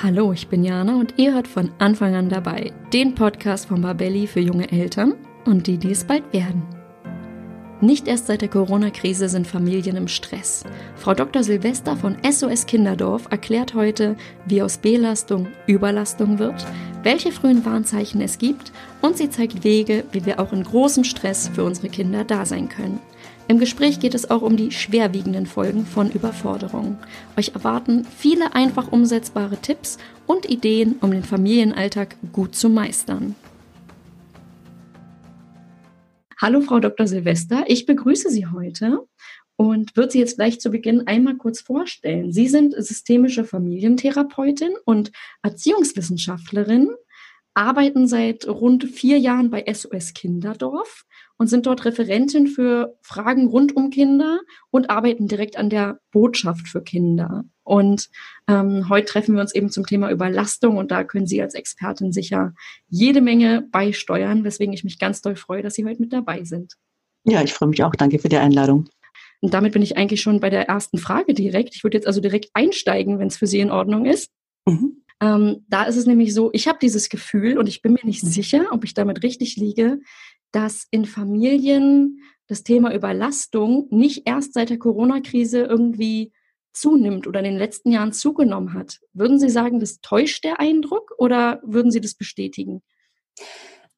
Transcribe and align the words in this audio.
Hallo, 0.00 0.32
ich 0.32 0.48
bin 0.48 0.64
Jana 0.64 0.96
und 0.98 1.14
ihr 1.18 1.34
hört 1.34 1.46
von 1.46 1.70
Anfang 1.78 2.14
an 2.14 2.28
dabei 2.28 2.72
den 2.92 3.14
Podcast 3.14 3.66
von 3.66 3.82
Babelli 3.82 4.26
für 4.26 4.40
junge 4.40 4.72
Eltern 4.72 5.14
und 5.44 5.66
die, 5.66 5.76
die 5.76 5.90
es 5.90 6.04
bald 6.04 6.32
werden. 6.32 6.62
Nicht 7.80 8.08
erst 8.08 8.26
seit 8.26 8.40
der 8.40 8.48
Corona-Krise 8.48 9.28
sind 9.28 9.46
Familien 9.46 9.96
im 9.96 10.08
Stress. 10.08 10.64
Frau 10.96 11.14
Dr. 11.14 11.42
Silvester 11.42 11.96
von 11.96 12.16
SOS 12.28 12.66
Kinderdorf 12.66 13.26
erklärt 13.30 13.74
heute, 13.74 14.16
wie 14.46 14.62
aus 14.62 14.78
Belastung 14.78 15.48
Überlastung 15.66 16.38
wird, 16.38 16.64
welche 17.02 17.30
frühen 17.30 17.64
Warnzeichen 17.64 18.20
es 18.22 18.38
gibt 18.38 18.72
und 19.02 19.18
sie 19.18 19.30
zeigt 19.30 19.62
Wege, 19.62 20.04
wie 20.10 20.24
wir 20.24 20.40
auch 20.40 20.52
in 20.52 20.64
großem 20.64 21.04
Stress 21.04 21.48
für 21.48 21.64
unsere 21.64 21.90
Kinder 21.90 22.24
da 22.24 22.46
sein 22.46 22.68
können. 22.68 22.98
Im 23.48 23.58
Gespräch 23.58 23.98
geht 23.98 24.14
es 24.14 24.30
auch 24.30 24.42
um 24.42 24.56
die 24.56 24.70
schwerwiegenden 24.70 25.46
Folgen 25.46 25.84
von 25.84 26.10
Überforderung. 26.10 26.98
Euch 27.36 27.52
erwarten 27.54 28.04
viele 28.04 28.54
einfach 28.54 28.92
umsetzbare 28.92 29.56
Tipps 29.56 29.98
und 30.26 30.48
Ideen, 30.48 30.96
um 31.00 31.10
den 31.10 31.24
Familienalltag 31.24 32.16
gut 32.32 32.54
zu 32.54 32.68
meistern. 32.68 33.34
Hallo, 36.40 36.60
Frau 36.60 36.80
Dr. 36.80 37.06
Silvester. 37.06 37.64
Ich 37.66 37.86
begrüße 37.86 38.30
Sie 38.30 38.46
heute 38.46 39.00
und 39.56 39.96
würde 39.96 40.12
Sie 40.12 40.18
jetzt 40.18 40.36
gleich 40.36 40.60
zu 40.60 40.70
Beginn 40.70 41.06
einmal 41.06 41.36
kurz 41.36 41.60
vorstellen. 41.60 42.32
Sie 42.32 42.48
sind 42.48 42.74
systemische 42.76 43.44
Familientherapeutin 43.44 44.72
und 44.84 45.12
Erziehungswissenschaftlerin, 45.42 46.90
arbeiten 47.54 48.08
seit 48.08 48.48
rund 48.48 48.84
vier 48.84 49.18
Jahren 49.18 49.50
bei 49.50 49.64
SOS 49.72 50.14
Kinderdorf 50.14 51.04
und 51.38 51.48
sind 51.48 51.66
dort 51.66 51.84
Referentin 51.84 52.46
für 52.46 52.96
Fragen 53.02 53.48
rund 53.48 53.76
um 53.76 53.90
Kinder 53.90 54.40
und 54.70 54.90
arbeiten 54.90 55.28
direkt 55.28 55.56
an 55.56 55.70
der 55.70 55.98
Botschaft 56.10 56.68
für 56.68 56.82
Kinder. 56.82 57.44
Und 57.64 58.08
ähm, 58.48 58.88
heute 58.88 59.06
treffen 59.06 59.34
wir 59.34 59.40
uns 59.40 59.54
eben 59.54 59.70
zum 59.70 59.86
Thema 59.86 60.10
Überlastung 60.10 60.76
und 60.76 60.90
da 60.90 61.04
können 61.04 61.26
Sie 61.26 61.40
als 61.40 61.54
Expertin 61.54 62.12
sicher 62.12 62.54
jede 62.88 63.20
Menge 63.20 63.62
beisteuern, 63.70 64.44
weswegen 64.44 64.74
ich 64.74 64.84
mich 64.84 64.98
ganz 64.98 65.22
doll 65.22 65.36
freue, 65.36 65.62
dass 65.62 65.74
Sie 65.74 65.84
heute 65.84 66.00
mit 66.00 66.12
dabei 66.12 66.44
sind. 66.44 66.74
Ja, 67.24 67.42
ich 67.42 67.52
freue 67.52 67.68
mich 67.68 67.82
auch. 67.84 67.94
Danke 67.94 68.18
für 68.18 68.28
die 68.28 68.36
Einladung. 68.36 68.88
Und 69.40 69.54
damit 69.54 69.72
bin 69.72 69.82
ich 69.82 69.96
eigentlich 69.96 70.22
schon 70.22 70.40
bei 70.40 70.50
der 70.50 70.68
ersten 70.68 70.98
Frage 70.98 71.34
direkt. 71.34 71.74
Ich 71.74 71.84
würde 71.84 71.96
jetzt 71.96 72.06
also 72.06 72.20
direkt 72.20 72.50
einsteigen, 72.54 73.18
wenn 73.18 73.28
es 73.28 73.36
für 73.36 73.46
Sie 73.46 73.60
in 73.60 73.70
Ordnung 73.70 74.06
ist. 74.06 74.30
Mhm. 74.66 75.02
Ähm, 75.20 75.64
da 75.68 75.84
ist 75.84 75.96
es 75.96 76.06
nämlich 76.06 76.34
so, 76.34 76.50
ich 76.52 76.66
habe 76.66 76.78
dieses 76.82 77.08
Gefühl 77.08 77.56
und 77.56 77.68
ich 77.68 77.80
bin 77.80 77.92
mir 77.92 78.04
nicht 78.04 78.22
sicher, 78.22 78.66
ob 78.72 78.82
ich 78.84 78.92
damit 78.92 79.22
richtig 79.22 79.56
liege, 79.56 80.00
dass 80.52 80.86
in 80.90 81.04
Familien 81.04 82.20
das 82.46 82.62
Thema 82.62 82.94
Überlastung 82.94 83.86
nicht 83.90 84.22
erst 84.26 84.54
seit 84.54 84.70
der 84.70 84.78
Corona-Krise 84.78 85.62
irgendwie 85.62 86.32
zunimmt 86.72 87.26
oder 87.26 87.40
in 87.40 87.46
den 87.46 87.58
letzten 87.58 87.90
Jahren 87.92 88.12
zugenommen 88.12 88.74
hat. 88.74 89.00
Würden 89.12 89.38
Sie 89.38 89.50
sagen, 89.50 89.80
das 89.80 90.00
täuscht 90.00 90.44
der 90.44 90.60
Eindruck 90.60 91.12
oder 91.18 91.60
würden 91.64 91.90
Sie 91.90 92.00
das 92.00 92.14
bestätigen? 92.14 92.82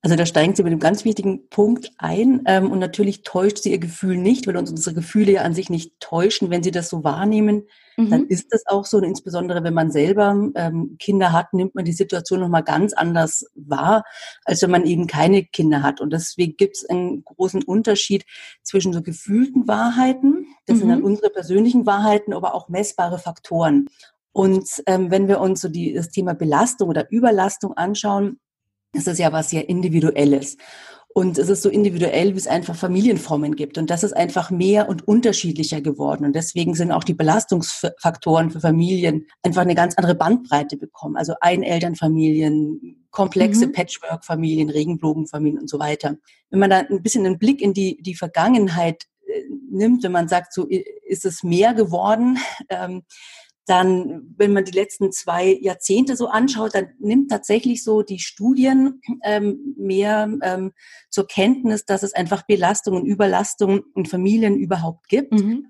Also 0.05 0.17
da 0.17 0.27
steigen 0.27 0.55
Sie 0.55 0.63
mit 0.63 0.71
einem 0.71 0.81
ganz 0.81 1.07
wichtigen 1.07 1.49
Punkt 1.49 1.93
ein. 1.97 2.43
Ähm, 2.45 2.71
und 2.71 2.79
natürlich 2.79 3.23
täuscht 3.23 3.57
sie 3.57 3.71
Ihr 3.71 3.79
Gefühl 3.79 4.19
nicht, 4.19 4.47
weil 4.47 4.55
uns 4.59 4.69
unsere 4.71 4.95
Gefühle 4.95 5.33
ja 5.33 5.43
an 5.43 5.55
sich 5.55 5.71
nicht 5.71 5.99
täuschen. 5.99 6.51
Wenn 6.51 6.63
Sie 6.63 6.73
das 6.73 6.91
so 6.91 7.05
wahrnehmen, 7.05 7.63
mhm. 7.97 8.11
dann 8.11 8.27
ist 8.27 8.53
das 8.53 8.65
auch 8.67 8.85
so. 8.85 8.99
Und 8.99 9.05
insbesondere 9.05 9.65
wenn 9.65 9.73
man 9.73 9.91
selber 9.91 10.51
ähm, 10.57 10.97
Kinder 10.99 11.33
hat, 11.33 11.55
nimmt 11.55 11.75
man 11.75 11.87
die 11.87 11.95
Situation 11.95 12.41
nochmal 12.41 12.65
ganz 12.65 12.93
anders 12.93 13.47
wahr, 13.55 14.05
als 14.45 14.61
wenn 14.61 14.73
man 14.73 14.85
eben 14.85 15.07
keine 15.07 15.43
Kinder 15.43 15.83
hat. 15.83 16.03
Und 16.03 16.13
deswegen 16.13 16.59
gibt 16.59 16.77
es 16.77 16.85
einen 16.85 17.25
großen 17.25 17.63
Unterschied 17.63 18.27
zwischen 18.63 18.93
so 18.93 19.01
gefühlten 19.01 19.67
Wahrheiten, 19.67 20.49
das 20.67 20.77
mhm. 20.77 20.81
sind 20.81 20.89
dann 20.91 20.99
mhm. 20.99 21.07
unsere 21.07 21.31
persönlichen 21.31 21.87
Wahrheiten, 21.87 22.35
aber 22.35 22.55
auch 22.55 22.69
messbare 22.69 23.19
Faktoren. 23.19 23.87
Und 24.33 24.69
ähm, 24.85 25.11
wenn 25.11 25.29
wir 25.29 25.41
uns 25.41 25.63
so 25.63 25.71
die, 25.71 25.95
das 25.95 26.11
Thema 26.11 26.35
Belastung 26.35 26.91
oder 26.91 27.11
Überlastung 27.11 27.73
anschauen, 27.73 28.39
das 28.95 29.07
ist 29.07 29.19
ja 29.19 29.33
was 29.33 29.51
sehr 29.51 29.69
Individuelles. 29.69 30.57
Und 31.17 31.39
es 31.39 31.49
ist 31.49 31.63
so 31.63 31.69
individuell, 31.69 32.35
wie 32.35 32.39
es 32.39 32.49
einfach 32.49 32.75
Familienformen 32.75 33.55
gibt. 33.55 33.79
Und 33.79 33.89
das 33.89 34.03
ist 34.03 34.17
einfach 34.17 34.51
mehr 34.51 34.89
und 34.89 35.07
unterschiedlicher 35.07 35.81
geworden. 35.81 36.25
Und 36.25 36.35
deswegen 36.35 36.75
sind 36.75 36.91
auch 36.91 37.05
die 37.05 37.15
Belastungsfaktoren 37.15 38.51
für 38.51 38.59
Familien 38.59 39.29
einfach 39.45 39.63
eine 39.63 39.77
ganz 39.77 39.95
andere 39.97 40.17
Bandbreite 40.17 40.77
bekommen. 40.77 41.17
Also 41.17 41.35
Einelternfamilien, 41.41 43.07
komplexe 43.13 43.69
mhm. 43.69 43.73
Patchwork-Familien, 43.73 44.71
Regenbogenfamilien 44.71 45.61
und 45.61 45.71
so 45.71 45.79
weiter. 45.79 46.17
Wenn 46.51 46.59
man 46.59 46.71
da 46.71 46.79
ein 46.79 47.01
bisschen 47.01 47.25
einen 47.25 47.39
Blick 47.39 47.63
in 47.63 47.75
die, 47.75 48.03
die 48.03 48.17
Vergangenheit 48.17 49.05
äh, 49.29 49.43
nimmt, 49.71 50.03
wenn 50.03 50.11
man 50.11 50.27
sagt, 50.27 50.53
so 50.53 50.67
ist 50.67 51.25
es 51.25 51.45
mehr 51.45 51.75
geworden, 51.75 52.39
ähm, 52.71 53.05
dann, 53.67 54.35
wenn 54.37 54.53
man 54.53 54.65
die 54.65 54.73
letzten 54.73 55.11
zwei 55.13 55.59
Jahrzehnte 55.61 56.17
so 56.17 56.29
anschaut, 56.29 56.75
dann 56.75 56.89
nimmt 56.99 57.31
tatsächlich 57.31 57.83
so 57.83 58.03
die 58.03 58.19
Studien 58.19 59.01
ähm, 59.23 59.75
mehr 59.77 60.29
ähm, 60.43 60.73
zur 61.11 61.27
Kenntnis, 61.27 61.85
dass 61.87 62.03
es 62.03 62.15
einfach 62.15 62.43
Belastung 62.43 62.97
und 62.97 63.07
Überlastung 63.07 63.83
in 63.95 64.07
Familien 64.07 64.57
überhaupt 64.57 65.09
gibt. 65.09 65.33
Mhm. 65.33 65.67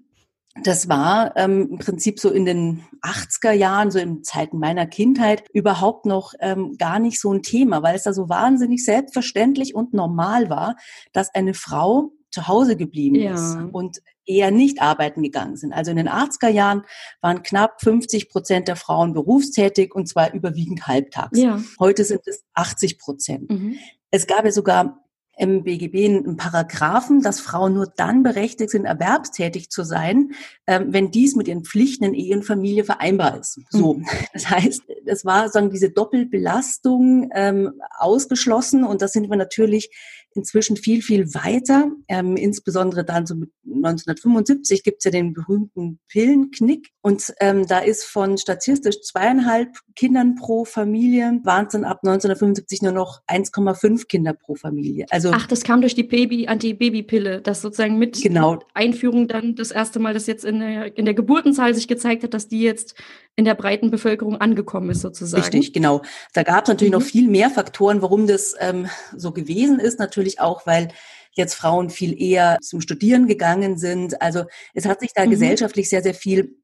Das 0.62 0.88
war 0.88 1.37
ähm, 1.37 1.69
im 1.72 1.78
Prinzip 1.78 2.21
so 2.21 2.31
in 2.31 2.44
den 2.44 2.84
80er 3.03 3.50
Jahren, 3.50 3.91
so 3.91 3.99
in 3.99 4.22
Zeiten 4.22 4.59
meiner 4.59 4.87
Kindheit, 4.87 5.44
überhaupt 5.53 6.06
noch 6.06 6.32
ähm, 6.38 6.76
gar 6.78 7.00
nicht 7.00 7.21
so 7.21 7.32
ein 7.32 7.43
Thema, 7.43 7.82
weil 7.82 7.97
es 7.97 8.05
da 8.05 8.12
so 8.12 8.28
wahnsinnig 8.28 8.84
selbstverständlich 8.84 9.75
und 9.75 9.94
normal 9.94 10.50
war, 10.50 10.76
dass 11.12 11.34
eine 11.34 11.55
Frau 11.55 12.12
zu 12.31 12.47
Hause 12.47 12.76
geblieben 12.76 13.16
ja. 13.16 13.34
ist 13.34 13.56
und 13.72 14.00
eher 14.26 14.50
nicht 14.50 14.80
arbeiten 14.80 15.22
gegangen 15.22 15.56
sind. 15.56 15.72
Also 15.72 15.90
in 15.90 15.96
den 15.96 16.08
80er 16.08 16.48
Jahren 16.48 16.82
waren 17.20 17.42
knapp 17.42 17.80
50 17.80 18.28
Prozent 18.28 18.68
der 18.68 18.76
Frauen 18.76 19.12
berufstätig 19.12 19.94
und 19.94 20.08
zwar 20.08 20.32
überwiegend 20.32 20.86
halbtags. 20.86 21.38
Ja. 21.38 21.62
Heute 21.78 22.04
sind 22.04 22.22
es 22.26 22.44
80 22.54 22.98
Prozent. 22.98 23.50
Mhm. 23.50 23.76
Es 24.10 24.26
gab 24.26 24.44
ja 24.44 24.52
sogar 24.52 25.04
im 25.36 25.64
BGB 25.64 26.06
einen 26.06 26.36
Paragraphen, 26.36 27.20
dass 27.20 27.40
Frauen 27.40 27.74
nur 27.74 27.86
dann 27.96 28.22
berechtigt 28.22 28.70
sind, 28.70 28.84
erwerbstätig 28.84 29.70
zu 29.70 29.82
sein, 29.82 30.32
ähm, 30.66 30.92
wenn 30.92 31.10
dies 31.10 31.34
mit 31.34 31.48
ihren 31.48 31.64
Pflichten 31.64 32.04
in 32.04 32.14
Ehe 32.14 32.36
und 32.36 32.44
Familie 32.44 32.84
vereinbar 32.84 33.40
ist. 33.40 33.60
So, 33.70 33.94
mhm. 33.94 34.06
das 34.32 34.48
heißt, 34.48 34.82
es 35.06 35.24
war 35.24 35.48
sagen 35.48 35.70
diese 35.70 35.90
Doppelbelastung 35.90 37.30
ähm, 37.34 37.72
ausgeschlossen 37.98 38.84
und 38.84 39.02
da 39.02 39.08
sind 39.08 39.28
wir 39.28 39.36
natürlich 39.36 39.90
inzwischen 40.34 40.76
viel, 40.76 41.02
viel 41.02 41.34
weiter. 41.34 41.90
Ähm, 42.08 42.36
insbesondere 42.36 43.04
dann 43.04 43.26
so 43.26 43.34
mit 43.34 43.50
1975 43.64 44.82
gibt's 44.82 45.04
ja 45.04 45.10
den 45.10 45.32
berühmten 45.32 45.98
Pillenknick. 46.08 46.90
Und 47.02 47.32
ähm, 47.40 47.66
da 47.66 47.78
ist 47.78 48.04
von 48.04 48.38
statistisch 48.38 49.00
zweieinhalb 49.02 49.68
Kindern 49.94 50.34
pro 50.34 50.64
Familie, 50.64 51.40
waren 51.44 51.66
es 51.66 51.72
dann 51.72 51.84
ab 51.84 52.00
1975 52.02 52.82
nur 52.82 52.92
noch 52.92 53.20
1,5 53.28 54.06
Kinder 54.06 54.32
pro 54.32 54.54
Familie. 54.54 55.06
Also 55.10 55.30
Ach, 55.32 55.46
das 55.46 55.62
kam 55.62 55.80
durch 55.80 55.94
die 55.94 56.02
Baby, 56.02 56.46
Anti-Baby-Pille, 56.46 57.40
das 57.40 57.62
sozusagen 57.62 57.98
mit 57.98 58.22
genau. 58.22 58.58
Einführung 58.74 59.28
dann 59.28 59.54
das 59.54 59.70
erste 59.70 59.98
Mal, 59.98 60.14
das 60.14 60.26
jetzt 60.26 60.44
in 60.44 60.60
der, 60.60 60.96
in 60.96 61.04
der 61.04 61.14
Geburtenzahl 61.14 61.74
sich 61.74 61.88
gezeigt 61.88 62.22
hat, 62.22 62.34
dass 62.34 62.48
die 62.48 62.62
jetzt 62.62 62.94
in 63.36 63.44
der 63.44 63.54
breiten 63.54 63.90
Bevölkerung 63.90 64.40
angekommen 64.40 64.90
ist, 64.90 65.00
sozusagen. 65.00 65.42
Richtig, 65.42 65.72
genau. 65.72 66.02
Da 66.32 66.42
gab 66.42 66.64
es 66.64 66.68
natürlich 66.68 66.92
mhm. 66.92 67.00
noch 67.00 67.06
viel 67.06 67.28
mehr 67.28 67.50
Faktoren, 67.50 68.02
warum 68.02 68.26
das 68.26 68.54
ähm, 68.60 68.88
so 69.16 69.32
gewesen 69.32 69.80
ist. 69.80 69.98
Natürlich 69.98 70.40
auch, 70.40 70.66
weil 70.66 70.88
jetzt 71.32 71.54
Frauen 71.54 71.90
viel 71.90 72.20
eher 72.20 72.58
zum 72.62 72.80
Studieren 72.80 73.26
gegangen 73.26 73.76
sind. 73.76 74.22
Also 74.22 74.44
es 74.72 74.86
hat 74.86 75.00
sich 75.00 75.12
da 75.14 75.26
mhm. 75.26 75.30
gesellschaftlich 75.30 75.88
sehr, 75.88 76.02
sehr 76.02 76.14
viel 76.14 76.56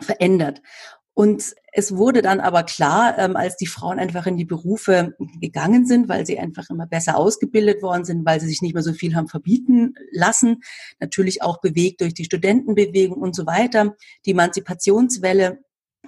verändert. 0.00 0.62
Und 1.18 1.56
es 1.72 1.96
wurde 1.96 2.22
dann 2.22 2.38
aber 2.38 2.62
klar, 2.62 3.18
ähm, 3.18 3.34
als 3.34 3.56
die 3.56 3.66
Frauen 3.66 3.98
einfach 3.98 4.28
in 4.28 4.36
die 4.36 4.44
Berufe 4.44 5.16
gegangen 5.40 5.84
sind, 5.84 6.08
weil 6.08 6.24
sie 6.24 6.38
einfach 6.38 6.70
immer 6.70 6.86
besser 6.86 7.16
ausgebildet 7.16 7.82
worden 7.82 8.04
sind, 8.04 8.24
weil 8.24 8.40
sie 8.40 8.46
sich 8.46 8.62
nicht 8.62 8.74
mehr 8.74 8.84
so 8.84 8.92
viel 8.92 9.16
haben 9.16 9.26
verbieten 9.26 9.94
lassen, 10.12 10.62
natürlich 11.00 11.42
auch 11.42 11.60
bewegt 11.60 12.02
durch 12.02 12.14
die 12.14 12.24
Studentenbewegung 12.24 13.20
und 13.20 13.34
so 13.34 13.46
weiter, 13.46 13.96
die 14.26 14.30
Emanzipationswelle 14.30 15.58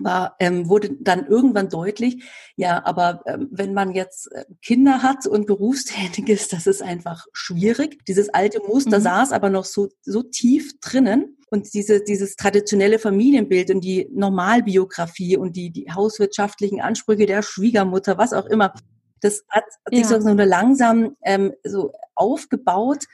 war, 0.03 0.37
ähm, 0.39 0.69
wurde 0.69 0.91
dann 1.01 1.27
irgendwann 1.27 1.69
deutlich, 1.69 2.25
ja, 2.57 2.85
aber 2.85 3.23
ähm, 3.27 3.49
wenn 3.51 3.75
man 3.75 3.93
jetzt 3.93 4.33
äh, 4.33 4.45
Kinder 4.63 5.03
hat 5.03 5.27
und 5.27 5.47
berufstätig 5.47 6.29
ist, 6.29 6.53
das 6.53 6.67
ist 6.67 6.83
einfach 6.83 7.27
schwierig. 7.33 8.05
Dieses 8.07 8.29
alte 8.29 8.61
Muster 8.67 8.99
mhm. 8.99 9.03
saß 9.03 9.33
aber 9.33 9.51
noch 9.51 9.65
so, 9.65 9.89
so 10.03 10.23
tief 10.23 10.79
drinnen. 10.81 11.37
Und 11.53 11.75
diese, 11.75 12.01
dieses 12.01 12.37
traditionelle 12.37 13.01
Familienbild 13.01 13.73
und 13.73 13.81
die 13.81 14.09
Normalbiografie 14.13 15.37
und 15.37 15.57
die, 15.57 15.71
die 15.71 15.91
hauswirtschaftlichen 15.93 16.81
Ansprüche 16.81 17.27
der 17.27 17.43
Schwiegermutter, 17.43 18.19
was 18.19 18.33
auch 18.33 18.47
immer, 18.47 18.73
das 19.21 19.43
hat, 19.49 19.65
sich 19.91 20.07
so 20.07 20.17
nur 20.19 20.47
langsam 20.47 21.17
ähm, 21.25 21.53
so 21.65 21.93
aufgebaut 22.15 23.07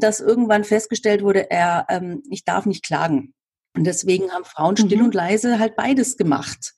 dass 0.00 0.20
irgendwann 0.20 0.64
festgestellt 0.64 1.22
wurde, 1.22 1.50
er, 1.50 1.86
ähm, 1.88 2.22
ich 2.30 2.44
darf 2.44 2.66
nicht 2.66 2.84
klagen. 2.84 3.34
Und 3.74 3.84
deswegen 3.84 4.30
haben 4.30 4.44
Frauen 4.44 4.76
still 4.76 4.98
mhm. 4.98 5.04
und 5.06 5.14
leise 5.14 5.58
halt 5.58 5.76
beides 5.76 6.16
gemacht. 6.16 6.74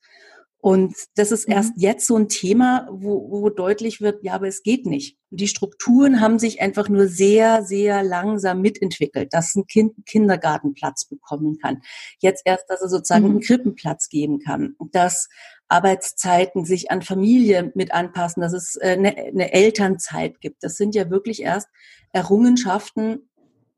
Und 0.64 0.94
das 1.16 1.30
ist 1.30 1.44
erst 1.44 1.76
mhm. 1.76 1.82
jetzt 1.82 2.06
so 2.06 2.16
ein 2.16 2.30
Thema, 2.30 2.88
wo, 2.90 3.30
wo 3.30 3.50
deutlich 3.50 4.00
wird, 4.00 4.24
ja, 4.24 4.32
aber 4.32 4.48
es 4.48 4.62
geht 4.62 4.86
nicht. 4.86 5.18
Die 5.28 5.46
Strukturen 5.46 6.22
haben 6.22 6.38
sich 6.38 6.62
einfach 6.62 6.88
nur 6.88 7.06
sehr, 7.06 7.62
sehr 7.64 8.02
langsam 8.02 8.62
mitentwickelt, 8.62 9.34
dass 9.34 9.54
ein 9.54 9.66
Kind 9.66 9.94
einen 9.94 10.04
Kindergartenplatz 10.06 11.04
bekommen 11.04 11.58
kann. 11.58 11.82
Jetzt 12.18 12.44
erst, 12.46 12.64
dass 12.70 12.80
er 12.80 12.88
sozusagen 12.88 13.24
mhm. 13.24 13.30
einen 13.32 13.40
Krippenplatz 13.40 14.08
geben 14.08 14.38
kann. 14.38 14.74
Dass 14.90 15.28
Arbeitszeiten 15.68 16.64
sich 16.64 16.90
an 16.90 17.02
Familie 17.02 17.70
mit 17.74 17.92
anpassen, 17.92 18.40
dass 18.40 18.54
es 18.54 18.76
äh, 18.76 18.92
eine, 18.92 19.14
eine 19.14 19.52
Elternzeit 19.52 20.40
gibt. 20.40 20.62
Das 20.62 20.76
sind 20.76 20.94
ja 20.94 21.10
wirklich 21.10 21.42
erst 21.42 21.68
Errungenschaften 22.12 23.28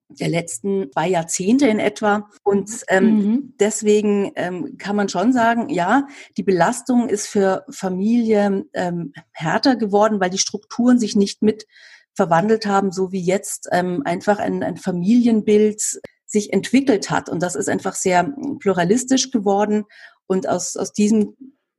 der 0.09 0.29
letzten 0.29 0.91
zwei 0.93 1.09
Jahrzehnte 1.09 1.67
in 1.67 1.79
etwa. 1.79 2.29
Und 2.43 2.71
ähm, 2.89 3.05
mhm. 3.05 3.55
deswegen 3.59 4.33
ähm, 4.37 4.77
kann 4.79 4.97
man 4.97 5.09
schon 5.09 5.33
sagen, 5.33 5.69
ja, 5.69 6.07
die 6.37 6.43
Belastung 6.43 7.09
ist 7.09 7.27
für 7.27 7.65
Familie 7.71 8.65
ähm, 8.73 9.13
härter 9.33 9.77
geworden, 9.77 10.21
weil 10.21 10.31
die 10.31 10.39
Strukturen 10.39 10.99
sich 10.99 11.17
nicht 11.17 11.43
mit 11.43 11.67
verwandelt 12.15 12.67
haben, 12.67 12.93
so 12.93 13.13
wie 13.13 13.21
jetzt 13.21 13.69
ähm, 13.73 14.03
einfach 14.05 14.39
ein, 14.39 14.63
ein 14.63 14.77
Familienbild 14.77 16.01
sich 16.25 16.53
entwickelt 16.53 17.11
hat. 17.11 17.29
Und 17.29 17.43
das 17.43 17.55
ist 17.55 17.69
einfach 17.69 17.95
sehr 17.95 18.33
pluralistisch 18.59 19.31
geworden. 19.31 19.85
Und 20.27 20.49
aus, 20.49 20.77
aus 20.77 20.93
diesem 20.93 21.37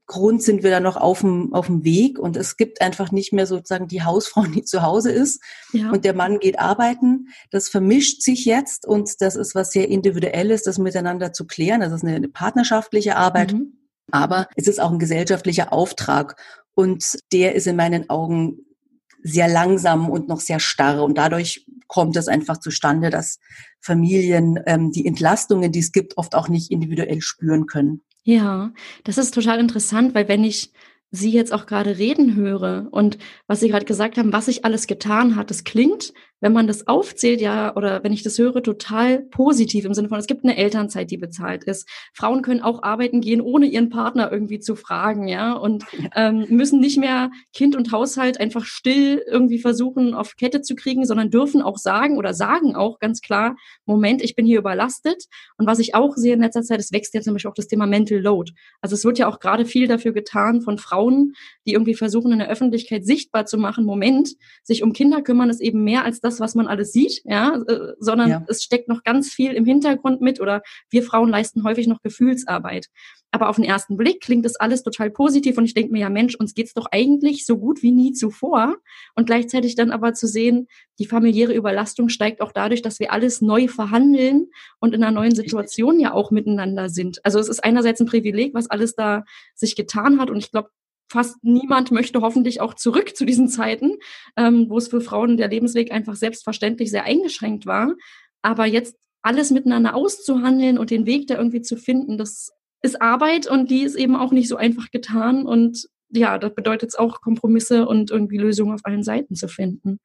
Grund 0.07 0.42
sind 0.42 0.63
wir 0.63 0.71
da 0.71 0.80
noch 0.80 0.95
auf 0.95 1.19
dem, 1.19 1.54
auf 1.54 1.68
dem 1.68 1.83
Weg 1.83 2.18
und 2.18 2.38
es 2.38 2.56
gibt 2.56 2.81
einfach 2.81 3.12
nicht 3.12 3.33
mehr 3.33 3.45
sozusagen 3.45 3.89
die 3.89 4.04
Hausfrau, 4.04 4.44
die 4.44 4.63
zu 4.63 4.81
Hause 4.81 5.12
ist 5.12 5.42
ja. 5.74 5.92
und 5.92 6.06
der 6.06 6.15
Mann 6.15 6.39
geht 6.39 6.59
arbeiten. 6.59 7.27
Das 7.51 7.68
vermischt 7.68 8.21
sich 8.21 8.45
jetzt 8.45 8.88
und 8.88 9.21
das 9.21 9.36
ist 9.36 9.54
was 9.54 9.71
sehr 9.71 9.89
individuelles, 9.89 10.63
das 10.63 10.77
miteinander 10.77 11.33
zu 11.33 11.45
klären. 11.45 11.81
Das 11.81 11.92
ist 11.92 12.04
eine, 12.04 12.15
eine 12.15 12.30
partnerschaftliche 12.30 13.18
Arbeit, 13.18 13.51
mhm. 13.51 13.74
aber 14.09 14.48
es 14.56 14.68
ist 14.68 14.80
auch 14.80 14.92
ein 14.92 15.00
gesellschaftlicher 15.00 15.74
Auftrag 15.74 16.42
und 16.74 17.18
der 17.33 17.56
ist 17.56 17.68
in 17.68 17.75
meinen 17.75 18.10
Augen 18.10 18.60
sehr 19.24 19.50
langsam 19.50 20.10
und 20.10 20.30
noch 20.30 20.39
sehr 20.39 20.62
starr 20.62 21.03
und 21.03 21.18
dadurch 21.18 21.65
kommt 21.88 22.15
es 22.15 22.30
einfach 22.30 22.60
zustande, 22.60 23.10
dass 23.10 23.39
Familien 23.81 24.60
ähm, 24.65 24.92
die 24.92 25.06
Entlastungen, 25.06 25.71
die 25.71 25.80
es 25.80 25.92
gibt, 25.92 26.18
oft 26.18 26.36
auch 26.36 26.48
nicht 26.48 26.71
individuell 26.71 27.21
spüren 27.21 27.65
können. 27.65 28.03
Ja, 28.29 28.74
das 29.06 29.18
ist 29.18 29.33
total 29.33 29.57
interessant, 29.57 30.13
weil 30.13 30.27
wenn 30.27 30.44
ich 30.44 30.74
Sie 31.12 31.31
jetzt 31.31 31.53
auch 31.53 31.65
gerade 31.65 31.97
reden 31.97 32.35
höre 32.35 32.89
und 32.91 33.18
was 33.47 33.62
Sie 33.62 33.69
gerade 33.69 33.85
gesagt 33.85 34.18
haben, 34.18 34.33
was 34.33 34.47
sich 34.47 34.65
alles 34.65 34.85
getan 34.85 35.38
hat, 35.38 35.50
das 35.50 35.63
klingt 35.63 36.12
wenn 36.39 36.54
man 36.54 36.68
das 36.68 36.88
aufzählt, 36.88 37.42
ja, 37.42 37.75
oder 37.75 38.04
wenn 38.04 38.13
ich 38.13 38.24
das 38.24 38.38
höre, 38.38 38.62
total 38.62 39.19
positiv 39.19 39.86
im 39.86 39.94
Sinne 39.94 40.10
von, 40.10 40.19
es 40.19 40.28
gibt 40.28 40.44
eine 40.44 40.57
Elternzeit, 40.57 41.10
die 41.10 41.18
bezahlt 41.18 41.63
ist. 41.63 41.88
Frauen 42.13 42.42
können 42.42 42.62
auch 42.62 42.84
arbeiten 42.84 43.22
gehen, 43.22 43.42
ohne 43.42 43.66
ihren 43.66 43.89
Partner 43.89 44.31
irgendwie 44.31 44.60
zu 44.60 44.75
fragen, 44.75 45.28
ja, 45.28 45.54
und 45.54 45.86
ähm, 46.16 46.45
müssen 46.50 46.80
nicht 46.80 46.98
mehr 46.98 47.31
Kind 47.54 47.75
und 47.75 47.92
Haushalt 47.92 48.39
einfach 48.39 48.66
still 48.66 49.24
irgendwie 49.28 49.60
versuchen, 49.60 50.13
auf 50.13 50.36
Kette 50.36 50.62
zu 50.62 50.75
kriegen, 50.75 51.06
sondern 51.06 51.31
dürfen 51.31 51.62
auch 51.62 51.78
sagen 51.78 52.18
oder 52.18 52.34
sagen 52.34 52.75
auch 52.75 53.00
ganz 53.00 53.22
klar, 53.22 53.56
Moment, 53.86 54.22
ich 54.22 54.36
bin 54.36 54.45
hier 54.45 54.60
überlastet. 54.60 55.25
Und 55.57 55.66
was 55.66 55.80
ich 55.80 55.95
auch 55.95 56.16
sehe 56.16 56.34
in 56.34 56.42
letzter 56.42 56.62
Zeit, 56.62 56.80
es 56.80 56.92
wächst 56.92 57.13
ja 57.13 57.22
zum 57.22 57.34
Beispiel 57.34 57.50
auch 57.50 57.56
das 57.56 57.68
Thema 57.68 57.88
Mental 57.88 58.19
Load. 58.19 58.51
Also 58.81 58.95
es 58.95 59.06
wird 59.06 59.18
ja 59.18 59.28
auch 59.28 59.39
gerade 59.39 59.66
viel 59.66 59.88
dafür 59.88 60.12
getan 60.12 60.62
von 60.62 60.78
Frauen, 60.78 61.34
die 61.66 61.74
irgendwie 61.74 61.95
versuchen, 61.95 62.31
in 62.31 62.39
der 62.39 62.50
Öffentlichkeit 62.50 63.06
sichtbar 63.06 63.45
zu 63.45 63.57
machen, 63.57 63.86
Moment, 63.86 64.36
sich 64.63 64.84
um 64.84 64.94
Kinder 64.94 65.22
kümmern 65.22 65.50
ist 65.50 65.62
eben 65.62 65.84
mehr 65.84 66.04
als 66.04 66.22
das, 66.22 66.26
was 66.39 66.56
man 66.56 66.68
alles 66.68 66.91
sieht, 66.91 67.21
ja, 67.25 67.56
äh, 67.68 67.94
sondern 68.00 68.29
ja. 68.29 68.45
es 68.47 68.63
steckt 68.63 68.88
noch 68.88 69.03
ganz 69.03 69.29
viel 69.29 69.53
im 69.53 69.65
Hintergrund 69.65 70.21
mit 70.21 70.39
oder 70.39 70.62
wir 70.89 71.03
Frauen 71.03 71.29
leisten 71.29 71.63
häufig 71.63 71.88
noch 71.88 72.01
Gefühlsarbeit. 72.01 72.88
Aber 73.31 73.50
auf 73.50 73.57
den 73.57 73.65
ersten 73.65 73.97
Blick 73.97 74.21
klingt 74.21 74.45
das 74.45 74.56
alles 74.56 74.83
total 74.83 75.09
positiv 75.09 75.57
und 75.57 75.65
ich 75.65 75.74
denke 75.74 75.91
mir, 75.91 76.00
ja 76.00 76.09
Mensch, 76.09 76.35
uns 76.35 76.53
geht's 76.53 76.74
doch 76.74 76.88
eigentlich 76.91 77.45
so 77.45 77.57
gut 77.57 77.83
wie 77.83 77.91
nie 77.91 78.13
zuvor. 78.13 78.75
Und 79.15 79.25
gleichzeitig 79.25 79.75
dann 79.75 79.91
aber 79.91 80.13
zu 80.13 80.27
sehen, 80.27 80.68
die 81.00 81.06
familiäre 81.06 81.53
Überlastung 81.53 82.09
steigt 82.09 82.41
auch 82.41 82.51
dadurch, 82.51 82.81
dass 82.81 83.00
wir 83.00 83.12
alles 83.12 83.41
neu 83.41 83.68
verhandeln 83.68 84.47
und 84.79 84.95
in 84.95 85.03
einer 85.03 85.12
neuen 85.12 85.35
Situation 85.35 86.00
ja 86.00 86.13
auch 86.13 86.31
miteinander 86.31 86.89
sind. 86.89 87.19
Also 87.24 87.39
es 87.39 87.50
ist 87.50 87.63
einerseits 87.63 88.00
ein 88.00 88.07
Privileg, 88.07 88.53
was 88.53 88.69
alles 88.69 88.95
da 88.95 89.24
sich 89.56 89.75
getan 89.75 90.19
hat 90.19 90.29
und 90.29 90.38
ich 90.38 90.51
glaube, 90.51 90.69
fast 91.09 91.38
niemand 91.44 91.92
möchte 91.92 92.21
hoffentlich 92.21 92.62
auch 92.62 92.74
zurück 92.74 93.15
zu 93.15 93.25
diesen 93.25 93.48
Zeiten, 93.48 93.95
ähm, 94.36 94.65
wo 94.69 94.77
es 94.77 94.88
für 94.88 95.01
Frauen 95.01 95.38
der 95.38 95.48
Lebensweg 95.48 95.92
einfach 95.92 96.15
selbstverständlich 96.15 96.92
sehr 96.92 97.04
eingeschränkt 97.04 97.65
war. 97.65 97.94
Aber 98.42 98.65
jetzt 98.65 98.95
alles 99.21 99.51
miteinander 99.51 99.95
auszuhandeln 99.95 100.77
und 100.77 100.89
den 100.89 101.06
Weg 101.06 101.27
da 101.27 101.36
irgendwie 101.36 101.62
zu 101.62 101.77
finden, 101.77 102.18
das 102.18 102.51
ist 102.81 103.01
Arbeit 103.01 103.48
und 103.48 103.71
die 103.71 103.81
ist 103.81 103.95
eben 103.95 104.15
auch 104.15 104.31
nicht 104.31 104.48
so 104.48 104.56
einfach 104.56 104.92
getan. 104.92 105.45
Und 105.45 105.88
ja, 106.09 106.38
das 106.38 106.54
bedeutet 106.54 106.89
es 106.89 106.95
auch, 106.95 107.21
Kompromisse 107.21 107.88
und 107.88 108.12
irgendwie 108.12 108.38
Lösungen 108.38 108.74
auf 108.74 108.81
allen 108.83 109.03
Seiten 109.03 109.36
zu 109.36 109.48
finden. 109.48 110.00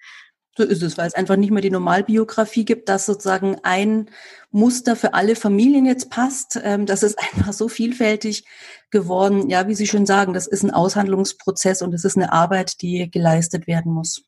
So 0.56 0.64
ist 0.64 0.82
es, 0.82 0.98
weil 0.98 1.06
es 1.06 1.14
einfach 1.14 1.36
nicht 1.36 1.50
mehr 1.50 1.62
die 1.62 1.70
Normalbiografie 1.70 2.66
gibt, 2.66 2.88
dass 2.90 3.06
sozusagen 3.06 3.56
ein 3.62 4.10
Muster 4.50 4.96
für 4.96 5.14
alle 5.14 5.34
Familien 5.34 5.86
jetzt 5.86 6.10
passt. 6.10 6.60
Ähm, 6.62 6.84
das 6.84 7.02
ist 7.02 7.18
einfach 7.34 7.52
so 7.52 7.68
vielfältig 7.68 8.44
geworden. 8.90 9.48
Ja, 9.48 9.66
wie 9.66 9.74
Sie 9.74 9.86
schon 9.86 10.04
sagen, 10.06 10.34
das 10.34 10.46
ist 10.46 10.62
ein 10.62 10.70
Aushandlungsprozess 10.70 11.80
und 11.80 11.94
es 11.94 12.04
ist 12.04 12.16
eine 12.16 12.32
Arbeit, 12.32 12.82
die 12.82 13.10
geleistet 13.10 13.66
werden 13.66 13.92
muss. 13.92 14.24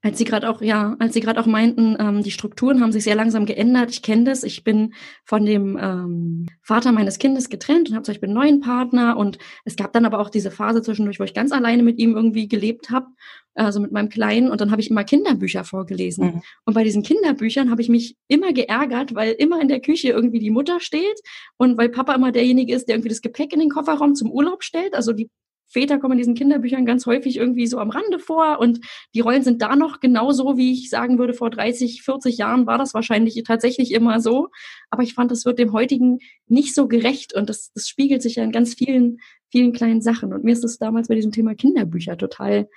Als 0.00 0.18
Sie 0.18 0.24
gerade 0.24 0.48
auch, 0.48 0.62
ja, 0.62 0.96
als 0.98 1.14
Sie 1.14 1.20
gerade 1.20 1.40
auch 1.40 1.46
meinten, 1.46 1.96
ähm, 1.98 2.22
die 2.22 2.30
Strukturen 2.30 2.80
haben 2.80 2.92
sich 2.92 3.04
sehr 3.04 3.14
langsam 3.14 3.46
geändert. 3.46 3.90
Ich 3.90 4.02
kenne 4.02 4.24
das. 4.24 4.42
Ich 4.42 4.64
bin 4.64 4.94
von 5.24 5.44
dem 5.44 5.78
ähm, 5.80 6.46
Vater 6.62 6.92
meines 6.92 7.18
Kindes 7.18 7.48
getrennt 7.48 7.88
und 7.88 7.94
habe 7.94 8.04
zum 8.04 8.12
Beispiel 8.12 8.28
einen 8.28 8.38
neuen 8.38 8.60
Partner. 8.60 9.16
Und 9.16 9.38
es 9.64 9.76
gab 9.76 9.92
dann 9.92 10.04
aber 10.04 10.20
auch 10.20 10.30
diese 10.30 10.50
Phase 10.50 10.82
zwischendurch, 10.82 11.18
wo 11.20 11.24
ich 11.24 11.34
ganz 11.34 11.52
alleine 11.52 11.82
mit 11.82 11.98
ihm 11.98 12.14
irgendwie 12.14 12.48
gelebt 12.48 12.90
habe, 12.90 13.06
also 13.54 13.80
mit 13.80 13.92
meinem 13.92 14.08
Kleinen. 14.08 14.50
Und 14.50 14.60
dann 14.60 14.70
habe 14.70 14.80
ich 14.80 14.90
immer 14.90 15.04
Kinderbücher 15.04 15.64
vorgelesen. 15.64 16.26
Mhm. 16.26 16.42
Und 16.64 16.74
bei 16.74 16.84
diesen 16.84 17.02
Kinderbüchern 17.02 17.70
habe 17.70 17.82
ich 17.82 17.88
mich 17.88 18.16
immer 18.28 18.52
geärgert, 18.52 19.14
weil 19.14 19.32
immer 19.32 19.60
in 19.60 19.68
der 19.68 19.80
Küche 19.80 20.08
irgendwie 20.08 20.38
die 20.38 20.50
Mutter 20.50 20.80
steht 20.80 21.20
und 21.56 21.76
weil 21.76 21.88
Papa 21.88 22.14
immer 22.14 22.32
derjenige 22.32 22.74
ist, 22.74 22.88
der 22.88 22.96
irgendwie 22.96 23.10
das 23.10 23.22
Gepäck 23.22 23.52
in 23.52 23.60
den 23.60 23.70
Kofferraum 23.70 24.14
zum 24.14 24.30
Urlaub 24.30 24.62
stellt. 24.62 24.94
Also 24.94 25.12
die 25.12 25.28
Väter 25.72 25.98
kommen 25.98 26.12
in 26.12 26.18
diesen 26.18 26.34
Kinderbüchern 26.34 26.86
ganz 26.86 27.06
häufig 27.06 27.36
irgendwie 27.36 27.66
so 27.66 27.78
am 27.78 27.90
Rande 27.90 28.18
vor 28.18 28.58
und 28.60 28.80
die 29.14 29.20
Rollen 29.20 29.42
sind 29.42 29.62
da 29.62 29.74
noch 29.74 30.00
genauso, 30.00 30.56
wie 30.56 30.72
ich 30.72 30.90
sagen 30.90 31.18
würde, 31.18 31.34
vor 31.34 31.50
30, 31.50 32.02
40 32.02 32.38
Jahren 32.38 32.66
war 32.66 32.78
das 32.78 32.94
wahrscheinlich 32.94 33.42
tatsächlich 33.46 33.92
immer 33.92 34.20
so. 34.20 34.48
Aber 34.90 35.02
ich 35.02 35.14
fand, 35.14 35.30
das 35.30 35.44
wird 35.44 35.58
dem 35.58 35.72
heutigen 35.72 36.18
nicht 36.46 36.74
so 36.74 36.88
gerecht 36.88 37.34
und 37.34 37.48
das, 37.48 37.72
das 37.74 37.88
spiegelt 37.88 38.22
sich 38.22 38.36
ja 38.36 38.44
in 38.44 38.52
ganz 38.52 38.74
vielen, 38.74 39.18
vielen 39.50 39.72
kleinen 39.72 40.02
Sachen. 40.02 40.32
Und 40.32 40.44
mir 40.44 40.52
ist 40.52 40.64
es 40.64 40.78
damals 40.78 41.08
bei 41.08 41.14
diesem 41.14 41.32
Thema 41.32 41.54
Kinderbücher 41.54 42.16
total 42.16 42.68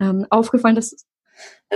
ähm, 0.00 0.26
aufgefallen, 0.30 0.76
dass 0.76 1.04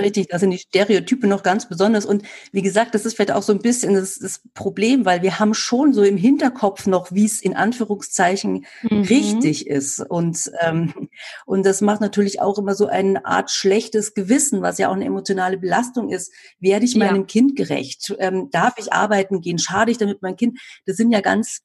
Richtig, 0.00 0.28
da 0.28 0.38
sind 0.38 0.50
die 0.50 0.58
Stereotype 0.58 1.26
noch 1.26 1.42
ganz 1.42 1.68
besonders. 1.68 2.04
Und 2.04 2.22
wie 2.52 2.62
gesagt, 2.62 2.94
das 2.94 3.04
ist 3.04 3.14
vielleicht 3.14 3.32
auch 3.32 3.42
so 3.42 3.52
ein 3.52 3.60
bisschen 3.60 3.94
das, 3.94 4.18
das 4.18 4.42
Problem, 4.54 5.04
weil 5.04 5.22
wir 5.22 5.38
haben 5.38 5.54
schon 5.54 5.92
so 5.92 6.02
im 6.02 6.16
Hinterkopf 6.16 6.86
noch, 6.86 7.10
wie 7.12 7.24
es 7.24 7.42
in 7.42 7.56
Anführungszeichen 7.56 8.66
mhm. 8.82 9.02
richtig 9.02 9.66
ist. 9.66 10.00
Und, 10.00 10.50
ähm, 10.60 11.08
und 11.46 11.66
das 11.66 11.80
macht 11.80 12.00
natürlich 12.00 12.40
auch 12.40 12.58
immer 12.58 12.74
so 12.74 12.86
eine 12.86 13.24
Art 13.24 13.50
schlechtes 13.50 14.14
Gewissen, 14.14 14.62
was 14.62 14.78
ja 14.78 14.88
auch 14.88 14.94
eine 14.94 15.06
emotionale 15.06 15.58
Belastung 15.58 16.10
ist. 16.10 16.32
Werde 16.60 16.84
ich 16.84 16.96
meinem 16.96 17.22
ja. 17.22 17.26
Kind 17.26 17.56
gerecht? 17.56 18.14
Ähm, 18.18 18.50
darf 18.50 18.74
ich 18.78 18.92
arbeiten 18.92 19.40
gehen? 19.40 19.58
Schade 19.58 19.90
ich 19.90 19.98
damit 19.98 20.22
mein 20.22 20.36
Kind? 20.36 20.60
Das 20.86 20.96
sind 20.96 21.10
ja 21.10 21.20
ganz 21.20 21.60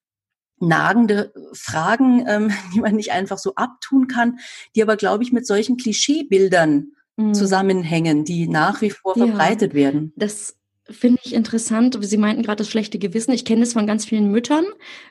nagende 0.60 1.34
Fragen, 1.54 2.26
ähm, 2.28 2.52
die 2.74 2.82
man 2.82 2.96
nicht 2.96 3.12
einfach 3.12 3.38
so 3.38 3.54
abtun 3.56 4.08
kann, 4.08 4.40
die 4.76 4.82
aber, 4.82 4.98
glaube 4.98 5.24
ich, 5.24 5.32
mit 5.32 5.46
solchen 5.46 5.78
Klischeebildern 5.78 6.94
Mhm. 7.16 7.34
zusammenhängen, 7.34 8.26
die 8.26 8.48
nach 8.48 8.82
wie 8.82 8.90
vor 8.90 9.16
ja, 9.18 9.28
verbreitet 9.28 9.74
werden. 9.74 10.14
Das 10.16 10.58
finde 10.90 11.22
ich 11.24 11.34
interessant. 11.34 11.98
Sie 12.02 12.18
meinten 12.18 12.44
gerade 12.44 12.58
das 12.58 12.70
schlechte 12.70 12.98
Gewissen. 13.00 13.32
Ich 13.32 13.46
kenne 13.46 13.62
das 13.62 13.74
von 13.74 13.88
ganz 13.88 14.06
vielen 14.06 14.32
Müttern. 14.32 14.66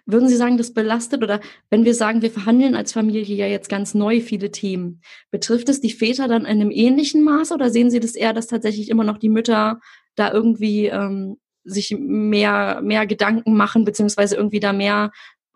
Würden 0.05 0.29
Sie 0.29 0.37
sagen, 0.37 0.59
das 0.59 0.75
belastet? 0.75 1.23
Oder 1.23 1.41
wenn 1.71 1.85
wir 1.85 1.95
sagen, 1.95 2.21
wir 2.21 2.31
verhandeln 2.31 2.75
als 2.75 2.93
Familie 2.93 3.37
ja 3.37 3.47
jetzt 3.47 3.69
ganz 3.69 3.95
neu 3.95 4.21
viele 4.21 4.51
Themen, 4.51 5.01
betrifft 5.31 5.69
es 5.69 5.81
die 5.81 5.93
Väter 5.93 6.29
dann 6.29 6.43
in 6.43 6.61
einem 6.61 6.71
ähnlichen 6.71 7.23
Maß 7.23 7.53
oder 7.53 7.71
sehen 7.71 7.91
Sie 7.91 8.01
das 8.01 8.17
eher, 8.17 8.33
dass 8.33 8.49
tatsächlich 8.49 8.91
immer 8.91 9.05
noch 9.05 9.19
die 9.19 9.31
Mütter 9.31 9.81
da 10.15 10.33
irgendwie 10.33 10.87
ähm, 10.87 11.39
sich 11.65 11.97
mehr, 11.97 12.81
mehr 12.83 13.07
Gedanken 13.07 13.55
machen, 13.55 13.85
beziehungsweise 13.85 14.37
irgendwie 14.37 14.61
da 14.61 14.73
mehr 14.73 15.11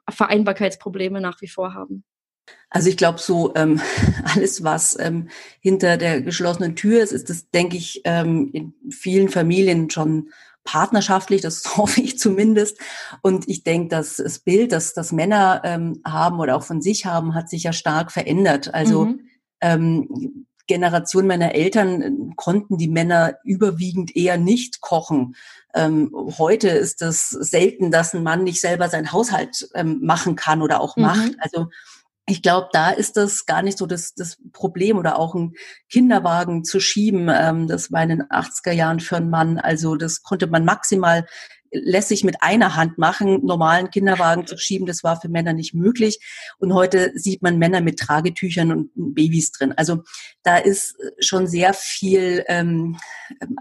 Vereinbarkeitsprobleme 0.09 1.21
nach 1.21 1.41
wie 1.41 1.49
vor 1.49 1.75
haben? 1.75 2.05
Also 2.71 2.89
ich 2.89 2.97
glaube, 2.97 3.19
so 3.19 3.55
ähm, 3.55 3.81
alles, 4.35 4.63
was 4.63 4.99
ähm, 4.99 5.29
hinter 5.61 5.97
der 5.97 6.21
geschlossenen 6.21 6.77
Tür 6.77 7.03
ist, 7.03 7.13
ist 7.13 7.31
das, 7.31 7.51
denke 7.51 7.77
ich, 7.77 8.03
ähm, 8.05 8.51
in 8.53 8.75
vielen 8.91 9.29
Familien 9.29 9.91
schon 9.91 10.31
partnerschaftlich, 10.65 11.41
das 11.41 11.65
hoffe 11.77 12.01
ich 12.01 12.19
zumindest. 12.19 12.79
Und 13.23 13.49
ich 13.49 13.65
denke, 13.65 13.89
dass 13.89 14.17
das 14.17 14.41
Bild, 14.41 14.73
das, 14.73 14.93
das 14.93 15.13
Männer 15.13 15.63
ähm, 15.65 16.03
haben 16.05 16.39
oder 16.41 16.57
auch 16.57 16.65
von 16.65 16.83
sich 16.83 17.07
haben, 17.07 17.35
hat 17.35 17.49
sich 17.49 17.63
ja 17.63 17.73
stark 17.73 18.13
verändert. 18.13 18.75
Also 18.75 19.07
mhm. 19.07 19.21
ähm, 19.61 20.47
Generation 20.67 21.27
meiner 21.27 21.55
Eltern 21.55 22.03
äh, 22.03 22.11
konnten 22.35 22.77
die 22.77 22.89
Männer 22.89 23.37
überwiegend 23.45 24.15
eher 24.17 24.37
nicht 24.37 24.81
kochen. 24.81 25.37
Ähm, 25.75 26.11
heute 26.39 26.69
ist 26.69 27.03
es 27.03 27.31
selten, 27.31 27.91
dass 27.91 28.15
ein 28.15 28.23
Mann 28.23 28.45
nicht 28.45 28.61
selber 28.61 28.89
seinen 28.89 29.13
Haushalt 29.13 29.69
ähm, 29.75 30.01
machen 30.03 30.37
kann 30.37 30.63
oder 30.63 30.81
auch 30.81 30.97
mhm. 30.97 31.03
macht. 31.05 31.33
Also 31.39 31.69
ich 32.29 32.43
glaube, 32.43 32.69
da 32.73 32.91
ist 32.91 33.17
das 33.17 33.47
gar 33.47 33.63
nicht 33.63 33.79
so 33.79 33.87
das, 33.87 34.15
das 34.15 34.39
Problem 34.53 34.99
oder 34.99 35.19
auch 35.19 35.35
einen 35.35 35.55
Kinderwagen 35.89 36.65
zu 36.65 36.81
schieben. 36.81 37.31
Ähm, 37.33 37.69
das 37.69 37.93
war 37.93 38.03
in 38.03 38.09
den 38.09 38.23
80er 38.25 38.73
Jahren 38.73 38.99
für 38.99 39.17
einen 39.17 39.31
Mann. 39.31 39.59
Also 39.59 39.95
das 39.95 40.23
konnte 40.23 40.49
man 40.49 40.65
maximal 40.65 41.25
lässig 41.71 42.25
mit 42.25 42.43
einer 42.43 42.75
Hand 42.75 42.99
machen. 42.99 43.45
Normalen 43.45 43.91
Kinderwagen 43.91 44.47
zu 44.47 44.59
schieben, 44.59 44.87
das 44.87 45.05
war 45.05 45.21
für 45.21 45.29
Männer 45.29 45.53
nicht 45.53 45.75
möglich. 45.75 46.19
Und 46.59 46.75
heute 46.75 47.13
sieht 47.15 47.43
man 47.43 47.59
Männer 47.59 47.81
mit 47.81 47.99
Tragetüchern 47.99 48.73
und 48.73 48.91
Babys 48.95 49.53
drin. 49.53 49.73
Also 49.77 50.03
da 50.43 50.57
ist 50.57 50.97
schon 51.21 51.47
sehr 51.47 51.75
viel 51.75 52.45
ähm, 52.49 52.97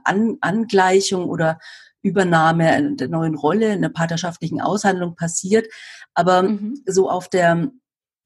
An 0.04 0.38
Angleichung 0.42 1.30
oder 1.30 1.60
Übernahme 2.02 2.96
der 2.96 3.10
neuen 3.10 3.36
Rolle 3.36 3.74
in 3.74 3.82
der 3.82 3.90
partnerschaftlichen 3.90 4.62
Aushandlung 4.62 5.16
passiert. 5.16 5.68
Aber 6.14 6.44
mhm. 6.44 6.82
so 6.86 7.10
auf 7.10 7.30
der 7.30 7.72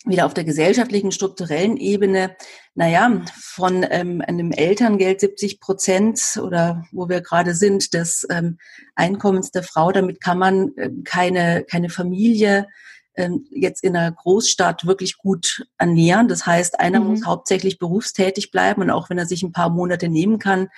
wieder 0.06 0.26
auf 0.26 0.34
der 0.34 0.46
gesellschaftlichen, 0.46 1.12
strukturellen 1.12 1.78
Ebene, 1.78 2.36
naja, 2.74 3.22
von 3.36 3.86
ähm, 3.90 4.22
einem 4.26 4.52
Elterngeld 4.52 5.20
70 5.20 5.60
Prozent 5.60 6.40
oder 6.42 6.86
wo 6.92 7.10
wir 7.10 7.22
gerade 7.22 7.54
sind, 7.54 7.94
des 7.94 8.26
ähm, 8.30 8.58
Einkommens 8.96 9.52
der 9.52 9.64
Frau, 9.64 9.92
damit 9.92 10.22
kann 10.22 10.38
man 10.38 10.76
äh, 10.78 10.90
keine, 11.04 11.66
keine 11.70 11.90
Familie 11.90 12.68
ähm, 13.16 13.46
jetzt 13.52 13.84
in 13.84 13.98
einer 13.98 14.12
Großstadt 14.12 14.86
wirklich 14.86 15.18
gut 15.18 15.66
ernähren. 15.78 16.30
Das 16.30 16.46
heißt, 16.46 16.80
einer 16.80 17.02
mhm. 17.02 17.08
muss 17.08 17.26
hauptsächlich 17.26 17.78
berufstätig 17.78 18.52
bleiben 18.52 18.82
und 18.82 18.92
auch 18.92 19.10
wenn 19.10 19.18
er 19.18 19.26
sich 19.26 19.44
ein 19.44 19.52
paar 19.52 19.70
Monate 19.70 20.08
nehmen 20.08 20.40
kann, 20.40 20.70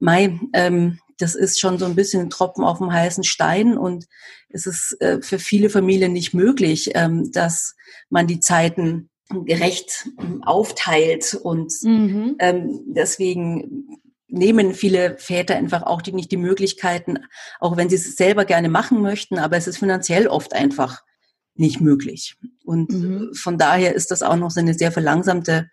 Mai, 0.00 0.38
ähm, 0.52 0.98
das 1.18 1.34
ist 1.34 1.60
schon 1.60 1.78
so 1.78 1.84
ein 1.84 1.94
bisschen 1.94 2.22
ein 2.22 2.30
Tropfen 2.30 2.64
auf 2.64 2.78
dem 2.78 2.92
heißen 2.92 3.24
Stein 3.24 3.76
und 3.76 4.06
es 4.48 4.66
ist 4.66 4.96
äh, 5.00 5.20
für 5.20 5.38
viele 5.38 5.70
Familien 5.70 6.12
nicht 6.12 6.32
möglich, 6.32 6.92
ähm, 6.94 7.30
dass 7.32 7.74
man 8.08 8.26
die 8.26 8.40
Zeiten 8.40 9.10
gerecht 9.30 10.08
ähm, 10.20 10.42
aufteilt 10.42 11.34
und 11.34 11.72
mhm. 11.82 12.36
ähm, 12.38 12.80
deswegen 12.86 13.98
nehmen 14.28 14.74
viele 14.74 15.18
Väter 15.18 15.56
einfach 15.56 15.82
auch 15.82 16.02
die, 16.02 16.12
nicht 16.12 16.30
die 16.30 16.36
Möglichkeiten, 16.36 17.18
auch 17.60 17.76
wenn 17.76 17.88
sie 17.88 17.96
es 17.96 18.16
selber 18.16 18.44
gerne 18.44 18.68
machen 18.68 19.00
möchten, 19.02 19.38
aber 19.38 19.56
es 19.56 19.66
ist 19.66 19.78
finanziell 19.78 20.28
oft 20.28 20.52
einfach 20.52 21.02
nicht 21.54 21.80
möglich. 21.80 22.36
Und 22.64 22.90
mhm. 22.92 23.34
von 23.34 23.58
daher 23.58 23.94
ist 23.94 24.10
das 24.10 24.22
auch 24.22 24.36
noch 24.36 24.50
so 24.50 24.60
eine 24.60 24.74
sehr 24.74 24.92
verlangsamte 24.92 25.68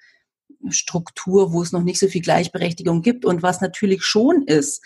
Struktur, 0.69 1.53
wo 1.53 1.61
es 1.61 1.71
noch 1.71 1.83
nicht 1.83 1.99
so 1.99 2.07
viel 2.07 2.21
Gleichberechtigung 2.21 3.01
gibt. 3.01 3.25
Und 3.25 3.43
was 3.43 3.61
natürlich 3.61 4.03
schon 4.03 4.43
ist, 4.47 4.83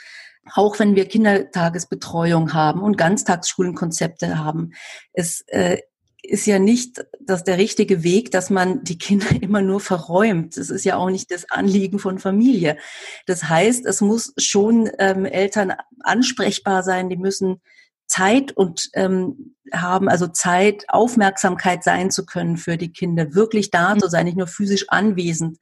auch 0.53 0.79
wenn 0.79 0.95
wir 0.95 1.05
Kindertagesbetreuung 1.05 2.53
haben 2.53 2.81
und 2.81 2.97
Ganztagsschulenkonzepte 2.97 4.37
haben, 4.37 4.71
es 5.13 5.41
äh, 5.47 5.79
ist 6.21 6.45
ja 6.45 6.59
nicht 6.59 7.05
das 7.19 7.43
der 7.43 7.57
richtige 7.57 8.03
Weg, 8.03 8.31
dass 8.31 8.49
man 8.49 8.83
die 8.83 8.97
Kinder 8.97 9.27
immer 9.41 9.61
nur 9.61 9.79
verräumt. 9.79 10.57
Das 10.57 10.69
ist 10.69 10.85
ja 10.85 10.97
auch 10.97 11.09
nicht 11.09 11.31
das 11.31 11.49
Anliegen 11.49 11.99
von 11.99 12.19
Familie. 12.19 12.77
Das 13.25 13.45
heißt, 13.45 13.85
es 13.85 14.01
muss 14.01 14.33
schon 14.37 14.89
ähm, 14.99 15.25
Eltern 15.25 15.73
ansprechbar 16.01 16.83
sein, 16.83 17.09
die 17.09 17.17
müssen 17.17 17.61
Zeit 18.07 18.51
und 18.51 18.89
ähm, 18.93 19.55
haben, 19.71 20.09
also 20.09 20.27
Zeit, 20.27 20.85
Aufmerksamkeit 20.87 21.83
sein 21.83 22.09
zu 22.09 22.25
können 22.25 22.57
für 22.57 22.75
die 22.75 22.91
Kinder, 22.91 23.35
wirklich 23.35 23.69
da 23.69 23.95
zu 23.97 24.09
sein, 24.09 24.25
nicht 24.25 24.37
nur 24.37 24.47
physisch 24.47 24.85
anwesend. 24.89 25.57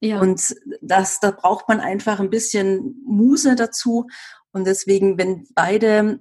Ja. 0.00 0.20
Und 0.20 0.54
das, 0.80 1.20
da 1.20 1.30
braucht 1.30 1.68
man 1.68 1.80
einfach 1.80 2.20
ein 2.20 2.30
bisschen 2.30 3.02
Muße 3.04 3.56
dazu. 3.56 4.06
Und 4.52 4.66
deswegen, 4.66 5.18
wenn 5.18 5.46
beide 5.54 6.20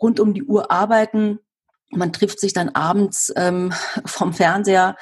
rund 0.00 0.20
um 0.20 0.34
die 0.34 0.44
Uhr 0.44 0.70
arbeiten, 0.70 1.38
man 1.90 2.12
trifft 2.12 2.40
sich 2.40 2.52
dann 2.52 2.70
abends 2.70 3.32
ähm, 3.36 3.72
vom 4.04 4.32
Fernseher, 4.32 4.96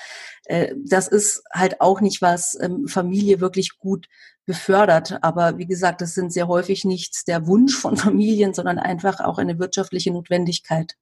äh, 0.44 0.74
das 0.76 1.08
ist 1.08 1.42
halt 1.52 1.80
auch 1.80 2.00
nicht, 2.00 2.22
was 2.22 2.56
ähm, 2.60 2.88
Familie 2.88 3.40
wirklich 3.40 3.78
gut 3.78 4.08
befördert. 4.46 5.18
Aber 5.22 5.58
wie 5.58 5.66
gesagt, 5.66 6.00
das 6.00 6.14
sind 6.14 6.32
sehr 6.32 6.48
häufig 6.48 6.84
nicht 6.84 7.28
der 7.28 7.46
Wunsch 7.46 7.76
von 7.76 7.96
Familien, 7.98 8.54
sondern 8.54 8.78
einfach 8.78 9.20
auch 9.20 9.38
eine 9.38 9.58
wirtschaftliche 9.58 10.12
Notwendigkeit. 10.12 10.94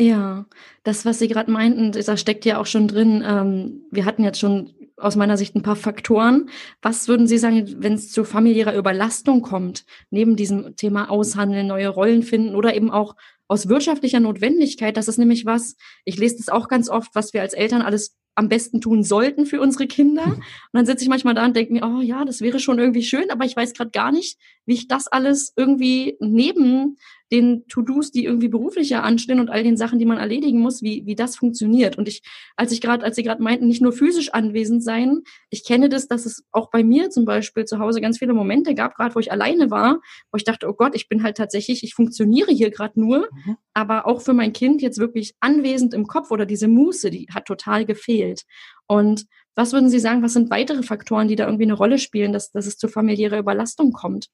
Ja, 0.00 0.46
das, 0.84 1.04
was 1.04 1.18
Sie 1.18 1.26
gerade 1.26 1.50
meinten, 1.50 1.90
da 1.90 2.16
steckt 2.16 2.44
ja 2.44 2.60
auch 2.60 2.66
schon 2.66 2.86
drin. 2.86 3.24
Ähm, 3.26 3.82
wir 3.90 4.04
hatten 4.04 4.22
jetzt 4.22 4.38
schon 4.38 4.72
aus 4.98 5.16
meiner 5.16 5.36
Sicht 5.36 5.54
ein 5.54 5.62
paar 5.62 5.76
Faktoren. 5.76 6.50
Was 6.82 7.08
würden 7.08 7.26
Sie 7.26 7.38
sagen, 7.38 7.76
wenn 7.78 7.94
es 7.94 8.10
zu 8.10 8.24
familiärer 8.24 8.76
Überlastung 8.76 9.42
kommt, 9.42 9.84
neben 10.10 10.36
diesem 10.36 10.76
Thema 10.76 11.10
Aushandeln, 11.10 11.66
neue 11.66 11.88
Rollen 11.88 12.22
finden 12.22 12.54
oder 12.54 12.74
eben 12.74 12.90
auch 12.90 13.14
aus 13.46 13.68
wirtschaftlicher 13.68 14.20
Notwendigkeit? 14.20 14.96
Das 14.96 15.08
ist 15.08 15.18
nämlich 15.18 15.46
was, 15.46 15.76
ich 16.04 16.18
lese 16.18 16.36
das 16.36 16.48
auch 16.48 16.68
ganz 16.68 16.88
oft, 16.88 17.14
was 17.14 17.32
wir 17.32 17.42
als 17.42 17.54
Eltern 17.54 17.82
alles 17.82 18.16
am 18.34 18.48
besten 18.48 18.80
tun 18.80 19.02
sollten 19.02 19.46
für 19.46 19.60
unsere 19.60 19.88
Kinder. 19.88 20.24
Und 20.24 20.44
dann 20.72 20.86
sitze 20.86 21.02
ich 21.02 21.08
manchmal 21.08 21.34
da 21.34 21.44
und 21.44 21.56
denke 21.56 21.72
mir, 21.72 21.82
oh 21.82 22.00
ja, 22.00 22.24
das 22.24 22.40
wäre 22.40 22.60
schon 22.60 22.78
irgendwie 22.78 23.02
schön, 23.02 23.30
aber 23.30 23.44
ich 23.44 23.56
weiß 23.56 23.74
gerade 23.74 23.90
gar 23.90 24.12
nicht, 24.12 24.38
wie 24.64 24.74
ich 24.74 24.86
das 24.86 25.08
alles 25.08 25.52
irgendwie 25.56 26.16
neben 26.20 26.98
den 27.30 27.66
To-Dos, 27.68 28.10
die 28.10 28.24
irgendwie 28.24 28.48
beruflicher 28.48 29.02
anstehen 29.04 29.40
und 29.40 29.50
all 29.50 29.62
den 29.62 29.76
Sachen, 29.76 29.98
die 29.98 30.06
man 30.06 30.18
erledigen 30.18 30.60
muss, 30.60 30.82
wie, 30.82 31.04
wie 31.04 31.14
das 31.14 31.36
funktioniert. 31.36 31.98
Und 31.98 32.08
ich, 32.08 32.22
als 32.56 32.72
ich 32.72 32.80
gerade, 32.80 33.04
als 33.04 33.16
Sie 33.16 33.22
gerade 33.22 33.42
meinten, 33.42 33.66
nicht 33.66 33.82
nur 33.82 33.92
physisch 33.92 34.32
anwesend 34.32 34.82
sein, 34.82 35.22
ich 35.50 35.64
kenne 35.64 35.88
das, 35.88 36.08
dass 36.08 36.26
es 36.26 36.44
auch 36.52 36.70
bei 36.70 36.82
mir 36.82 37.10
zum 37.10 37.24
Beispiel 37.24 37.64
zu 37.66 37.78
Hause 37.78 38.00
ganz 38.00 38.18
viele 38.18 38.32
Momente 38.32 38.74
gab, 38.74 38.94
gerade 38.94 39.14
wo 39.14 39.20
ich 39.20 39.30
alleine 39.30 39.70
war, 39.70 40.00
wo 40.32 40.36
ich 40.36 40.44
dachte, 40.44 40.68
oh 40.68 40.74
Gott, 40.74 40.94
ich 40.94 41.08
bin 41.08 41.22
halt 41.22 41.36
tatsächlich, 41.36 41.82
ich 41.82 41.94
funktioniere 41.94 42.52
hier 42.52 42.70
gerade 42.70 42.98
nur, 42.98 43.28
mhm. 43.44 43.56
aber 43.74 44.06
auch 44.06 44.22
für 44.22 44.32
mein 44.32 44.52
Kind 44.52 44.80
jetzt 44.80 44.98
wirklich 44.98 45.34
anwesend 45.40 45.92
im 45.94 46.06
Kopf 46.06 46.30
oder 46.30 46.46
diese 46.46 46.68
Muße, 46.68 47.10
die 47.10 47.28
hat 47.32 47.44
total 47.44 47.84
gefehlt. 47.84 48.44
Und 48.86 49.26
was 49.54 49.72
würden 49.72 49.90
Sie 49.90 49.98
sagen, 49.98 50.22
was 50.22 50.32
sind 50.32 50.50
weitere 50.50 50.82
Faktoren, 50.82 51.28
die 51.28 51.36
da 51.36 51.44
irgendwie 51.44 51.64
eine 51.64 51.74
Rolle 51.74 51.98
spielen, 51.98 52.32
dass, 52.32 52.52
dass 52.52 52.66
es 52.66 52.78
zu 52.78 52.88
familiärer 52.88 53.38
Überlastung 53.38 53.92
kommt? 53.92 54.28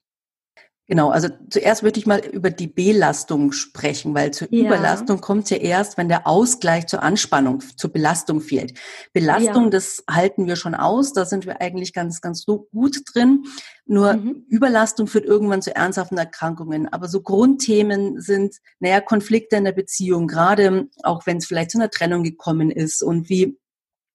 Genau, 0.87 1.09
also 1.09 1.29
zuerst 1.49 1.83
würde 1.83 1.99
ich 1.99 2.05
mal 2.05 2.21
über 2.21 2.51
die 2.51 2.67
Belastung 2.67 3.53
sprechen, 3.53 4.15
weil 4.15 4.33
zur 4.33 4.53
ja. 4.53 4.67
Überlastung 4.67 5.23
kommt 5.23 5.49
ja 5.49 5.57
erst, 5.57 5.97
wenn 5.97 6.11
der 6.11 6.27
Ausgleich 6.27 6.87
zur 6.89 7.03
Anspannung, 7.03 7.63
zur 7.77 7.91
Belastung 7.91 8.43
fehlt. 8.43 8.79
Belastung, 9.15 9.65
ja. 9.65 9.71
das 9.71 10.05
halten 10.11 10.47
wir 10.47 10.57
schon 10.57 10.75
aus, 10.75 11.15
da 11.15 11.25
sind 11.25 11.47
wir 11.47 11.63
eigentlich 11.63 11.95
ganz, 11.95 12.21
ganz 12.21 12.43
so 12.43 12.69
gut 12.71 13.01
drin. 13.15 13.45
Nur 13.87 14.13
mhm. 14.15 14.45
Überlastung 14.49 15.07
führt 15.07 15.25
irgendwann 15.25 15.63
zu 15.63 15.75
ernsthaften 15.75 16.19
Erkrankungen. 16.19 16.87
Aber 16.93 17.09
so 17.09 17.23
Grundthemen 17.23 18.21
sind, 18.21 18.57
naja, 18.79 19.01
Konflikte 19.01 19.57
in 19.57 19.65
der 19.65 19.73
Beziehung, 19.73 20.27
gerade 20.27 20.89
auch 21.03 21.25
wenn 21.25 21.39
es 21.39 21.47
vielleicht 21.47 21.71
zu 21.71 21.79
einer 21.79 21.91
Trennung 21.91 22.25
gekommen 22.25 22.71
ist 22.71 23.03
und 23.03 23.31
wie 23.31 23.59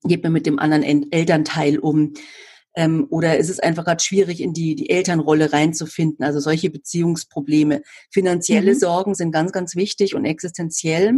geht 0.03 0.23
man 0.23 0.33
mit 0.33 0.45
dem 0.45 0.59
anderen 0.59 1.11
Elternteil 1.11 1.79
um 1.79 2.13
ähm, 2.75 3.07
oder 3.09 3.37
ist 3.37 3.49
es 3.49 3.59
einfach 3.59 3.83
gerade 3.83 4.03
schwierig, 4.03 4.41
in 4.41 4.53
die, 4.53 4.75
die 4.75 4.89
Elternrolle 4.89 5.51
reinzufinden? 5.51 6.23
Also 6.23 6.39
solche 6.39 6.69
Beziehungsprobleme. 6.69 7.81
Finanzielle 8.11 8.73
mhm. 8.73 8.79
Sorgen 8.79 9.15
sind 9.15 9.31
ganz, 9.31 9.51
ganz 9.51 9.75
wichtig 9.75 10.15
und 10.15 10.25
existenziell. 10.25 11.13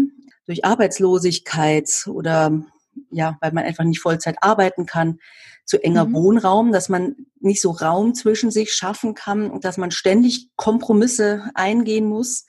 Durch 0.46 0.65
Arbeitslosigkeit 0.65 2.08
oder 2.08 2.63
ja, 3.10 3.38
weil 3.41 3.53
man 3.53 3.63
einfach 3.63 3.84
nicht 3.84 4.01
Vollzeit 4.01 4.38
arbeiten 4.41 4.86
kann, 4.86 5.20
zu 5.65 5.81
enger 5.81 6.05
mhm. 6.05 6.13
Wohnraum, 6.13 6.72
dass 6.72 6.89
man 6.89 7.15
nicht 7.39 7.62
so 7.62 7.72
Raum 7.72 8.13
zwischen 8.15 8.51
sich 8.51 8.74
schaffen 8.74 9.13
kann 9.13 9.50
und 9.50 9.63
dass 9.63 9.77
man 9.77 9.91
ständig 9.91 10.50
Kompromisse 10.55 11.50
eingehen 11.53 12.05
muss. 12.05 12.46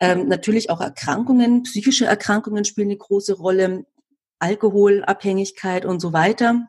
Ähm, 0.00 0.28
natürlich 0.28 0.70
auch 0.70 0.80
Erkrankungen, 0.80 1.62
psychische 1.62 2.06
Erkrankungen 2.06 2.64
spielen 2.64 2.88
eine 2.88 2.98
große 2.98 3.34
Rolle, 3.34 3.86
Alkoholabhängigkeit 4.40 5.84
und 5.84 6.00
so 6.00 6.12
weiter. 6.12 6.68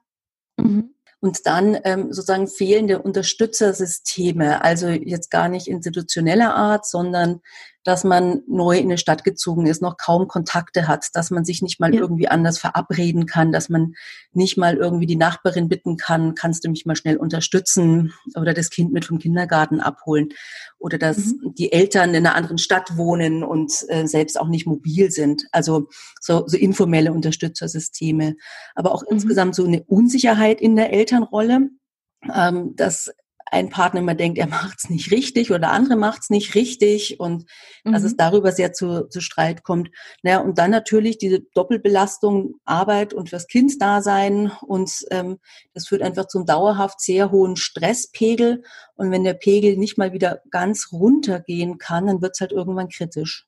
Mhm 0.57 0.93
und 1.23 1.45
dann 1.45 1.77
ähm, 1.85 2.11
sozusagen 2.11 2.49
fehlende 2.49 3.01
Unterstützersysteme, 3.01 4.61
also 4.61 4.89
jetzt 4.89 5.31
gar 5.31 5.47
nicht 5.47 5.69
institutioneller 5.69 6.53
Art, 6.53 6.85
sondern 6.85 7.39
dass 7.83 8.03
man 8.03 8.41
neu 8.47 8.77
in 8.77 8.85
eine 8.85 8.97
Stadt 8.97 9.23
gezogen 9.23 9.67
ist, 9.67 9.81
noch 9.81 9.97
kaum 9.97 10.27
Kontakte 10.27 10.87
hat, 10.87 11.07
dass 11.13 11.31
man 11.31 11.43
sich 11.43 11.61
nicht 11.61 11.79
mal 11.79 11.93
ja. 11.93 12.01
irgendwie 12.01 12.27
anders 12.27 12.57
verabreden 12.57 13.25
kann, 13.25 13.51
dass 13.51 13.69
man 13.69 13.93
nicht 14.31 14.57
mal 14.57 14.77
irgendwie 14.77 15.05
die 15.05 15.15
Nachbarin 15.15 15.67
bitten 15.67 15.97
kann, 15.97 16.35
kannst 16.35 16.63
du 16.63 16.69
mich 16.69 16.85
mal 16.85 16.95
schnell 16.95 17.17
unterstützen 17.17 18.13
oder 18.35 18.53
das 18.53 18.69
Kind 18.69 18.93
mit 18.93 19.05
vom 19.05 19.19
Kindergarten 19.19 19.81
abholen 19.81 20.29
oder 20.79 20.97
dass 20.97 21.17
mhm. 21.17 21.53
die 21.57 21.71
Eltern 21.71 22.11
in 22.11 22.25
einer 22.25 22.35
anderen 22.35 22.57
Stadt 22.57 22.97
wohnen 22.97 23.43
und 23.43 23.71
äh, 23.89 24.07
selbst 24.07 24.39
auch 24.39 24.47
nicht 24.47 24.65
mobil 24.65 25.11
sind. 25.11 25.45
Also 25.51 25.89
so, 26.21 26.43
so 26.47 26.57
informelle 26.57 27.11
Unterstützersysteme, 27.11 28.35
aber 28.75 28.93
auch 28.93 29.01
mhm. 29.03 29.15
insgesamt 29.15 29.55
so 29.55 29.65
eine 29.65 29.83
Unsicherheit 29.83 30.61
in 30.61 30.75
der 30.75 30.93
Elternrolle. 30.93 31.69
Ähm, 32.33 32.73
dass 32.77 33.11
ein 33.53 33.69
Partner 33.69 34.01
immer 34.01 34.15
denkt, 34.15 34.37
er 34.37 34.47
macht 34.47 34.79
es 34.79 34.89
nicht 34.89 35.11
richtig 35.11 35.49
oder 35.51 35.59
der 35.59 35.71
andere 35.71 35.95
macht 35.95 36.23
es 36.23 36.29
nicht 36.29 36.55
richtig 36.55 37.19
und 37.19 37.45
mhm. 37.83 37.93
dass 37.93 38.03
es 38.03 38.13
mhm. 38.13 38.17
darüber 38.17 38.51
sehr 38.51 38.73
zu, 38.73 39.07
zu 39.07 39.21
Streit 39.21 39.63
kommt. 39.63 39.89
Naja, 40.23 40.39
und 40.39 40.57
dann 40.57 40.71
natürlich 40.71 41.17
diese 41.17 41.41
Doppelbelastung, 41.53 42.55
Arbeit 42.65 43.13
und 43.13 43.29
fürs 43.29 43.47
Kind 43.47 43.81
da 43.81 44.01
sein 44.01 44.51
und 44.61 45.05
ähm, 45.11 45.37
das 45.73 45.87
führt 45.87 46.01
einfach 46.01 46.27
zum 46.27 46.45
dauerhaft 46.45 46.99
sehr 46.99 47.31
hohen 47.31 47.55
Stresspegel 47.55 48.63
und 48.95 49.11
wenn 49.11 49.23
der 49.23 49.33
Pegel 49.33 49.77
nicht 49.77 49.97
mal 49.97 50.13
wieder 50.13 50.41
ganz 50.49 50.89
runtergehen 50.91 51.77
kann, 51.77 52.07
dann 52.07 52.21
wird 52.21 52.31
es 52.33 52.41
halt 52.41 52.51
irgendwann 52.51 52.89
kritisch. 52.89 53.47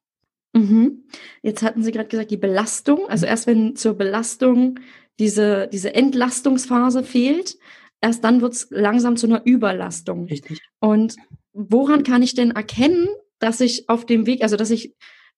Mhm. 0.53 1.03
Jetzt 1.41 1.63
hatten 1.63 1.83
Sie 1.83 1.91
gerade 1.91 2.07
gesagt, 2.07 2.31
die 2.31 2.37
Belastung, 2.37 3.09
also 3.09 3.25
erst 3.25 3.45
wenn 3.45 3.75
zur 3.75 3.95
Belastung 3.95 4.79
diese, 5.19 5.67
diese 5.67 5.93
Entlastungsphase 5.93 7.03
fehlt, 7.03 7.57
erst 8.05 8.23
dann 8.23 8.41
wird 8.41 8.53
es 8.53 8.67
langsam 8.69 9.17
zu 9.17 9.25
einer 9.25 9.41
Überlastung. 9.45 10.25
Richtig. 10.25 10.61
Und 10.79 11.15
woran 11.53 12.03
kann 12.03 12.21
ich 12.21 12.35
denn 12.35 12.51
erkennen, 12.51 13.07
dass 13.39 13.59
ich 13.61 13.89
auf 13.89 14.05
dem 14.05 14.27
Weg, 14.27 14.43
also 14.43 14.57
dass 14.57 14.69
ich 14.69 14.95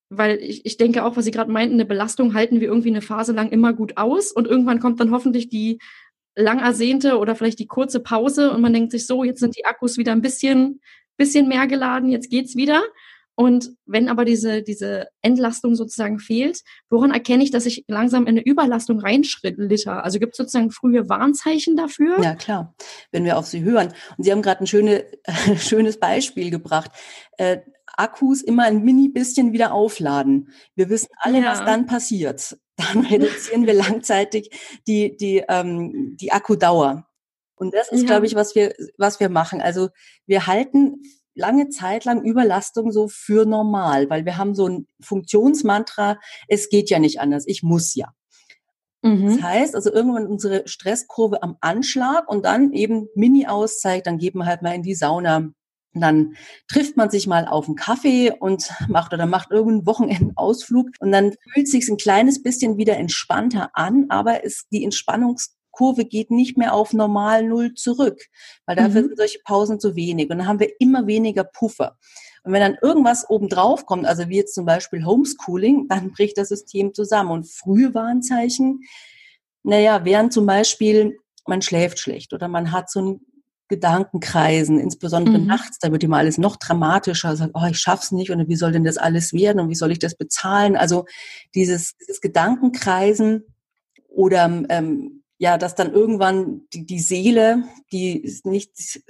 weil 0.09 0.37
ich, 0.37 0.65
ich 0.65 0.77
denke 0.77 1.03
auch, 1.03 1.17
was 1.17 1.25
Sie 1.25 1.31
gerade 1.31 1.51
meinten, 1.51 1.73
eine 1.75 1.85
Belastung 1.85 2.33
halten 2.33 2.61
wir 2.61 2.67
irgendwie 2.67 2.89
eine 2.89 3.01
Phase 3.01 3.33
lang 3.33 3.49
immer 3.49 3.73
gut 3.73 3.97
aus 3.97 4.31
und 4.31 4.47
irgendwann 4.47 4.79
kommt 4.79 5.01
dann 5.01 5.11
hoffentlich 5.11 5.49
die 5.49 5.79
lang 6.33 6.59
ersehnte 6.59 7.17
oder 7.17 7.35
vielleicht 7.35 7.59
die 7.59 7.67
kurze 7.67 7.99
Pause 7.99 8.51
und 8.51 8.61
man 8.61 8.71
denkt 8.71 8.91
sich 8.91 9.05
so, 9.05 9.25
jetzt 9.25 9.41
sind 9.41 9.57
die 9.57 9.65
Akkus 9.65 9.97
wieder 9.97 10.13
ein 10.13 10.21
bisschen, 10.21 10.79
bisschen 11.17 11.49
mehr 11.49 11.67
geladen, 11.67 12.09
jetzt 12.09 12.29
geht's 12.29 12.55
wieder. 12.55 12.83
Und 13.39 13.75
wenn 13.85 14.09
aber 14.09 14.25
diese, 14.25 14.63
diese 14.63 15.09
Entlastung 15.21 15.75
sozusagen 15.75 16.17
fehlt, 16.17 16.63
woran 16.89 17.11
erkenne 17.11 17.43
ich, 17.43 17.51
dass 17.51 17.67
ich 17.67 17.85
langsam 17.87 18.23
in 18.23 18.29
eine 18.29 18.41
Überlastung 18.41 18.99
reinschritter? 18.99 20.03
Also 20.03 20.17
gibt 20.17 20.33
es 20.33 20.37
sozusagen 20.37 20.71
frühe 20.71 21.07
Warnzeichen 21.07 21.77
dafür? 21.77 22.19
Ja, 22.19 22.33
klar, 22.33 22.73
wenn 23.11 23.25
wir 23.25 23.37
auf 23.37 23.45
Sie 23.45 23.61
hören. 23.61 23.93
Und 24.17 24.23
Sie 24.23 24.31
haben 24.31 24.41
gerade 24.41 24.63
ein 24.63 24.67
schöne, 24.67 25.05
äh, 25.23 25.55
schönes 25.57 25.99
Beispiel 25.99 26.49
gebracht. 26.49 26.89
Äh, 27.37 27.59
Akkus 27.95 28.41
immer 28.41 28.63
ein 28.63 28.83
mini 28.83 29.07
bisschen 29.07 29.53
wieder 29.53 29.71
aufladen. 29.71 30.49
Wir 30.73 30.89
wissen 30.89 31.09
alle, 31.19 31.39
ja. 31.39 31.51
was 31.51 31.63
dann 31.63 31.85
passiert. 31.85 32.57
Dann 32.75 33.05
reduzieren 33.05 33.67
wir 33.67 33.75
langzeitig 33.75 34.49
die, 34.87 35.15
die, 35.15 35.43
ähm, 35.47 36.17
die 36.19 36.31
Akkudauer. 36.31 37.07
Und 37.53 37.75
das 37.75 37.91
ist, 37.91 38.01
ja. 38.01 38.07
glaube 38.07 38.25
ich, 38.25 38.33
was 38.33 38.55
wir, 38.55 38.73
was 38.97 39.19
wir 39.19 39.29
machen. 39.29 39.61
Also 39.61 39.89
wir 40.25 40.47
halten 40.47 41.03
lange 41.37 41.69
Zeit 41.69 42.05
lang 42.05 42.23
Überlastung 42.23 42.91
so 42.91 43.07
für 43.07 43.45
normal, 43.45 44.09
weil 44.09 44.25
wir 44.25 44.37
haben 44.37 44.55
so 44.55 44.67
ein 44.67 44.87
Funktionsmantra, 45.01 46.19
es 46.47 46.69
geht 46.69 46.89
ja 46.89 46.99
nicht 46.99 47.19
anders, 47.19 47.45
ich 47.47 47.63
muss 47.63 47.95
ja. 47.95 48.13
Mhm. 49.03 49.25
Das 49.25 49.41
heißt, 49.41 49.75
also 49.75 49.91
irgendwann 49.91 50.27
unsere 50.27 50.67
Stresskurve 50.67 51.43
am 51.43 51.57
Anschlag 51.61 52.27
und 52.27 52.45
dann 52.45 52.73
eben 52.73 53.07
Mini-Auszeit, 53.15 54.07
dann 54.07 54.17
geben 54.17 54.39
wir 54.39 54.45
halt 54.45 54.61
mal 54.61 54.75
in 54.75 54.83
die 54.83 54.95
Sauna, 54.95 55.49
dann 55.93 56.35
trifft 56.67 56.97
man 56.97 57.09
sich 57.09 57.27
mal 57.27 57.47
auf 57.47 57.67
einen 57.67 57.75
Kaffee 57.75 58.31
und 58.31 58.71
macht 58.87 59.13
oder 59.13 59.25
macht 59.25 59.51
irgendeinen 59.51 59.85
Wochenendausflug 59.85 60.89
und 60.99 61.11
dann 61.11 61.33
fühlt 61.53 61.67
sich 61.67 61.87
ein 61.89 61.97
kleines 61.97 62.41
bisschen 62.41 62.77
wieder 62.77 62.97
entspannter 62.97 63.69
an, 63.73 64.05
aber 64.09 64.43
ist 64.43 64.67
die 64.71 64.83
Entspannungskurve 65.77 66.05
geht 66.05 66.31
nicht 66.31 66.57
mehr 66.57 66.73
auf 66.73 66.93
normal 66.93 67.43
Null 67.43 67.73
zurück, 67.73 68.25
weil 68.65 68.75
dafür 68.75 69.01
mhm. 69.01 69.07
sind 69.07 69.17
solche 69.17 69.39
Pausen 69.43 69.79
zu 69.79 69.95
wenig 69.95 70.29
und 70.29 70.39
dann 70.39 70.47
haben 70.47 70.59
wir 70.59 70.69
immer 70.79 71.07
weniger 71.07 71.43
Puffer. 71.43 71.97
Und 72.43 72.53
wenn 72.53 72.61
dann 72.61 72.77
irgendwas 72.81 73.29
obendrauf 73.29 73.85
kommt, 73.85 74.05
also 74.05 74.29
wie 74.29 74.37
jetzt 74.37 74.55
zum 74.55 74.65
Beispiel 74.65 75.05
Homeschooling, 75.05 75.87
dann 75.87 76.11
bricht 76.15 76.37
das 76.37 76.49
System 76.49 76.93
zusammen. 76.93 77.31
Und 77.31 77.49
frühe 77.49 77.93
Warnzeichen, 77.93 78.81
naja, 79.63 80.05
wären 80.05 80.31
zum 80.31 80.45
Beispiel, 80.45 81.17
man 81.45 81.61
schläft 81.61 81.99
schlecht 81.99 82.33
oder 82.33 82.47
man 82.47 82.71
hat 82.71 82.89
so 82.89 83.01
ein 83.01 83.21
Gedankenkreisen, 83.69 84.79
insbesondere 84.79 85.39
mhm. 85.39 85.45
nachts, 85.45 85.79
da 85.79 85.91
wird 85.91 86.01
immer 86.01 86.17
alles 86.17 86.37
noch 86.37 86.55
dramatischer, 86.55 87.35
sagt, 87.35 87.51
oh, 87.53 87.67
ich 87.69 87.77
schaff's 87.77 88.13
nicht 88.13 88.31
und 88.31 88.47
wie 88.47 88.55
soll 88.55 88.71
denn 88.71 88.85
das 88.85 88.97
alles 88.97 89.33
werden 89.33 89.59
und 89.59 89.69
wie 89.69 89.75
soll 89.75 89.91
ich 89.91 89.99
das 89.99 90.15
bezahlen? 90.15 90.77
Also 90.77 91.05
dieses, 91.53 91.97
dieses 91.97 92.21
Gedankenkreisen 92.21 93.43
oder 94.07 94.63
ähm, 94.69 95.23
ja, 95.39 95.57
dass 95.57 95.75
dann 95.75 95.93
irgendwann 95.93 96.61
die, 96.73 96.85
die 96.85 96.99
Seele, 96.99 97.63
die 97.91 98.39
nicht, 98.43 99.01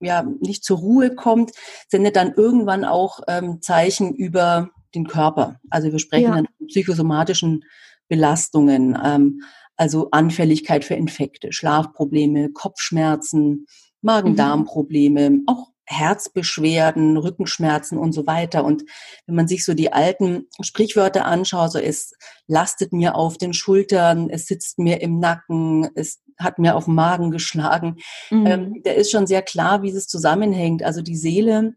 ja, 0.00 0.24
nicht 0.40 0.64
zur 0.64 0.78
Ruhe 0.78 1.14
kommt, 1.14 1.52
sendet 1.88 2.16
dann 2.16 2.34
irgendwann 2.34 2.84
auch 2.84 3.20
ähm, 3.26 3.60
Zeichen 3.62 4.14
über 4.14 4.70
den 4.94 5.06
Körper. 5.06 5.60
Also 5.70 5.90
wir 5.90 5.98
sprechen 5.98 6.24
ja. 6.24 6.34
dann 6.36 6.48
von 6.58 6.66
psychosomatischen 6.68 7.64
Belastungen, 8.08 8.96
ähm, 9.02 9.42
also 9.76 10.08
Anfälligkeit 10.10 10.84
für 10.84 10.94
Infekte, 10.94 11.52
Schlafprobleme, 11.52 12.52
Kopfschmerzen, 12.52 13.66
Magen-Darm-Probleme, 14.02 15.30
mhm. 15.30 15.44
auch 15.46 15.71
Herzbeschwerden, 15.84 17.16
Rückenschmerzen 17.16 17.98
und 17.98 18.12
so 18.12 18.26
weiter. 18.26 18.64
Und 18.64 18.84
wenn 19.26 19.34
man 19.34 19.48
sich 19.48 19.64
so 19.64 19.74
die 19.74 19.92
alten 19.92 20.46
Sprichwörter 20.60 21.24
anschaut, 21.24 21.72
so 21.72 21.78
es 21.78 22.14
lastet 22.46 22.92
mir 22.92 23.14
auf 23.14 23.36
den 23.36 23.52
Schultern, 23.52 24.30
es 24.30 24.46
sitzt 24.46 24.78
mir 24.78 25.00
im 25.00 25.18
Nacken, 25.18 25.90
es 25.94 26.20
hat 26.38 26.58
mir 26.58 26.76
auf 26.76 26.86
den 26.86 26.94
Magen 26.94 27.30
geschlagen, 27.30 27.96
mhm. 28.30 28.46
ähm, 28.46 28.82
der 28.84 28.96
ist 28.96 29.10
schon 29.10 29.26
sehr 29.26 29.42
klar, 29.42 29.82
wie 29.82 29.90
es 29.90 30.06
zusammenhängt. 30.06 30.82
Also 30.82 31.02
die 31.02 31.16
Seele, 31.16 31.74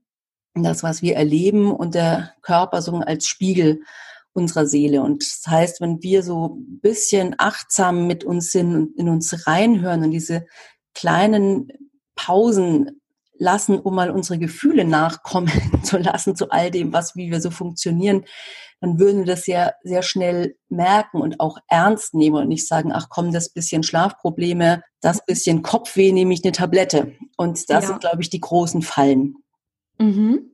das, 0.53 0.83
was 0.83 1.01
wir 1.01 1.15
erleben 1.15 1.71
und 1.71 1.95
der 1.95 2.33
Körper 2.41 2.81
so 2.81 2.97
als 2.97 3.25
Spiegel 3.25 3.81
unserer 4.33 4.65
Seele. 4.65 5.01
Und 5.01 5.23
das 5.23 5.43
heißt, 5.47 5.81
wenn 5.81 6.03
wir 6.03 6.21
so 6.21 6.55
ein 6.55 6.79
bisschen 6.81 7.35
achtsam 7.37 8.05
mit 8.05 8.23
uns 8.23 8.51
sind 8.51 8.75
und 8.75 8.97
in 8.97 9.09
uns 9.09 9.47
reinhören 9.47 10.03
und 10.03 10.11
diese 10.11 10.45
kleinen 10.93 11.69
Pausen 12.15 13.01
lassen, 13.37 13.79
um 13.79 13.95
mal 13.95 14.11
unsere 14.11 14.39
Gefühle 14.39 14.85
nachkommen 14.85 15.51
zu 15.83 15.97
lassen 15.97 16.35
zu 16.35 16.49
all 16.49 16.71
dem, 16.71 16.93
was, 16.93 17.15
wie 17.15 17.31
wir 17.31 17.41
so 17.41 17.51
funktionieren, 17.51 18.25
dann 18.81 18.99
würden 18.99 19.19
wir 19.19 19.25
das 19.25 19.43
sehr, 19.43 19.75
sehr 19.83 20.03
schnell 20.03 20.55
merken 20.69 21.21
und 21.21 21.39
auch 21.39 21.57
ernst 21.67 22.13
nehmen 22.13 22.35
und 22.35 22.47
nicht 22.47 22.67
sagen, 22.67 22.91
ach 22.93 23.07
komm, 23.09 23.31
das 23.31 23.49
bisschen 23.49 23.83
Schlafprobleme, 23.83 24.83
das 25.01 25.25
bisschen 25.25 25.61
Kopfweh 25.61 26.11
nehme 26.11 26.33
ich 26.33 26.43
eine 26.43 26.51
Tablette. 26.51 27.13
Und 27.37 27.69
das 27.69 27.83
ja. 27.83 27.89
sind, 27.89 28.01
glaube 28.01 28.21
ich, 28.21 28.29
die 28.29 28.41
großen 28.41 28.81
Fallen. 28.81 29.35
Mhm 29.97 30.51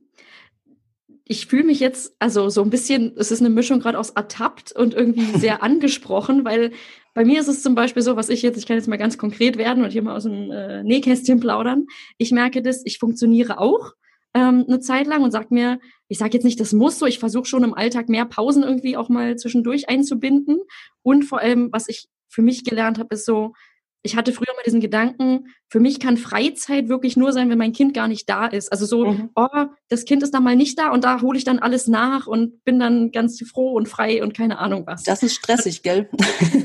ich 1.24 1.46
fühle 1.46 1.64
mich 1.64 1.80
jetzt, 1.80 2.14
also 2.18 2.50
so 2.50 2.62
ein 2.62 2.70
bisschen, 2.70 3.14
es 3.16 3.30
ist 3.30 3.40
eine 3.40 3.48
Mischung 3.50 3.80
gerade 3.80 3.98
aus 3.98 4.10
ertappt 4.10 4.72
und 4.72 4.94
irgendwie 4.94 5.38
sehr 5.38 5.62
angesprochen, 5.62 6.44
weil 6.44 6.72
bei 7.14 7.24
mir 7.24 7.40
ist 7.40 7.48
es 7.48 7.62
zum 7.62 7.74
Beispiel 7.74 8.02
so, 8.02 8.16
was 8.16 8.28
ich 8.28 8.42
jetzt, 8.42 8.56
ich 8.56 8.66
kann 8.66 8.76
jetzt 8.76 8.88
mal 8.88 8.96
ganz 8.96 9.18
konkret 9.18 9.58
werden 9.58 9.84
und 9.84 9.90
hier 9.90 10.02
mal 10.02 10.16
aus 10.16 10.22
dem 10.24 10.50
äh, 10.50 10.82
Nähkästchen 10.82 11.40
plaudern. 11.40 11.86
Ich 12.18 12.32
merke 12.32 12.62
das, 12.62 12.82
ich 12.84 12.98
funktioniere 12.98 13.58
auch 13.58 13.92
ähm, 14.34 14.64
eine 14.66 14.80
Zeit 14.80 15.06
lang 15.06 15.22
und 15.22 15.30
sag 15.30 15.50
mir, 15.50 15.78
ich 16.08 16.18
sage 16.18 16.32
jetzt 16.34 16.44
nicht, 16.44 16.60
das 16.60 16.72
muss 16.72 16.98
so, 16.98 17.06
ich 17.06 17.18
versuche 17.18 17.44
schon 17.44 17.64
im 17.64 17.74
Alltag 17.74 18.08
mehr 18.08 18.24
Pausen 18.24 18.62
irgendwie 18.62 18.96
auch 18.96 19.08
mal 19.08 19.36
zwischendurch 19.36 19.88
einzubinden. 19.88 20.60
Und 21.02 21.24
vor 21.24 21.40
allem, 21.40 21.68
was 21.70 21.88
ich 21.88 22.08
für 22.28 22.42
mich 22.42 22.64
gelernt 22.64 22.98
habe, 22.98 23.14
ist 23.14 23.26
so, 23.26 23.52
ich 24.02 24.16
hatte 24.16 24.32
früher 24.32 24.52
mal 24.56 24.62
diesen 24.64 24.80
Gedanken, 24.80 25.46
für 25.68 25.78
mich 25.78 26.00
kann 26.00 26.16
Freizeit 26.16 26.88
wirklich 26.88 27.16
nur 27.16 27.32
sein, 27.32 27.48
wenn 27.50 27.58
mein 27.58 27.72
Kind 27.72 27.94
gar 27.94 28.08
nicht 28.08 28.28
da 28.28 28.46
ist. 28.46 28.72
Also 28.72 28.84
so, 28.84 29.12
mhm. 29.12 29.30
oh, 29.36 29.46
das 29.88 30.04
Kind 30.04 30.22
ist 30.22 30.34
da 30.34 30.40
mal 30.40 30.56
nicht 30.56 30.78
da 30.78 30.90
und 30.90 31.04
da 31.04 31.20
hole 31.20 31.38
ich 31.38 31.44
dann 31.44 31.60
alles 31.60 31.86
nach 31.86 32.26
und 32.26 32.64
bin 32.64 32.80
dann 32.80 33.12
ganz 33.12 33.40
froh 33.48 33.72
und 33.72 33.88
frei 33.88 34.22
und 34.22 34.34
keine 34.34 34.58
Ahnung 34.58 34.84
was. 34.86 35.04
Das 35.04 35.22
ist 35.22 35.34
stressig, 35.34 35.82
gell? 35.82 36.08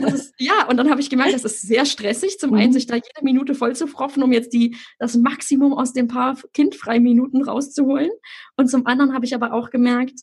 Ist, 0.07 0.33
ja, 0.39 0.67
und 0.67 0.77
dann 0.77 0.89
habe 0.89 0.99
ich 0.99 1.09
gemerkt, 1.09 1.33
das 1.33 1.45
ist 1.45 1.61
sehr 1.61 1.85
stressig, 1.85 2.39
zum 2.39 2.51
mhm. 2.51 2.57
einen 2.57 2.73
sich 2.73 2.87
da 2.87 2.95
jede 2.95 3.23
Minute 3.23 3.55
voll 3.55 3.75
zu 3.75 3.87
froffen, 3.87 4.23
um 4.23 4.31
jetzt 4.31 4.53
die, 4.53 4.75
das 4.99 5.15
Maximum 5.15 5.73
aus 5.73 5.93
den 5.93 6.07
paar 6.07 6.37
Kindfreiminuten 6.53 7.43
rauszuholen. 7.43 8.09
Und 8.55 8.69
zum 8.69 8.85
anderen 8.87 9.13
habe 9.13 9.25
ich 9.25 9.35
aber 9.35 9.53
auch 9.53 9.69
gemerkt, 9.69 10.21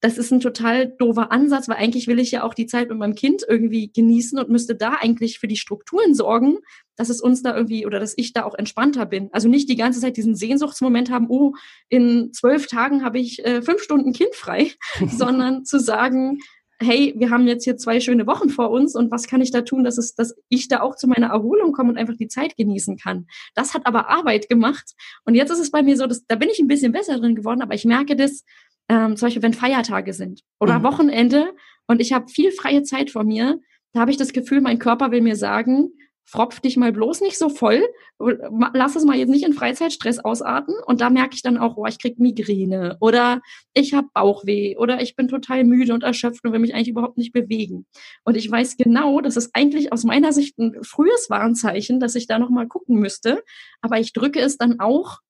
das 0.00 0.18
ist 0.18 0.30
ein 0.30 0.40
total 0.40 0.88
doofer 0.98 1.32
Ansatz, 1.32 1.68
weil 1.68 1.76
eigentlich 1.76 2.06
will 2.06 2.18
ich 2.18 2.30
ja 2.30 2.42
auch 2.42 2.54
die 2.54 2.66
Zeit 2.66 2.88
mit 2.88 2.98
meinem 2.98 3.14
Kind 3.14 3.42
irgendwie 3.48 3.90
genießen 3.92 4.38
und 4.38 4.50
müsste 4.50 4.74
da 4.74 4.94
eigentlich 5.00 5.38
für 5.38 5.48
die 5.48 5.56
Strukturen 5.56 6.14
sorgen, 6.14 6.58
dass 6.96 7.08
es 7.08 7.20
uns 7.20 7.42
da 7.42 7.56
irgendwie 7.56 7.86
oder 7.86 7.98
dass 7.98 8.14
ich 8.16 8.32
da 8.32 8.44
auch 8.44 8.54
entspannter 8.54 9.06
bin. 9.06 9.28
Also 9.32 9.48
nicht 9.48 9.68
die 9.68 9.76
ganze 9.76 10.00
Zeit 10.00 10.16
diesen 10.16 10.34
Sehnsuchtsmoment 10.34 11.10
haben, 11.10 11.26
oh, 11.28 11.54
in 11.88 12.32
zwölf 12.32 12.66
Tagen 12.66 13.04
habe 13.04 13.18
ich 13.18 13.44
äh, 13.44 13.62
fünf 13.62 13.82
Stunden 13.82 14.12
Kind 14.12 14.34
frei, 14.34 14.72
sondern 15.08 15.64
zu 15.64 15.78
sagen, 15.78 16.38
hey, 16.78 17.14
wir 17.16 17.30
haben 17.30 17.46
jetzt 17.46 17.64
hier 17.64 17.76
zwei 17.76 18.00
schöne 18.00 18.26
Wochen 18.26 18.50
vor 18.50 18.70
uns 18.70 18.94
und 18.94 19.10
was 19.10 19.26
kann 19.26 19.40
ich 19.40 19.50
da 19.50 19.62
tun, 19.62 19.82
dass 19.82 19.96
es, 19.96 20.14
dass 20.14 20.34
ich 20.48 20.68
da 20.68 20.80
auch 20.80 20.96
zu 20.96 21.06
meiner 21.06 21.28
Erholung 21.28 21.72
komme 21.72 21.90
und 21.90 21.96
einfach 21.96 22.16
die 22.16 22.28
Zeit 22.28 22.56
genießen 22.56 22.98
kann. 22.98 23.26
Das 23.54 23.72
hat 23.72 23.86
aber 23.86 24.10
Arbeit 24.10 24.48
gemacht. 24.48 24.92
Und 25.24 25.34
jetzt 25.34 25.50
ist 25.50 25.60
es 25.60 25.70
bei 25.70 25.82
mir 25.82 25.96
so, 25.96 26.06
dass, 26.06 26.26
da 26.26 26.36
bin 26.36 26.50
ich 26.50 26.58
ein 26.58 26.68
bisschen 26.68 26.92
besser 26.92 27.18
drin 27.18 27.34
geworden, 27.34 27.62
aber 27.62 27.74
ich 27.74 27.86
merke 27.86 28.14
das, 28.14 28.44
ähm, 28.88 29.16
zum 29.16 29.26
Beispiel 29.26 29.42
wenn 29.42 29.54
Feiertage 29.54 30.12
sind 30.12 30.42
oder 30.60 30.78
mhm. 30.78 30.84
Wochenende 30.84 31.54
und 31.86 32.00
ich 32.00 32.12
habe 32.12 32.28
viel 32.28 32.52
freie 32.52 32.82
Zeit 32.82 33.10
vor 33.10 33.24
mir, 33.24 33.60
da 33.92 34.00
habe 34.00 34.10
ich 34.10 34.16
das 34.16 34.32
Gefühl, 34.32 34.60
mein 34.60 34.78
Körper 34.78 35.10
will 35.10 35.22
mir 35.22 35.36
sagen, 35.36 35.90
fropf 36.28 36.58
dich 36.60 36.76
mal 36.76 36.92
bloß 36.92 37.20
nicht 37.20 37.38
so 37.38 37.48
voll, 37.48 37.86
lass 38.18 38.96
es 38.96 39.04
mal 39.04 39.16
jetzt 39.16 39.30
nicht 39.30 39.46
in 39.46 39.52
Freizeitstress 39.52 40.18
ausarten 40.18 40.74
und 40.84 41.00
da 41.00 41.08
merke 41.08 41.36
ich 41.36 41.42
dann 41.42 41.56
auch, 41.56 41.76
oh, 41.76 41.86
ich 41.86 42.00
krieg 42.00 42.18
Migräne 42.18 42.96
oder 43.00 43.40
ich 43.74 43.94
habe 43.94 44.08
Bauchweh 44.12 44.76
oder 44.76 45.00
ich 45.00 45.14
bin 45.14 45.28
total 45.28 45.62
müde 45.62 45.94
und 45.94 46.02
erschöpft 46.02 46.44
und 46.44 46.52
will 46.52 46.58
mich 46.58 46.74
eigentlich 46.74 46.88
überhaupt 46.88 47.16
nicht 47.16 47.32
bewegen. 47.32 47.86
Und 48.24 48.36
ich 48.36 48.50
weiß 48.50 48.76
genau, 48.76 49.20
das 49.20 49.36
ist 49.36 49.50
eigentlich 49.54 49.92
aus 49.92 50.02
meiner 50.02 50.32
Sicht 50.32 50.58
ein 50.58 50.82
frühes 50.82 51.30
Warnzeichen, 51.30 52.00
dass 52.00 52.16
ich 52.16 52.26
da 52.26 52.40
noch 52.40 52.50
mal 52.50 52.66
gucken 52.66 52.98
müsste, 52.98 53.44
aber 53.80 54.00
ich 54.00 54.12
drücke 54.12 54.40
es 54.40 54.58
dann 54.58 54.80
auch 54.80 55.20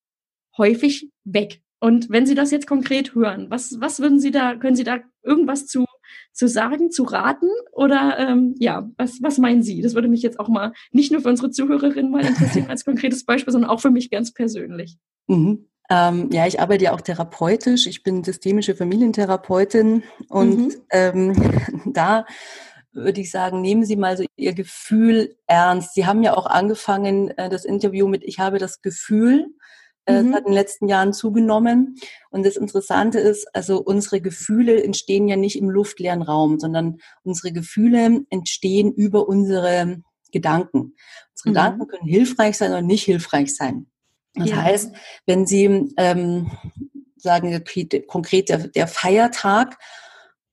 häufig 0.57 1.11
weg. 1.25 1.61
Und 1.79 2.09
wenn 2.11 2.27
Sie 2.27 2.35
das 2.35 2.51
jetzt 2.51 2.67
konkret 2.67 3.15
hören, 3.15 3.51
was, 3.51 3.77
was 3.81 4.01
würden 4.01 4.19
Sie 4.19 4.31
da, 4.31 4.57
können 4.57 4.77
Sie 4.77 4.85
da 4.85 4.99
irgendwas 5.23 5.67
zu, 5.67 5.85
zu 6.33 6.49
sagen, 6.49 6.91
zu 6.91 7.05
raten? 7.05 7.49
Oder 7.73 8.19
ähm, 8.19 8.55
ja, 8.59 8.89
was, 8.97 9.19
was 9.23 9.39
meinen 9.39 9.63
Sie? 9.63 9.83
Das 9.83 9.95
würde 9.95 10.09
mich 10.09 10.23
jetzt 10.23 10.41
auch 10.41 10.49
mal 10.49 10.73
nicht 10.91 11.13
nur 11.13 11.21
für 11.21 11.29
unsere 11.29 11.51
Zuhörerinnen 11.51 12.11
mal 12.11 12.25
interessieren 12.25 12.71
als 12.71 12.85
konkretes 12.85 13.25
Beispiel, 13.25 13.53
sondern 13.53 13.71
auch 13.71 13.81
für 13.81 13.91
mich 13.91 14.11
ganz 14.11 14.33
persönlich. 14.33 14.97
Mhm. 15.27 15.69
Ähm, 15.89 16.31
ja, 16.33 16.47
ich 16.47 16.61
arbeite 16.61 16.85
ja 16.85 16.93
auch 16.95 17.01
therapeutisch. 17.01 17.87
Ich 17.87 18.03
bin 18.03 18.25
systemische 18.25 18.75
Familientherapeutin 18.75 20.03
und 20.29 20.59
mhm. 20.59 20.75
ähm, 20.91 21.63
da 21.93 22.25
würde 22.93 23.21
ich 23.21 23.31
sagen, 23.31 23.61
nehmen 23.61 23.85
Sie 23.85 23.97
mal 23.97 24.17
so 24.17 24.25
Ihr 24.37 24.55
Gefühl 24.55 25.37
ernst. 25.47 25.95
Sie 25.95 26.07
haben 26.07 26.23
ja 26.23 26.37
auch 26.37 26.47
angefangen, 26.47 27.29
äh, 27.37 27.51
das 27.51 27.65
Interview 27.65 28.09
mit 28.09 28.25
Ich 28.25 28.39
habe 28.39 28.59
das 28.59 28.81
Gefühl 28.81 29.55
Äh, 30.09 30.23
mhm. 30.23 30.35
hat 30.35 30.41
in 30.41 30.47
den 30.47 30.55
letzten 30.55 30.89
Jahren 30.89 31.13
zugenommen. 31.13 31.97
Und 32.31 32.47
das 32.47 32.57
Interessante 32.57 33.19
ist, 33.19 33.49
also 33.55 33.83
unsere 33.83 34.21
Gefühle 34.21 34.83
entstehen 34.83 35.27
ja 35.27 35.35
nicht 35.35 35.59
im 35.59 35.69
luftleeren 35.69 36.23
Raum, 36.23 36.61
sondern 36.61 36.99
unsere 37.25 37.53
Gefühle 37.53 38.21
entstehen 38.31 38.93
über 38.93 39.29
unsere 39.29 40.03
Gedanken. 40.31 40.95
Unsere 41.33 41.49
mhm. 41.49 41.55
Gedanken 41.55 41.87
können 41.89 42.09
hilfreich 42.09 42.57
sein 42.57 42.71
oder 42.71 42.83
nicht 42.83 43.03
hilfreich 43.05 43.55
sein. 43.57 43.87
Das 44.35 44.51
ja. 44.51 44.63
heißt, 44.63 44.95
wenn 45.27 45.45
Sie 45.45 45.93
ähm, 45.97 46.53
sagen, 47.17 47.65
konkret 48.07 48.49
der, 48.49 48.69
der 48.69 48.87
Feiertag 48.87 49.77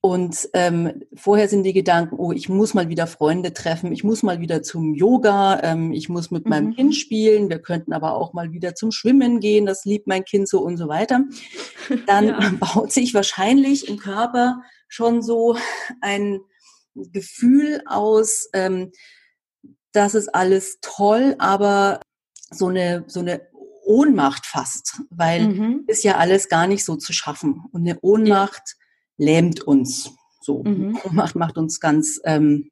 und 0.06 0.50
ähm, 0.52 1.06
vorher 1.16 1.48
sind 1.48 1.63
die 1.63 1.72
Gedanken, 1.72 2.18
oh, 2.18 2.34
ich 2.34 2.50
muss 2.50 2.74
mal 2.74 2.89
wieder 2.89 3.08
Freunde 3.08 3.54
treffen, 3.54 3.94
ich 3.94 4.04
muss 4.04 4.22
mal 4.22 4.42
wieder 4.42 4.62
zum 4.62 4.94
Yoga, 4.94 5.62
ähm, 5.63 5.94
ich 5.94 6.10
muss 6.10 6.30
mit 6.30 6.44
mhm. 6.44 6.50
meinem 6.50 6.76
Kind 6.76 6.94
spielen, 6.94 7.50
wir 7.50 7.60
könnten 7.60 7.94
aber 7.94 8.16
auch 8.16 8.34
mal 8.34 8.52
wieder 8.52 8.76
zum 8.76 8.92
Schwimmen 8.92 9.39
gehen, 9.39 9.66
das 9.66 9.86
liebt 9.86 10.06
mein 10.06 10.26
Kind 10.26 10.50
so 10.50 10.60
und 10.60 10.76
so 10.76 10.89
weiter. 10.89 11.24
Dann 12.06 12.28
ja. 12.28 12.52
baut 12.60 12.92
sich 12.92 13.13
wahrscheinlich 13.13 13.88
im 13.88 13.98
Körper 13.98 14.62
schon 14.89 15.22
so 15.22 15.56
ein 16.02 16.42
Gefühl 16.96 17.82
aus, 17.86 18.50
ähm, 18.52 18.92
das 19.94 20.16
ist 20.16 20.36
alles 20.36 20.80
toll, 20.82 21.36
aber 21.39 22.02
so 22.52 22.68
eine, 22.68 23.06
so 23.08 23.22
eine 23.22 23.48
Ohnmacht 23.86 24.48
fast, 24.48 25.00
weil 25.12 25.48
mhm. 25.48 25.84
ist 25.88 26.04
ja 26.04 26.18
alles 26.18 26.50
gar 26.50 26.68
nicht 26.68 26.84
so 26.84 26.98
zu 26.98 27.13
schaffen. 27.13 27.63
Und 27.72 27.88
eine 27.88 27.98
Ohnmacht 28.02 28.63
ja 28.66 28.83
lähmt 29.17 29.62
uns. 29.62 30.12
So 30.41 30.63
mhm. 30.63 30.99
macht, 31.12 31.36
macht 31.36 31.58
uns 31.58 31.80
ganz, 31.80 32.19
ähm, 32.26 32.69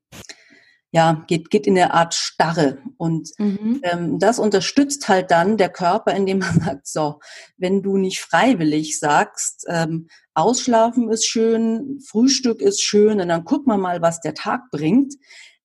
ja, 0.93 1.23
geht, 1.27 1.49
geht 1.49 1.67
in 1.67 1.77
eine 1.77 1.93
Art 1.93 2.13
Starre. 2.13 2.79
Und 2.97 3.29
mhm. 3.37 3.79
ähm, 3.83 4.19
das 4.19 4.39
unterstützt 4.39 5.07
halt 5.07 5.31
dann 5.31 5.57
der 5.57 5.69
Körper, 5.69 6.13
indem 6.13 6.39
man 6.39 6.59
sagt, 6.65 6.87
so, 6.87 7.19
wenn 7.57 7.81
du 7.81 7.97
nicht 7.97 8.19
freiwillig 8.19 8.99
sagst, 8.99 9.65
ähm, 9.69 10.07
Ausschlafen 10.33 11.09
ist 11.09 11.25
schön, 11.25 11.99
Frühstück 12.05 12.61
ist 12.61 12.81
schön, 12.81 13.19
und 13.21 13.27
dann 13.27 13.45
guck 13.45 13.67
mal 13.67 13.77
mal, 13.77 14.01
was 14.01 14.21
der 14.21 14.33
Tag 14.33 14.69
bringt, 14.71 15.15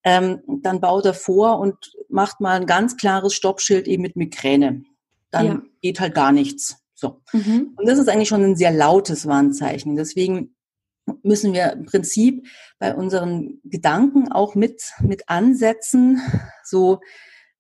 ähm, 0.05 0.41
dann 0.63 0.81
baut 0.81 1.05
er 1.05 1.15
vor 1.15 1.59
und 1.59 1.77
macht 2.09 2.41
mal 2.41 2.61
ein 2.61 2.67
ganz 2.67 2.97
klares 2.97 3.35
Stoppschild 3.35 3.89
eben 3.89 4.03
mit 4.03 4.15
Migräne. 4.15 4.85
Dann 5.33 5.47
ja. 5.47 5.63
geht 5.83 5.99
halt 5.99 6.15
gar 6.15 6.31
nichts. 6.31 6.77
So. 6.95 7.21
Mhm. 7.33 7.75
Und 7.77 7.89
das 7.89 7.99
ist 7.99 8.09
eigentlich 8.09 8.29
schon 8.29 8.45
ein 8.45 8.57
sehr 8.57 8.71
lautes 8.71 9.27
Warnzeichen. 9.27 9.97
Deswegen 9.97 10.56
müssen 11.23 11.53
wir 11.53 11.73
im 11.73 11.85
Prinzip 11.85 12.47
bei 12.79 12.95
unseren 12.95 13.61
Gedanken 13.65 14.31
auch 14.31 14.55
mit, 14.55 14.83
mit 15.01 15.29
ansetzen, 15.29 16.21
so 16.65 17.01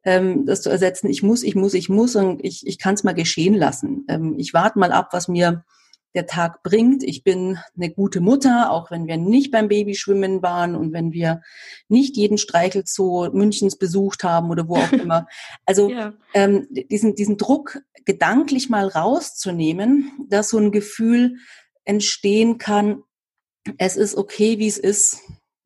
ähm, 0.04 0.46
das 0.46 0.62
zu 0.62 0.70
ersetzen, 0.70 1.08
ich 1.08 1.22
muss, 1.22 1.42
ich 1.42 1.56
muss, 1.56 1.74
ich 1.74 1.88
muss 1.88 2.16
und 2.16 2.44
ich, 2.44 2.66
ich 2.66 2.78
kann 2.78 2.94
es 2.94 3.04
mal 3.04 3.14
geschehen 3.14 3.54
lassen. 3.54 4.04
Ähm, 4.08 4.34
ich 4.38 4.54
warte 4.54 4.78
mal 4.78 4.92
ab, 4.92 5.08
was 5.12 5.28
mir 5.28 5.64
der 6.14 6.26
Tag 6.26 6.62
bringt. 6.62 7.02
Ich 7.02 7.24
bin 7.24 7.58
eine 7.76 7.90
gute 7.90 8.20
Mutter, 8.20 8.70
auch 8.70 8.90
wenn 8.90 9.06
wir 9.06 9.18
nicht 9.18 9.50
beim 9.50 9.68
Babyschwimmen 9.68 10.42
waren 10.42 10.74
und 10.74 10.92
wenn 10.92 11.12
wir 11.12 11.42
nicht 11.88 12.16
jeden 12.16 12.38
Streichelzoo 12.38 13.30
Münchens 13.32 13.76
besucht 13.76 14.24
haben 14.24 14.50
oder 14.50 14.68
wo 14.68 14.76
auch 14.76 14.92
immer. 14.92 15.26
Also 15.66 15.90
ja. 15.90 16.14
ähm, 16.34 16.66
diesen, 16.70 17.14
diesen 17.14 17.36
Druck 17.36 17.80
gedanklich 18.04 18.70
mal 18.70 18.88
rauszunehmen, 18.88 20.10
dass 20.28 20.48
so 20.48 20.58
ein 20.58 20.72
Gefühl 20.72 21.36
entstehen 21.84 22.58
kann, 22.58 23.02
es 23.78 23.96
ist 23.96 24.16
okay, 24.16 24.58
wie 24.58 24.68
es 24.68 24.78
ist. 24.78 25.20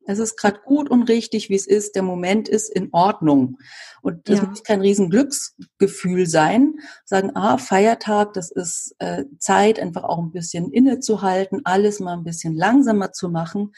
Es 0.05 0.19
ist 0.19 0.35
gerade 0.35 0.59
gut 0.65 0.89
und 0.89 1.03
richtig, 1.03 1.49
wie 1.49 1.55
es 1.55 1.67
ist. 1.67 1.95
Der 1.95 2.03
Moment 2.03 2.49
ist 2.49 2.69
in 2.69 2.89
Ordnung. 2.91 3.57
Und 4.01 4.27
das 4.27 4.39
ja. 4.39 4.45
muss 4.45 4.63
kein 4.63 4.81
riesen 4.81 5.09
Glücksgefühl 5.09 6.25
sein. 6.25 6.73
Sagen, 7.05 7.31
ah, 7.35 7.57
Feiertag, 7.57 8.33
das 8.33 8.51
ist 8.51 8.95
äh, 8.99 9.25
Zeit, 9.37 9.79
einfach 9.79 10.03
auch 10.03 10.19
ein 10.19 10.31
bisschen 10.31 10.71
innezuhalten, 10.71 11.61
alles 11.65 11.99
mal 11.99 12.13
ein 12.13 12.23
bisschen 12.23 12.55
langsamer 12.55 13.11
zu 13.11 13.29
machen. 13.29 13.73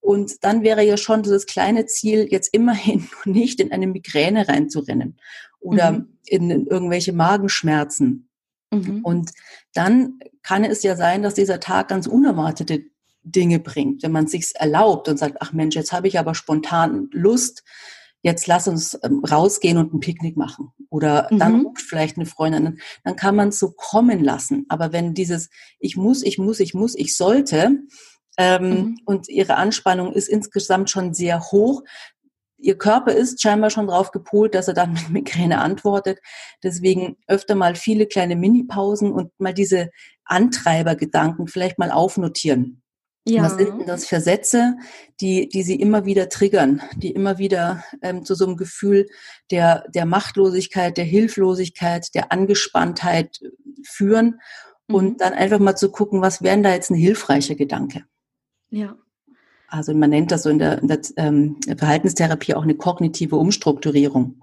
Und 0.00 0.44
dann 0.44 0.62
wäre 0.62 0.82
ja 0.82 0.96
schon 0.96 1.22
dieses 1.22 1.46
kleine 1.46 1.86
Ziel, 1.86 2.28
jetzt 2.30 2.54
immerhin 2.54 3.08
nicht 3.24 3.60
in 3.60 3.72
eine 3.72 3.86
Migräne 3.86 4.48
reinzurennen 4.48 5.18
oder 5.60 5.92
mhm. 5.92 6.18
in, 6.26 6.50
in 6.50 6.66
irgendwelche 6.66 7.12
Magenschmerzen. 7.12 8.28
Mhm. 8.72 9.00
Und 9.02 9.32
dann 9.74 10.18
kann 10.42 10.64
es 10.64 10.82
ja 10.82 10.96
sein, 10.96 11.22
dass 11.22 11.34
dieser 11.34 11.60
Tag 11.60 11.88
ganz 11.88 12.06
unerwartete 12.06 12.84
Dinge 13.26 13.58
bringt, 13.58 14.02
wenn 14.02 14.12
man 14.12 14.26
sich's 14.26 14.52
erlaubt 14.52 15.08
und 15.08 15.18
sagt, 15.18 15.36
ach 15.40 15.52
Mensch, 15.52 15.74
jetzt 15.74 15.92
habe 15.92 16.08
ich 16.08 16.18
aber 16.18 16.34
spontan 16.34 17.08
Lust, 17.12 17.64
jetzt 18.22 18.46
lass 18.46 18.68
uns 18.68 18.98
ähm, 19.02 19.22
rausgehen 19.24 19.78
und 19.78 19.92
ein 19.92 20.00
Picknick 20.00 20.36
machen. 20.36 20.72
Oder 20.90 21.28
mhm. 21.30 21.38
dann 21.38 21.60
ruft 21.66 21.82
vielleicht 21.82 22.16
eine 22.16 22.26
Freundin, 22.26 22.78
dann 23.04 23.16
kann 23.16 23.36
man 23.36 23.48
es 23.48 23.58
so 23.58 23.72
kommen 23.72 24.22
lassen. 24.22 24.64
Aber 24.68 24.92
wenn 24.92 25.14
dieses 25.14 25.50
Ich 25.78 25.96
muss, 25.96 26.22
ich 26.22 26.38
muss, 26.38 26.60
ich 26.60 26.72
muss, 26.72 26.94
ich 26.94 27.16
sollte 27.16 27.80
ähm, 28.38 28.68
mhm. 28.68 28.98
und 29.04 29.28
ihre 29.28 29.56
Anspannung 29.56 30.12
ist 30.12 30.28
insgesamt 30.28 30.90
schon 30.90 31.14
sehr 31.14 31.40
hoch, 31.40 31.82
Ihr 32.58 32.78
Körper 32.78 33.12
ist 33.12 33.42
scheinbar 33.42 33.68
schon 33.68 33.86
drauf 33.86 34.12
gepolt, 34.12 34.54
dass 34.54 34.66
er 34.66 34.74
dann 34.74 34.92
mit 34.94 35.10
Migräne 35.10 35.60
antwortet. 35.60 36.20
Deswegen 36.62 37.16
öfter 37.26 37.54
mal 37.54 37.74
viele 37.74 38.06
kleine 38.06 38.36
Minipausen 38.36 39.12
und 39.12 39.30
mal 39.38 39.52
diese 39.52 39.90
Antreibergedanken 40.24 41.48
vielleicht 41.48 41.78
mal 41.78 41.90
aufnotieren. 41.90 42.82
Ja. 43.28 43.42
Was 43.42 43.56
sind 43.56 43.80
denn 43.80 43.86
das 43.86 44.06
für 44.06 44.20
Sätze, 44.20 44.76
die, 45.20 45.48
die 45.48 45.64
sie 45.64 45.74
immer 45.74 46.04
wieder 46.04 46.28
triggern, 46.28 46.80
die 46.94 47.10
immer 47.10 47.38
wieder 47.38 47.82
ähm, 48.00 48.24
zu 48.24 48.36
so 48.36 48.46
einem 48.46 48.56
Gefühl 48.56 49.08
der, 49.50 49.84
der 49.88 50.06
Machtlosigkeit, 50.06 50.96
der 50.96 51.04
Hilflosigkeit, 51.04 52.14
der 52.14 52.30
Angespanntheit 52.30 53.40
führen 53.82 54.40
mhm. 54.86 54.94
und 54.94 55.20
dann 55.20 55.32
einfach 55.32 55.58
mal 55.58 55.74
zu 55.74 55.90
gucken, 55.90 56.22
was 56.22 56.42
wären 56.42 56.62
da 56.62 56.72
jetzt 56.72 56.90
ein 56.90 56.96
hilfreicher 56.96 57.56
Gedanke? 57.56 58.04
Ja. 58.70 58.96
Also 59.68 59.92
man 59.92 60.10
nennt 60.10 60.30
das 60.30 60.44
so 60.44 60.50
in 60.50 60.60
der, 60.60 60.80
in 60.80 60.86
der 60.86 61.00
ähm, 61.16 61.56
Verhaltenstherapie 61.76 62.54
auch 62.54 62.62
eine 62.62 62.76
kognitive 62.76 63.34
Umstrukturierung. 63.34 64.40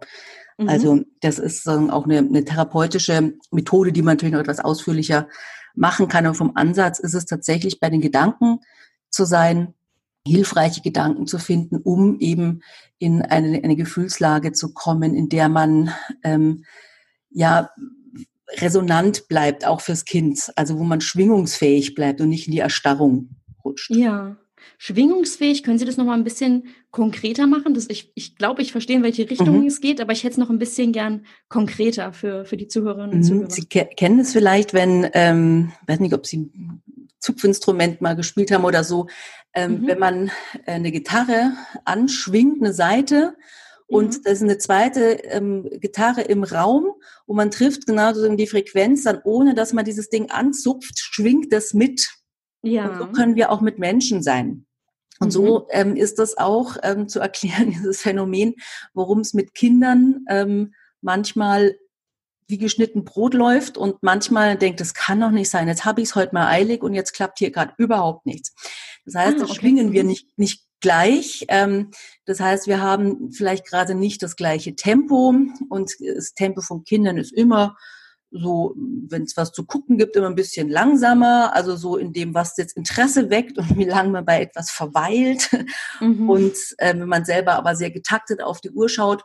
Mhm. 0.57 0.69
Also 0.69 1.01
das 1.21 1.39
ist 1.39 1.67
auch 1.69 2.03
eine, 2.03 2.17
eine 2.17 2.43
therapeutische 2.43 3.33
Methode, 3.51 3.93
die 3.93 4.01
man 4.01 4.15
natürlich 4.15 4.33
noch 4.33 4.41
etwas 4.41 4.59
ausführlicher 4.59 5.29
machen 5.75 6.07
kann. 6.07 6.27
Und 6.27 6.35
vom 6.35 6.55
Ansatz 6.55 6.99
ist 6.99 7.13
es 7.13 7.25
tatsächlich 7.25 7.79
bei 7.79 7.89
den 7.89 8.01
Gedanken 8.01 8.59
zu 9.09 9.25
sein, 9.25 9.73
hilfreiche 10.25 10.81
Gedanken 10.81 11.27
zu 11.27 11.37
finden, 11.37 11.77
um 11.77 12.19
eben 12.19 12.61
in 12.97 13.21
eine, 13.21 13.61
eine 13.63 13.75
Gefühlslage 13.75 14.53
zu 14.53 14.73
kommen, 14.73 15.15
in 15.15 15.29
der 15.29 15.49
man 15.49 15.93
ähm, 16.23 16.63
ja 17.29 17.69
resonant 18.57 19.27
bleibt, 19.27 19.65
auch 19.65 19.81
fürs 19.81 20.05
Kind, 20.05 20.51
also 20.55 20.77
wo 20.77 20.83
man 20.83 21.01
schwingungsfähig 21.01 21.95
bleibt 21.95 22.21
und 22.21 22.29
nicht 22.29 22.47
in 22.47 22.53
die 22.53 22.59
Erstarrung 22.59 23.29
rutscht. 23.65 23.91
Ja, 23.91 24.37
schwingungsfähig. 24.77 25.63
Können 25.63 25.79
Sie 25.79 25.85
das 25.85 25.97
nochmal 25.97 26.17
ein 26.17 26.23
bisschen 26.23 26.67
konkreter 26.91 27.47
machen? 27.47 27.73
Das, 27.73 27.89
ich, 27.89 28.11
ich 28.15 28.35
glaube, 28.35 28.61
ich 28.61 28.71
verstehe, 28.71 28.97
in 28.97 29.03
welche 29.03 29.29
Richtung 29.29 29.61
mhm. 29.61 29.67
es 29.67 29.81
geht, 29.81 30.01
aber 30.01 30.13
ich 30.13 30.23
hätte 30.23 30.33
es 30.33 30.37
noch 30.37 30.49
ein 30.49 30.59
bisschen 30.59 30.91
gern 30.91 31.25
konkreter 31.49 32.13
für, 32.13 32.45
für 32.45 32.57
die 32.57 32.67
Zuhörerinnen 32.67 33.11
und 33.11 33.19
mhm. 33.19 33.23
Zuhörer. 33.23 33.49
Sie 33.49 33.65
ke 33.65 33.89
kennen 33.95 34.19
es 34.19 34.33
vielleicht, 34.33 34.73
wenn, 34.73 35.09
ähm, 35.13 35.71
weiß 35.87 35.99
nicht, 35.99 36.13
ob 36.13 36.25
Sie 36.25 36.51
Zupfinstrument 37.19 38.01
mal 38.01 38.15
gespielt 38.15 38.51
haben 38.51 38.65
oder 38.65 38.83
so, 38.83 39.07
ähm, 39.53 39.81
mhm. 39.81 39.87
wenn 39.87 39.99
man 39.99 40.31
eine 40.65 40.91
Gitarre 40.91 41.53
anschwingt, 41.85 42.61
eine 42.61 42.73
Seite, 42.73 43.35
und 43.93 44.17
mhm. 44.17 44.21
da 44.23 44.31
ist 44.31 44.41
eine 44.41 44.57
zweite 44.57 45.01
ähm, 45.25 45.69
Gitarre 45.79 46.21
im 46.21 46.43
Raum 46.43 46.93
und 47.25 47.35
man 47.35 47.51
trifft 47.51 47.85
genau 47.85 48.13
so 48.13 48.27
die 48.35 48.47
Frequenz 48.47 49.03
dann, 49.03 49.19
ohne 49.23 49.53
dass 49.53 49.73
man 49.73 49.85
dieses 49.85 50.09
Ding 50.09 50.31
anzupft, 50.31 50.97
schwingt 50.97 51.53
das 51.53 51.73
mit. 51.73 52.09
Ja. 52.63 52.87
Und 52.87 52.97
so 52.97 53.07
können 53.07 53.35
wir 53.35 53.51
auch 53.51 53.61
mit 53.61 53.77
Menschen 53.77 54.23
sein. 54.23 54.65
Und 55.19 55.27
mhm. 55.27 55.31
so 55.31 55.67
ähm, 55.71 55.95
ist 55.95 56.17
das 56.17 56.37
auch 56.37 56.77
ähm, 56.81 57.07
zu 57.07 57.19
erklären, 57.19 57.69
dieses 57.71 58.01
Phänomen, 58.01 58.55
worum 58.93 59.19
es 59.19 59.33
mit 59.33 59.53
Kindern 59.53 60.25
ähm, 60.29 60.73
manchmal 61.01 61.75
wie 62.47 62.57
geschnitten 62.57 63.05
Brot 63.05 63.33
läuft 63.33 63.77
und 63.77 64.03
manchmal 64.03 64.57
denkt, 64.57 64.81
das 64.81 64.93
kann 64.93 65.21
doch 65.21 65.31
nicht 65.31 65.49
sein, 65.49 65.67
jetzt 65.67 65.85
habe 65.85 66.01
ich 66.01 66.09
es 66.09 66.15
heute 66.15 66.33
mal 66.33 66.47
eilig 66.47 66.83
und 66.83 66.93
jetzt 66.93 67.13
klappt 67.13 67.39
hier 67.39 67.51
gerade 67.51 67.73
überhaupt 67.77 68.25
nichts. 68.25 68.53
Das 69.05 69.15
heißt, 69.15 69.37
ah, 69.39 69.43
okay. 69.43 69.55
schwingen 69.55 69.91
wir 69.91 70.03
nicht, 70.03 70.37
nicht 70.37 70.65
gleich. 70.81 71.45
Ähm, 71.47 71.91
das 72.25 72.39
heißt, 72.39 72.67
wir 72.67 72.81
haben 72.81 73.31
vielleicht 73.31 73.65
gerade 73.65 73.95
nicht 73.95 74.21
das 74.21 74.35
gleiche 74.35 74.75
Tempo 74.75 75.33
und 75.69 75.95
das 75.99 76.33
Tempo 76.33 76.61
von 76.61 76.83
Kindern 76.83 77.17
ist 77.17 77.31
immer 77.31 77.75
so, 78.33 78.75
wenn 78.75 79.23
es 79.23 79.37
was 79.37 79.51
zu 79.51 79.65
gucken 79.65 79.97
gibt, 79.97 80.15
immer 80.15 80.27
ein 80.27 80.35
bisschen 80.35 80.69
langsamer, 80.69 81.53
also 81.53 81.75
so 81.75 81.97
in 81.97 82.13
dem, 82.13 82.33
was 82.33 82.57
jetzt 82.57 82.75
Interesse 82.75 83.29
weckt 83.29 83.57
und 83.57 83.77
wie 83.77 83.85
lange 83.85 84.09
man 84.09 84.25
bei 84.25 84.41
etwas 84.41 84.71
verweilt. 84.71 85.49
Mhm. 85.99 86.29
Und 86.29 86.55
äh, 86.77 86.97
wenn 86.97 87.07
man 87.07 87.25
selber 87.25 87.53
aber 87.53 87.75
sehr 87.75 87.91
getaktet 87.91 88.41
auf 88.41 88.59
die 88.59 88.71
Uhr 88.71 88.89
schaut, 88.89 89.23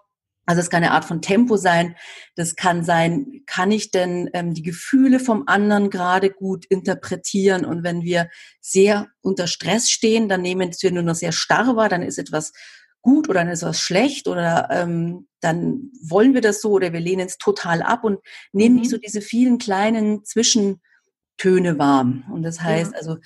also 0.49 0.63
es 0.63 0.71
kann 0.71 0.83
eine 0.83 0.93
Art 0.93 1.05
von 1.05 1.21
Tempo 1.21 1.59
sein. 1.59 1.95
Das 2.35 2.57
kann 2.57 2.83
sein, 2.83 3.43
kann 3.45 3.71
ich 3.71 3.91
denn 3.91 4.31
ähm, 4.33 4.55
die 4.55 4.63
Gefühle 4.63 5.21
vom 5.21 5.45
anderen 5.47 5.91
gerade 5.91 6.31
gut 6.31 6.65
interpretieren? 6.71 7.67
Und 7.67 7.83
wenn 7.83 8.01
wir 8.01 8.31
sehr 8.63 9.09
unter 9.21 9.47
Stress 9.47 9.91
stehen, 9.91 10.27
dann 10.31 10.41
nehmen 10.41 10.71
wir 10.81 10.91
nur 10.91 11.03
noch 11.03 11.17
sehr 11.17 11.33
starr 11.33 11.77
wahr, 11.77 11.91
dann 11.91 12.03
ist 12.03 12.19
etwas 12.19 12.55
gut 13.03 13.29
oder 13.29 13.41
dann 13.41 13.53
ist 13.53 13.63
was 13.63 13.81
schlecht 13.81 14.29
oder 14.29 14.69
ähm, 14.71 15.29
dann 15.41 15.91
wollen 16.03 16.35
wir 16.35 16.41
das 16.41 16.61
so 16.61 16.73
oder 16.73 16.93
wir 16.93 17.01
lehnen 17.01 17.27
es 17.27 17.39
total 17.39 17.83
ab 17.83 18.05
und 18.05 18.19
nehmen 18.53 18.75
mhm. 18.75 18.81
nicht 18.81 18.91
so 18.91 18.99
diese 18.99 19.21
vielen 19.21 19.59
kleinen 19.59 20.25
Zwischentöne 20.25 21.79
wahr. 21.79 22.07
Und 22.31 22.43
das 22.43 22.61
heißt, 22.61 22.93
ja. 22.93 22.99
also 22.99 23.17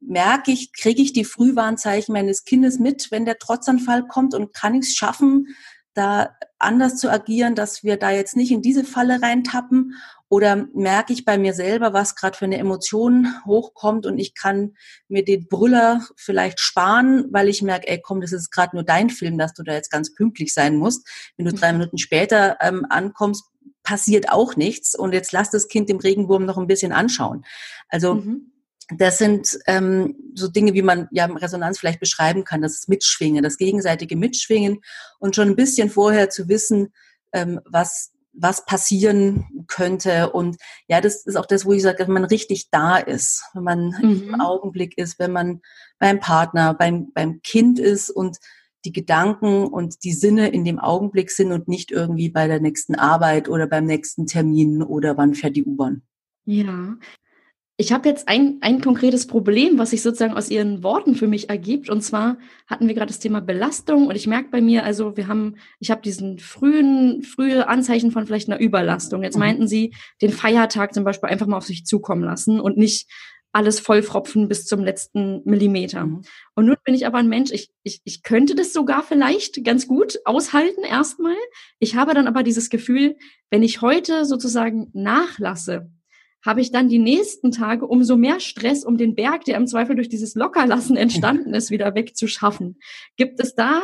merke 0.00 0.50
ich, 0.50 0.72
kriege 0.72 1.02
ich 1.02 1.12
die 1.12 1.24
Frühwarnzeichen 1.24 2.12
meines 2.12 2.44
Kindes 2.44 2.78
mit, 2.78 3.10
wenn 3.10 3.26
der 3.26 3.38
Trotzanfall 3.38 4.06
kommt 4.06 4.34
und 4.34 4.54
kann 4.54 4.74
ich 4.74 4.86
es 4.86 4.94
schaffen, 4.94 5.48
da 5.94 6.34
anders 6.58 6.96
zu 6.96 7.10
agieren, 7.10 7.54
dass 7.54 7.82
wir 7.82 7.96
da 7.96 8.10
jetzt 8.10 8.36
nicht 8.36 8.50
in 8.50 8.62
diese 8.62 8.84
Falle 8.84 9.20
reintappen? 9.20 9.94
Oder 10.28 10.66
merke 10.74 11.12
ich 11.12 11.24
bei 11.24 11.38
mir 11.38 11.54
selber, 11.54 11.92
was 11.92 12.14
gerade 12.14 12.36
für 12.36 12.44
eine 12.44 12.58
Emotion 12.58 13.34
hochkommt 13.46 14.04
und 14.06 14.18
ich 14.18 14.34
kann 14.34 14.74
mir 15.08 15.24
den 15.24 15.48
Brüller 15.48 16.06
vielleicht 16.16 16.60
sparen, 16.60 17.26
weil 17.30 17.48
ich 17.48 17.62
merke, 17.62 17.88
ey, 17.88 18.00
komm, 18.02 18.20
das 18.20 18.32
ist 18.32 18.50
gerade 18.50 18.76
nur 18.76 18.84
dein 18.84 19.10
Film, 19.10 19.38
dass 19.38 19.54
du 19.54 19.62
da 19.62 19.72
jetzt 19.72 19.90
ganz 19.90 20.14
pünktlich 20.14 20.52
sein 20.52 20.76
musst. 20.76 21.08
Wenn 21.36 21.46
du 21.46 21.52
drei 21.52 21.72
mhm. 21.72 21.78
Minuten 21.78 21.98
später 21.98 22.58
ähm, 22.60 22.86
ankommst, 22.90 23.44
passiert 23.82 24.30
auch 24.30 24.56
nichts 24.56 24.94
und 24.94 25.14
jetzt 25.14 25.32
lass 25.32 25.50
das 25.50 25.68
Kind 25.68 25.88
dem 25.88 25.98
Regenwurm 25.98 26.44
noch 26.44 26.58
ein 26.58 26.66
bisschen 26.66 26.92
anschauen. 26.92 27.44
Also 27.88 28.16
mhm 28.16 28.52
das 28.96 29.18
sind 29.18 29.58
ähm, 29.66 30.16
so 30.34 30.48
Dinge, 30.48 30.72
wie 30.72 30.82
man 30.82 31.08
ja 31.10 31.26
Resonanz 31.26 31.78
vielleicht 31.78 32.00
beschreiben 32.00 32.44
kann, 32.44 32.62
das 32.62 32.88
Mitschwingen, 32.88 33.42
das 33.42 33.58
gegenseitige 33.58 34.16
Mitschwingen 34.16 34.80
und 35.18 35.36
schon 35.36 35.48
ein 35.48 35.56
bisschen 35.56 35.90
vorher 35.90 36.30
zu 36.30 36.48
wissen, 36.48 36.92
ähm, 37.32 37.60
was 37.66 38.12
was 38.40 38.64
passieren 38.64 39.64
könnte. 39.66 40.30
Und 40.30 40.56
ja, 40.88 41.00
das 41.00 41.26
ist 41.26 41.36
auch 41.36 41.46
das, 41.46 41.66
wo 41.66 41.72
ich 41.72 41.82
sage, 41.82 42.06
wenn 42.06 42.12
man 42.12 42.24
richtig 42.24 42.70
da 42.70 42.96
ist, 42.96 43.44
wenn 43.54 43.64
man 43.64 43.94
mhm. 44.00 44.28
im 44.28 44.40
Augenblick 44.40 44.96
ist, 44.96 45.18
wenn 45.18 45.32
man 45.32 45.60
beim 45.98 46.20
Partner, 46.20 46.74
beim, 46.74 47.12
beim 47.12 47.40
Kind 47.42 47.78
ist 47.78 48.10
und 48.10 48.38
die 48.84 48.92
Gedanken 48.92 49.66
und 49.66 50.04
die 50.04 50.12
Sinne 50.12 50.48
in 50.48 50.64
dem 50.64 50.78
Augenblick 50.78 51.30
sind 51.30 51.52
und 51.52 51.68
nicht 51.68 51.90
irgendwie 51.90 52.28
bei 52.28 52.46
der 52.46 52.60
nächsten 52.60 52.94
Arbeit 52.94 53.48
oder 53.48 53.66
beim 53.66 53.84
nächsten 53.84 54.26
Termin 54.26 54.82
oder 54.82 55.16
wann 55.16 55.34
fährt 55.34 55.56
die 55.56 55.64
U-Bahn. 55.64 56.02
Ja, 56.44 56.96
ich 57.80 57.92
habe 57.92 58.08
jetzt 58.08 58.26
ein, 58.26 58.58
ein 58.60 58.80
konkretes 58.80 59.28
Problem, 59.28 59.78
was 59.78 59.90
sich 59.90 60.02
sozusagen 60.02 60.34
aus 60.34 60.50
Ihren 60.50 60.82
Worten 60.82 61.14
für 61.14 61.28
mich 61.28 61.48
ergibt. 61.48 61.88
Und 61.88 62.02
zwar 62.02 62.36
hatten 62.66 62.88
wir 62.88 62.94
gerade 62.94 63.06
das 63.06 63.20
Thema 63.20 63.40
Belastung 63.40 64.08
und 64.08 64.16
ich 64.16 64.26
merke 64.26 64.50
bei 64.50 64.60
mir, 64.60 64.84
also 64.84 65.16
wir 65.16 65.28
haben, 65.28 65.54
ich 65.78 65.92
habe 65.92 66.02
diesen 66.02 66.40
frühen, 66.40 67.22
frühe 67.22 67.68
Anzeichen 67.68 68.10
von 68.10 68.26
vielleicht 68.26 68.48
einer 68.48 68.58
Überlastung. 68.60 69.22
Jetzt 69.22 69.36
mhm. 69.36 69.40
meinten 69.40 69.68
Sie, 69.68 69.94
den 70.20 70.32
Feiertag 70.32 70.92
zum 70.92 71.04
Beispiel 71.04 71.28
einfach 71.28 71.46
mal 71.46 71.56
auf 71.56 71.66
sich 71.66 71.86
zukommen 71.86 72.24
lassen 72.24 72.58
und 72.58 72.76
nicht 72.76 73.08
alles 73.52 73.78
vollfropfen 73.78 74.48
bis 74.48 74.66
zum 74.66 74.82
letzten 74.82 75.42
Millimeter. 75.44 76.04
Mhm. 76.04 76.22
Und 76.56 76.66
nun 76.66 76.76
bin 76.84 76.96
ich 76.96 77.06
aber 77.06 77.18
ein 77.18 77.28
Mensch, 77.28 77.52
ich, 77.52 77.70
ich, 77.84 78.00
ich 78.02 78.24
könnte 78.24 78.56
das 78.56 78.72
sogar 78.72 79.04
vielleicht 79.04 79.62
ganz 79.64 79.86
gut 79.86 80.18
aushalten 80.24 80.82
erstmal. 80.82 81.36
Ich 81.78 81.94
habe 81.94 82.12
dann 82.12 82.26
aber 82.26 82.42
dieses 82.42 82.70
Gefühl, 82.70 83.14
wenn 83.50 83.62
ich 83.62 83.82
heute 83.82 84.24
sozusagen 84.24 84.90
nachlasse, 84.94 85.92
habe 86.44 86.60
ich 86.60 86.70
dann 86.70 86.88
die 86.88 86.98
nächsten 86.98 87.50
Tage 87.50 87.86
umso 87.86 88.16
mehr 88.16 88.40
Stress, 88.40 88.84
um 88.84 88.96
den 88.96 89.14
Berg, 89.14 89.44
der 89.44 89.56
im 89.56 89.66
Zweifel 89.66 89.96
durch 89.96 90.08
dieses 90.08 90.34
Lockerlassen 90.34 90.96
entstanden 90.98 91.54
ist, 91.54 91.70
wieder 91.70 91.94
wegzuschaffen. 91.94 92.78
Gibt 93.16 93.40
es 93.40 93.54
da 93.54 93.82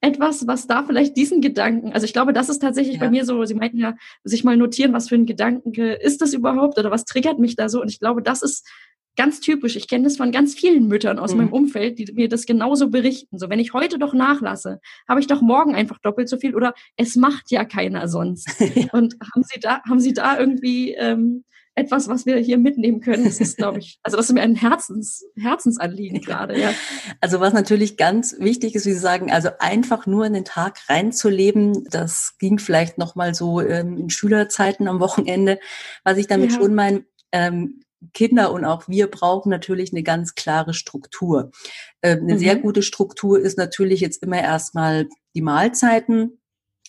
etwas, 0.00 0.46
was 0.46 0.66
da 0.66 0.82
vielleicht 0.82 1.16
diesen 1.16 1.40
Gedanken, 1.40 1.92
also 1.92 2.04
ich 2.04 2.12
glaube, 2.12 2.34
das 2.34 2.50
ist 2.50 2.58
tatsächlich 2.60 2.96
ja. 2.96 3.00
bei 3.00 3.10
mir 3.10 3.24
so, 3.24 3.42
Sie 3.44 3.54
meinten 3.54 3.78
ja, 3.78 3.94
sich 4.22 4.44
mal 4.44 4.56
notieren, 4.56 4.92
was 4.92 5.08
für 5.08 5.14
ein 5.14 5.24
Gedanke 5.24 5.94
ist 5.94 6.20
das 6.20 6.34
überhaupt 6.34 6.78
oder 6.78 6.90
was 6.90 7.04
triggert 7.06 7.38
mich 7.38 7.56
da 7.56 7.70
so? 7.70 7.80
Und 7.80 7.88
ich 7.88 8.00
glaube, 8.00 8.22
das 8.22 8.42
ist 8.42 8.68
ganz 9.16 9.40
typisch. 9.40 9.76
Ich 9.76 9.88
kenne 9.88 10.04
das 10.04 10.16
von 10.16 10.32
ganz 10.32 10.54
vielen 10.54 10.88
Müttern 10.88 11.18
aus 11.18 11.32
mhm. 11.32 11.38
meinem 11.38 11.52
Umfeld, 11.52 11.98
die 11.98 12.12
mir 12.12 12.28
das 12.28 12.46
genauso 12.46 12.90
berichten. 12.90 13.38
So, 13.38 13.48
wenn 13.48 13.60
ich 13.60 13.72
heute 13.72 13.98
doch 13.98 14.12
nachlasse, 14.12 14.80
habe 15.08 15.20
ich 15.20 15.26
doch 15.26 15.40
morgen 15.40 15.74
einfach 15.74 15.98
doppelt 16.00 16.28
so 16.28 16.36
viel 16.36 16.54
oder 16.54 16.74
es 16.96 17.16
macht 17.16 17.50
ja 17.50 17.64
keiner 17.64 18.08
sonst. 18.08 18.48
ja. 18.74 18.88
Und 18.92 19.16
haben 19.20 19.42
Sie 19.42 19.60
da, 19.60 19.80
haben 19.88 20.00
Sie 20.00 20.12
da 20.12 20.38
irgendwie 20.38 20.92
ähm, 20.94 21.44
etwas, 21.74 22.08
was 22.08 22.24
wir 22.24 22.36
hier 22.36 22.58
mitnehmen 22.58 23.00
können. 23.00 23.24
Das 23.24 23.40
ist, 23.40 23.56
glaube 23.56 23.78
ich, 23.78 23.98
also 24.02 24.16
das 24.16 24.26
ist 24.26 24.32
mir 24.32 24.42
ein 24.42 24.54
Herzens, 24.54 25.24
Herzensanliegen 25.36 26.20
gerade, 26.20 26.58
ja. 26.58 26.72
Also 27.20 27.40
was 27.40 27.52
natürlich 27.52 27.96
ganz 27.96 28.36
wichtig 28.38 28.74
ist, 28.74 28.86
wie 28.86 28.92
Sie 28.92 28.98
sagen, 28.98 29.32
also 29.32 29.50
einfach 29.58 30.06
nur 30.06 30.24
in 30.26 30.34
den 30.34 30.44
Tag 30.44 30.78
reinzuleben, 30.88 31.84
das 31.90 32.36
ging 32.38 32.58
vielleicht 32.58 32.98
nochmal 32.98 33.34
so 33.34 33.60
ähm, 33.60 33.96
in 33.96 34.10
Schülerzeiten 34.10 34.88
am 34.88 35.00
Wochenende. 35.00 35.58
Was 36.04 36.18
ich 36.18 36.26
damit 36.26 36.52
ja. 36.52 36.58
schon 36.58 36.74
meine, 36.74 37.04
ähm, 37.32 37.80
Kinder 38.12 38.52
und 38.52 38.64
auch 38.64 38.88
wir 38.88 39.10
brauchen 39.10 39.48
natürlich 39.48 39.92
eine 39.92 40.02
ganz 40.02 40.34
klare 40.34 40.74
Struktur. 40.74 41.50
Ähm, 42.02 42.20
eine 42.24 42.34
mhm. 42.34 42.38
sehr 42.38 42.56
gute 42.56 42.82
Struktur 42.82 43.40
ist 43.40 43.56
natürlich 43.56 44.00
jetzt 44.00 44.22
immer 44.22 44.42
erstmal 44.42 45.08
die 45.34 45.42
Mahlzeiten 45.42 46.38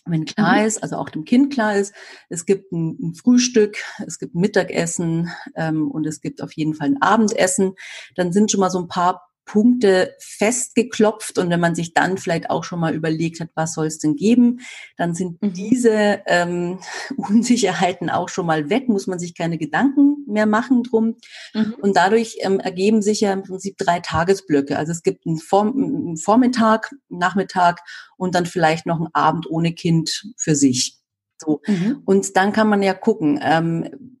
wenn 0.06 0.24
klar 0.24 0.60
mhm. 0.60 0.66
ist, 0.66 0.82
also 0.82 0.96
auch 0.96 1.10
dem 1.10 1.24
Kind 1.24 1.52
klar 1.52 1.76
ist, 1.76 1.94
es 2.28 2.46
gibt 2.46 2.72
ein, 2.72 2.96
ein 3.00 3.14
Frühstück, 3.14 3.76
es 4.06 4.18
gibt 4.18 4.34
ein 4.34 4.40
Mittagessen 4.40 5.30
ähm, 5.54 5.90
und 5.90 6.06
es 6.06 6.20
gibt 6.20 6.42
auf 6.42 6.52
jeden 6.52 6.74
Fall 6.74 6.88
ein 6.88 7.02
Abendessen, 7.02 7.74
dann 8.14 8.32
sind 8.32 8.50
schon 8.50 8.60
mal 8.60 8.70
so 8.70 8.78
ein 8.78 8.88
paar 8.88 9.28
Punkte 9.46 10.16
festgeklopft 10.18 11.38
und 11.38 11.50
wenn 11.50 11.60
man 11.60 11.76
sich 11.76 11.94
dann 11.94 12.18
vielleicht 12.18 12.50
auch 12.50 12.64
schon 12.64 12.80
mal 12.80 12.94
überlegt 12.94 13.40
hat, 13.40 13.50
was 13.54 13.74
soll 13.74 13.86
es 13.86 13.98
denn 13.98 14.16
geben, 14.16 14.58
dann 14.96 15.14
sind 15.14 15.40
mhm. 15.40 15.52
diese 15.52 16.20
ähm, 16.26 16.80
Unsicherheiten 17.16 18.10
auch 18.10 18.28
schon 18.28 18.44
mal 18.44 18.68
weg, 18.68 18.88
muss 18.88 19.06
man 19.06 19.20
sich 19.20 19.34
keine 19.36 19.56
Gedanken 19.56 20.16
mehr 20.26 20.46
machen 20.46 20.82
drum. 20.82 21.16
Mhm. 21.54 21.76
Und 21.80 21.96
dadurch 21.96 22.38
ähm, 22.40 22.58
ergeben 22.58 23.02
sich 23.02 23.20
ja 23.20 23.32
im 23.32 23.44
Prinzip 23.44 23.78
drei 23.78 24.00
Tagesblöcke. 24.00 24.76
Also 24.76 24.90
es 24.90 25.04
gibt 25.04 25.26
einen, 25.26 25.38
Vorm 25.38 25.68
einen 25.76 26.16
Vormittag, 26.16 26.92
einen 27.08 27.20
Nachmittag 27.20 27.80
und 28.16 28.34
dann 28.34 28.46
vielleicht 28.46 28.84
noch 28.84 28.98
einen 28.98 29.14
Abend 29.14 29.48
ohne 29.48 29.72
Kind 29.72 30.24
für 30.36 30.56
sich. 30.56 30.98
So. 31.40 31.60
Mhm. 31.66 32.02
Und 32.04 32.36
dann 32.36 32.52
kann 32.52 32.68
man 32.68 32.82
ja 32.82 32.94
gucken, 32.94 33.38
ähm, 33.40 34.18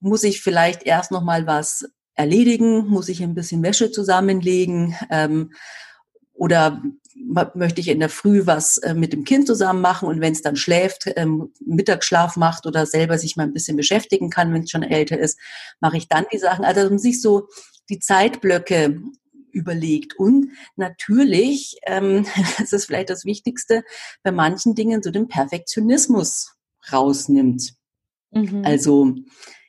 muss 0.00 0.22
ich 0.22 0.42
vielleicht 0.42 0.82
erst 0.82 1.10
noch 1.10 1.22
mal 1.22 1.46
was 1.46 1.88
erledigen? 2.16 2.86
Muss 2.88 3.08
ich 3.08 3.22
ein 3.22 3.34
bisschen 3.34 3.62
Wäsche 3.62 3.90
zusammenlegen? 3.90 4.96
Ähm, 5.10 5.52
oder 6.34 6.82
möchte 7.54 7.80
ich 7.80 7.88
in 7.88 8.00
der 8.00 8.10
Früh 8.10 8.46
was 8.46 8.78
äh, 8.78 8.94
mit 8.94 9.12
dem 9.12 9.24
Kind 9.24 9.46
zusammen 9.46 9.80
machen 9.80 10.08
und 10.08 10.20
wenn 10.20 10.32
es 10.32 10.42
dann 10.42 10.56
schläft, 10.56 11.10
ähm, 11.16 11.52
Mittagsschlaf 11.64 12.36
macht 12.36 12.66
oder 12.66 12.84
selber 12.84 13.16
sich 13.16 13.36
mal 13.36 13.44
ein 13.44 13.54
bisschen 13.54 13.76
beschäftigen 13.76 14.28
kann, 14.28 14.52
wenn 14.52 14.64
es 14.64 14.70
schon 14.70 14.82
älter 14.82 15.18
ist, 15.18 15.38
mache 15.80 15.96
ich 15.96 16.08
dann 16.08 16.26
die 16.32 16.38
Sachen. 16.38 16.64
Also 16.64 16.82
dass 16.82 16.90
man 16.90 16.98
sich 16.98 17.22
so 17.22 17.48
die 17.88 18.00
Zeitblöcke 18.00 19.00
überlegt. 19.50 20.18
Und 20.18 20.50
natürlich, 20.76 21.78
ähm, 21.86 22.26
das 22.58 22.72
ist 22.72 22.86
vielleicht 22.86 23.10
das 23.10 23.24
Wichtigste, 23.24 23.82
bei 24.22 24.30
manchen 24.30 24.74
Dingen 24.74 25.02
so 25.02 25.10
den 25.10 25.28
Perfektionismus 25.28 26.54
rausnimmt. 26.92 27.74
Mhm. 28.30 28.62
Also 28.64 29.14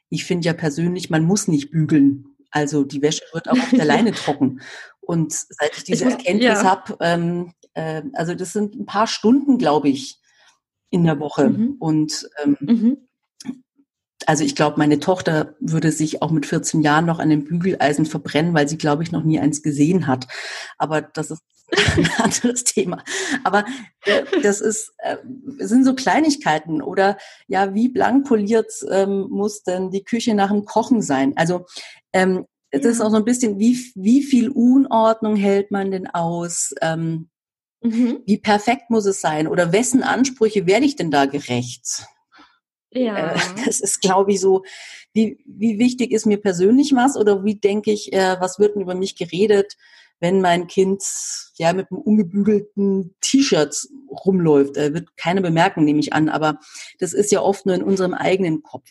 ich 0.09 0.25
finde 0.25 0.45
ja 0.45 0.53
persönlich, 0.53 1.09
man 1.09 1.23
muss 1.23 1.47
nicht 1.47 1.71
bügeln. 1.71 2.36
Also 2.57 2.83
die 2.83 3.03
Wäsche 3.03 3.21
wird 3.33 3.47
auch 3.49 3.59
auf 3.59 3.69
der 3.71 3.85
Leine 3.85 4.13
trocken. 4.13 4.61
Und 4.99 5.31
seit 5.31 5.77
ich 5.77 5.83
diese 5.83 6.05
ich 6.05 6.11
Erkenntnis 6.11 6.63
ja. 6.63 6.63
habe, 6.63 6.97
ähm, 7.01 7.53
äh, 7.75 8.01
also 8.13 8.33
das 8.33 8.51
sind 8.51 8.73
ein 8.73 8.87
paar 8.87 9.05
Stunden, 9.05 9.59
glaube 9.59 9.89
ich, 9.89 10.19
in 10.89 11.03
der 11.03 11.19
Woche. 11.19 11.49
Mhm. 11.49 11.75
Und 11.79 12.27
ähm, 12.43 12.57
mhm. 12.59 12.97
also 14.25 14.43
ich 14.43 14.55
glaube, 14.55 14.79
meine 14.79 14.99
Tochter 14.99 15.55
würde 15.59 15.91
sich 15.91 16.23
auch 16.23 16.31
mit 16.31 16.47
14 16.47 16.81
Jahren 16.81 17.05
noch 17.05 17.19
an 17.19 17.29
dem 17.29 17.43
Bügeleisen 17.45 18.07
verbrennen, 18.07 18.55
weil 18.55 18.67
sie, 18.67 18.79
glaube 18.79 19.03
ich, 19.03 19.11
noch 19.11 19.23
nie 19.23 19.39
eins 19.39 19.61
gesehen 19.61 20.07
hat. 20.07 20.27
Aber 20.79 21.01
das 21.03 21.29
ist 21.29 21.43
ein 21.97 22.09
anderes 22.17 22.63
Thema. 22.63 23.03
Aber 23.43 23.65
äh, 24.05 24.23
das 24.41 24.61
ist, 24.61 24.93
äh, 24.97 25.17
sind 25.59 25.83
so 25.83 25.93
Kleinigkeiten 25.93 26.81
oder 26.81 27.17
ja, 27.47 27.75
wie 27.75 27.89
blank 27.89 28.25
poliert 28.25 28.71
ähm, 28.89 29.27
muss 29.29 29.63
denn 29.63 29.91
die 29.91 30.03
Küche 30.03 30.33
nach 30.33 30.49
dem 30.49 30.65
Kochen 30.65 31.01
sein? 31.01 31.33
Also 31.35 31.65
ähm, 32.17 32.45
es 32.69 32.83
ja. 32.83 32.89
ist 32.89 33.01
auch 33.01 33.11
so 33.11 33.17
ein 33.17 33.25
bisschen, 33.25 33.59
wie, 33.59 33.79
wie 33.95 34.23
viel 34.23 34.49
Unordnung 34.49 35.35
hält 35.35 35.71
man 35.71 35.91
denn 35.91 36.07
aus? 36.07 36.73
Ähm, 36.81 37.29
mhm. 37.81 38.19
Wie 38.25 38.37
perfekt 38.37 38.89
muss 38.89 39.05
es 39.05 39.21
sein? 39.21 39.47
Oder 39.47 39.71
wessen 39.71 40.03
Ansprüche 40.03 40.65
werde 40.67 40.85
ich 40.85 40.95
denn 40.95 41.11
da 41.11 41.25
gerecht? 41.25 42.05
Ja. 42.91 43.33
Äh, 43.33 43.39
das 43.65 43.79
ist, 43.79 44.01
glaube 44.01 44.31
ich, 44.31 44.39
so, 44.39 44.63
wie, 45.13 45.43
wie 45.45 45.79
wichtig 45.79 46.11
ist 46.11 46.25
mir 46.25 46.37
persönlich 46.37 46.93
was 46.93 47.15
oder 47.15 47.43
wie 47.43 47.55
denke 47.55 47.91
ich, 47.91 48.13
äh, 48.13 48.37
was 48.39 48.59
wird 48.59 48.75
denn 48.75 48.81
über 48.81 48.95
mich 48.95 49.15
geredet? 49.15 49.77
wenn 50.19 50.41
mein 50.41 50.67
Kind 50.67 51.03
ja 51.57 51.73
mit 51.73 51.91
einem 51.91 52.01
ungebügelten 52.01 53.15
T-Shirt 53.21 53.87
rumläuft. 54.09 54.77
Er 54.77 54.93
wird 54.93 55.15
keine 55.17 55.41
bemerken, 55.41 55.83
nehme 55.83 55.99
ich 55.99 56.13
an, 56.13 56.29
aber 56.29 56.59
das 56.99 57.13
ist 57.13 57.31
ja 57.31 57.41
oft 57.41 57.65
nur 57.65 57.75
in 57.75 57.83
unserem 57.83 58.13
eigenen 58.13 58.63
Kopf. 58.63 58.89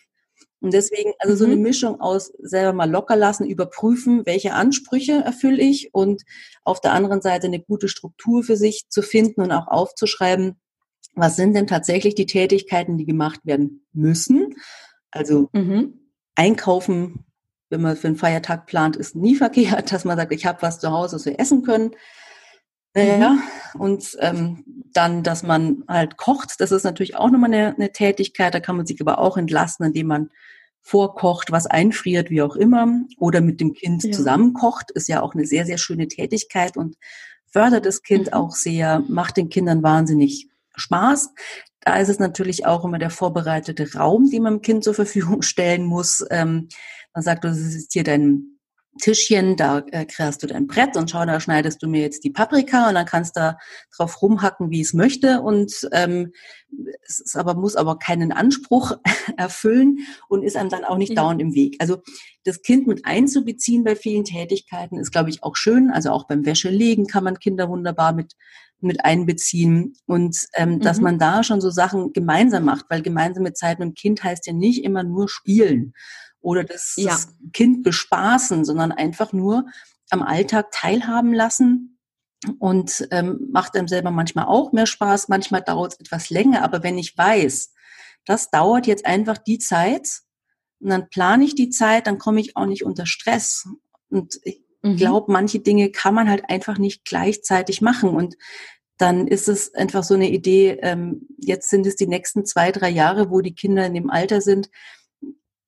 Und 0.60 0.72
deswegen, 0.72 1.12
also 1.18 1.36
so 1.36 1.44
eine 1.44 1.56
mhm. 1.56 1.62
Mischung 1.62 2.00
aus 2.00 2.32
selber 2.38 2.72
mal 2.72 2.90
locker 2.90 3.16
lassen, 3.16 3.46
überprüfen, 3.46 4.24
welche 4.24 4.54
Ansprüche 4.54 5.12
erfülle 5.12 5.62
ich 5.62 5.92
und 5.92 6.22
auf 6.64 6.80
der 6.80 6.92
anderen 6.92 7.20
Seite 7.20 7.46
eine 7.46 7.60
gute 7.60 7.88
Struktur 7.88 8.42
für 8.42 8.56
sich 8.56 8.88
zu 8.88 9.02
finden 9.02 9.42
und 9.42 9.52
auch 9.52 9.68
aufzuschreiben, 9.68 10.56
was 11.14 11.36
sind 11.36 11.54
denn 11.54 11.66
tatsächlich 11.66 12.14
die 12.14 12.26
Tätigkeiten, 12.26 12.98
die 12.98 13.06
gemacht 13.06 13.40
werden 13.44 13.86
müssen. 13.92 14.54
Also 15.10 15.48
mhm. 15.52 16.10
einkaufen 16.34 17.26
wenn 17.70 17.82
man 17.82 17.96
für 17.96 18.08
einen 18.08 18.16
Feiertag 18.16 18.66
plant, 18.66 18.96
ist 18.96 19.16
nie 19.16 19.34
verkehrt, 19.36 19.92
dass 19.92 20.04
man 20.04 20.16
sagt, 20.16 20.32
ich 20.32 20.46
habe 20.46 20.62
was 20.62 20.80
zu 20.80 20.90
Hause, 20.90 21.16
was 21.16 21.26
wir 21.26 21.38
essen 21.40 21.62
können. 21.62 21.92
Naja, 22.96 23.30
mhm. 23.30 23.80
und 23.80 24.16
ähm, 24.20 24.64
dann, 24.94 25.22
dass 25.22 25.42
man 25.42 25.84
halt 25.86 26.16
kocht, 26.16 26.54
das 26.60 26.72
ist 26.72 26.84
natürlich 26.84 27.16
auch 27.16 27.30
nochmal 27.30 27.52
eine, 27.52 27.74
eine 27.74 27.92
Tätigkeit, 27.92 28.54
da 28.54 28.60
kann 28.60 28.76
man 28.76 28.86
sich 28.86 29.00
aber 29.00 29.18
auch 29.18 29.36
entlasten, 29.36 29.86
indem 29.86 30.06
man 30.06 30.30
vorkocht, 30.80 31.52
was 31.52 31.66
einfriert, 31.66 32.30
wie 32.30 32.40
auch 32.40 32.56
immer, 32.56 32.88
oder 33.18 33.40
mit 33.40 33.60
dem 33.60 33.74
Kind 33.74 34.04
ja. 34.04 34.12
zusammenkocht, 34.12 34.92
ist 34.92 35.08
ja 35.08 35.20
auch 35.20 35.34
eine 35.34 35.44
sehr, 35.44 35.66
sehr 35.66 35.78
schöne 35.78 36.08
Tätigkeit 36.08 36.76
und 36.76 36.96
fördert 37.46 37.84
das 37.84 38.02
Kind 38.02 38.28
mhm. 38.28 38.32
auch 38.32 38.52
sehr, 38.52 39.02
macht 39.08 39.36
den 39.36 39.50
Kindern 39.50 39.82
wahnsinnig 39.82 40.48
Spaß. 40.76 41.34
Da 41.80 41.98
ist 41.98 42.08
es 42.08 42.18
natürlich 42.18 42.64
auch 42.64 42.84
immer 42.84 42.98
der 42.98 43.10
vorbereitete 43.10 43.94
Raum, 43.94 44.30
den 44.30 44.42
man 44.42 44.54
dem 44.54 44.62
Kind 44.62 44.84
zur 44.84 44.94
Verfügung 44.94 45.42
stellen 45.42 45.84
muss. 45.84 46.24
Ähm, 46.30 46.68
man 47.12 47.22
sagt, 47.22 47.44
das 47.44 47.58
ist 47.58 47.92
hier 47.92 48.04
dein 48.04 48.55
Tischchen, 48.98 49.56
da 49.56 49.78
äh, 49.90 50.04
kreierst 50.04 50.42
du 50.42 50.46
dein 50.46 50.66
Brett 50.66 50.96
und 50.96 51.10
schau, 51.10 51.24
da 51.24 51.40
schneidest 51.40 51.82
du 51.82 51.88
mir 51.88 52.00
jetzt 52.00 52.24
die 52.24 52.30
Paprika 52.30 52.88
und 52.88 52.94
dann 52.94 53.06
kannst 53.06 53.36
du 53.36 53.40
da 53.40 53.58
drauf 53.96 54.22
rumhacken, 54.22 54.70
wie 54.70 54.80
es 54.80 54.94
möchte 54.94 55.40
und 55.40 55.88
ähm, 55.92 56.32
es 57.06 57.20
ist 57.20 57.36
aber 57.36 57.54
muss 57.54 57.76
aber 57.76 57.98
keinen 57.98 58.32
Anspruch 58.32 58.92
erfüllen 59.36 59.98
und 60.28 60.42
ist 60.42 60.56
einem 60.56 60.70
dann 60.70 60.84
auch 60.84 60.98
nicht 60.98 61.10
ja. 61.10 61.16
dauernd 61.16 61.40
im 61.40 61.54
Weg. 61.54 61.76
Also 61.78 61.98
das 62.44 62.62
Kind 62.62 62.86
mit 62.86 63.04
einzubeziehen 63.04 63.84
bei 63.84 63.96
vielen 63.96 64.24
Tätigkeiten 64.24 64.98
ist, 64.98 65.10
glaube 65.10 65.30
ich, 65.30 65.42
auch 65.42 65.56
schön. 65.56 65.90
Also 65.90 66.10
auch 66.10 66.26
beim 66.26 66.46
Wäschelegen 66.46 67.06
kann 67.06 67.24
man 67.24 67.38
Kinder 67.38 67.68
wunderbar 67.68 68.12
mit 68.12 68.34
mit 68.80 69.04
einbeziehen 69.04 69.94
und 70.06 70.36
ähm, 70.54 70.74
mhm. 70.74 70.80
dass 70.80 71.00
man 71.00 71.18
da 71.18 71.42
schon 71.42 71.62
so 71.62 71.70
Sachen 71.70 72.12
gemeinsam 72.12 72.64
macht, 72.64 72.86
weil 72.90 73.00
gemeinsame 73.00 73.54
Zeit 73.54 73.78
mit 73.78 73.88
dem 73.88 73.94
Kind 73.94 74.22
heißt 74.22 74.46
ja 74.46 74.52
nicht 74.52 74.84
immer 74.84 75.02
nur 75.02 75.28
spielen 75.28 75.94
oder 76.46 76.62
das, 76.62 76.94
ja. 76.96 77.10
das 77.10 77.34
Kind 77.52 77.82
bespaßen, 77.82 78.64
sondern 78.64 78.92
einfach 78.92 79.32
nur 79.32 79.66
am 80.10 80.22
Alltag 80.22 80.70
teilhaben 80.70 81.34
lassen 81.34 81.98
und 82.60 83.08
ähm, 83.10 83.48
macht 83.50 83.76
einem 83.76 83.88
selber 83.88 84.12
manchmal 84.12 84.46
auch 84.46 84.70
mehr 84.70 84.86
Spaß, 84.86 85.26
manchmal 85.26 85.62
dauert 85.62 85.94
es 85.94 86.00
etwas 86.00 86.30
länger, 86.30 86.62
aber 86.62 86.84
wenn 86.84 86.98
ich 86.98 87.18
weiß, 87.18 87.72
das 88.24 88.50
dauert 88.50 88.86
jetzt 88.86 89.06
einfach 89.06 89.38
die 89.38 89.58
Zeit 89.58 90.20
und 90.78 90.90
dann 90.90 91.08
plane 91.08 91.44
ich 91.44 91.56
die 91.56 91.70
Zeit, 91.70 92.06
dann 92.06 92.18
komme 92.18 92.40
ich 92.40 92.56
auch 92.56 92.66
nicht 92.66 92.84
unter 92.84 93.06
Stress. 93.06 93.68
Und 94.08 94.38
ich 94.44 94.62
mhm. 94.82 94.96
glaube, 94.96 95.32
manche 95.32 95.58
Dinge 95.58 95.90
kann 95.90 96.14
man 96.14 96.28
halt 96.28 96.48
einfach 96.48 96.78
nicht 96.78 97.04
gleichzeitig 97.04 97.80
machen 97.80 98.10
und 98.10 98.36
dann 98.98 99.26
ist 99.26 99.48
es 99.48 99.74
einfach 99.74 100.04
so 100.04 100.14
eine 100.14 100.30
Idee, 100.30 100.78
ähm, 100.80 101.26
jetzt 101.38 101.70
sind 101.70 101.86
es 101.86 101.96
die 101.96 102.06
nächsten 102.06 102.46
zwei, 102.46 102.70
drei 102.70 102.88
Jahre, 102.88 103.30
wo 103.30 103.40
die 103.40 103.54
Kinder 103.54 103.84
in 103.84 103.94
dem 103.94 104.10
Alter 104.10 104.40
sind, 104.40 104.70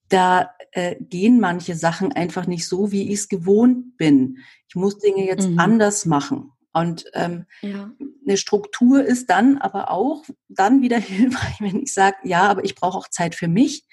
da 0.09 0.51
äh, 0.73 0.97
gehen 1.01 1.40
manche 1.40 1.75
Sachen 1.75 2.12
einfach 2.12 2.47
nicht 2.47 2.66
so, 2.66 2.92
wie 2.92 3.09
ich 3.09 3.21
es 3.21 3.29
gewohnt 3.29 3.97
bin. 3.97 4.38
Ich 4.68 4.75
muss 4.75 4.99
Dinge 4.99 5.27
jetzt 5.27 5.49
mhm. 5.49 5.59
anders 5.59 6.07
machen. 6.07 6.53
Und 6.73 7.07
ähm, 7.14 7.47
ja. 7.62 7.90
eine 8.27 8.37
Struktur 8.37 9.05
ist 9.05 9.31
dann 9.31 9.59
aber 9.59 9.90
auch 9.90 10.25
dann 10.49 10.83
wieder 10.83 10.99
hilfreich, 10.99 11.57
wenn 11.61 11.83
ich 11.83 11.92
sage, 11.92 12.16
ja, 12.25 12.49
aber 12.49 12.64
ich 12.64 12.75
brauche 12.75 12.99
auch 12.99 13.09
Zeit 13.09 13.35
für 13.35 13.49
mich 13.49 13.85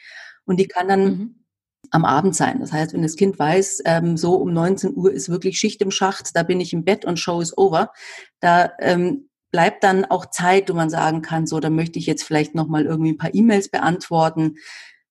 und 0.45 0.59
die 0.59 0.67
kann 0.67 0.87
dann 0.87 1.03
mhm. 1.03 1.35
am 1.91 2.05
Abend 2.05 2.35
sein. 2.35 2.59
Das 2.59 2.71
heißt, 2.71 2.93
wenn 2.93 3.01
das 3.01 3.15
Kind 3.15 3.39
weiß, 3.39 3.81
ähm, 3.85 4.17
so 4.17 4.35
um 4.35 4.53
19 4.53 4.95
Uhr 4.95 5.11
ist 5.11 5.29
wirklich 5.29 5.57
Schicht 5.57 5.81
im 5.81 5.91
Schacht, 5.91 6.35
da 6.35 6.43
bin 6.43 6.59
ich 6.59 6.73
im 6.73 6.83
Bett 6.83 7.05
und 7.05 7.19
Show 7.19 7.41
is 7.41 7.57
over, 7.57 7.91
da 8.39 8.71
ähm, 8.79 9.29
bleibt 9.51 9.83
dann 9.83 10.03
auch 10.03 10.25
Zeit, 10.25 10.69
wo 10.69 10.73
man 10.73 10.89
sagen 10.89 11.21
kann, 11.21 11.47
so, 11.47 11.61
da 11.61 11.69
möchte 11.69 11.97
ich 11.97 12.05
jetzt 12.05 12.23
vielleicht 12.23 12.55
nochmal 12.55 12.85
irgendwie 12.85 13.13
ein 13.13 13.17
paar 13.17 13.33
E-Mails 13.33 13.69
beantworten 13.69 14.57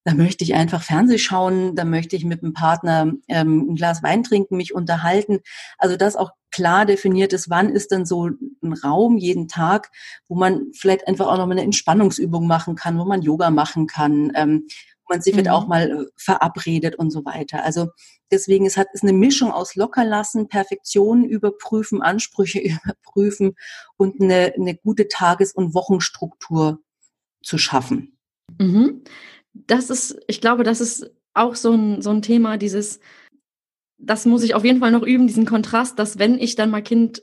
da 0.05 0.13
möchte 0.13 0.45
ich 0.45 0.55
einfach 0.55 0.83
Fernseh 0.83 1.19
schauen, 1.19 1.75
da 1.75 1.85
möchte 1.85 2.15
ich 2.15 2.25
mit 2.27 2.43
dem 2.43 2.53
Partner 2.53 3.13
ähm, 3.29 3.71
ein 3.71 3.75
Glas 3.75 4.03
Wein 4.03 4.23
trinken, 4.23 4.59
mich 4.59 4.75
unterhalten. 4.75 5.41
Also 5.79 5.97
das 5.97 6.15
auch 6.15 6.33
klar 6.51 6.85
definiert 6.85 7.33
ist, 7.33 7.49
wann 7.49 7.71
ist 7.71 7.91
denn 7.91 8.05
so 8.05 8.29
ein 8.29 8.73
Raum 8.75 9.17
jeden 9.17 9.49
Tag, 9.49 9.91
wo 10.29 10.35
man 10.35 10.67
vielleicht 10.75 11.09
einfach 11.09 11.27
auch 11.27 11.39
noch 11.39 11.47
mal 11.47 11.53
eine 11.53 11.63
Entspannungsübung 11.63 12.47
machen 12.47 12.77
kann, 12.77 12.99
wo 12.99 13.07
man 13.07 13.23
Yoga 13.23 13.51
machen 13.51 13.87
kann, 13.87 14.31
ähm, 14.35 14.67
wo 15.05 15.15
man 15.15 15.23
sich 15.23 15.33
mhm. 15.33 15.39
vielleicht 15.39 15.55
auch 15.55 15.67
mal 15.67 15.91
äh, 15.91 16.05
verabredet 16.17 16.97
und 16.97 17.11
so 17.11 17.25
weiter. 17.25 17.65
Also 17.65 17.89
deswegen 18.31 18.67
es 18.67 18.77
hat 18.77 18.89
ist 18.93 19.05
eine 19.05 19.15
Mischung 19.15 19.53
aus 19.53 19.75
Lockerlassen, 19.75 20.49
Perfektion 20.49 21.25
überprüfen, 21.25 22.03
Ansprüche 22.03 22.59
überprüfen 22.85 23.57
und 23.97 24.21
eine, 24.21 24.53
eine 24.55 24.75
gute 24.75 25.09
Tages- 25.09 25.55
und 25.55 25.73
Wochenstruktur 25.73 26.81
zu 27.43 27.57
schaffen. 27.57 28.19
Mhm 28.59 29.03
das 29.55 29.91
ist, 29.91 30.19
ich 30.27 30.41
glaube, 30.41 30.65
das 30.65 30.81
ist 30.81 31.11
auch 31.33 31.55
so 31.55 31.73
ein, 31.73 32.03
so 32.03 32.11
ein 32.11 32.23
Thema, 32.23 32.59
dieses, 32.59 33.01
das 33.99 34.27
muss 34.27 34.43
ich 34.43 34.55
auf 34.55 34.65
jeden 34.65 34.81
Fall 34.81 34.91
noch 34.91 35.03
üben, 35.03 35.27
diesen 35.27 35.47
Kontrast, 35.47 35.99
dass 35.99 36.19
wenn 36.19 36.39
ich 36.39 36.57
dann 36.57 36.71
mal 36.71 36.83
Kind 36.83 37.23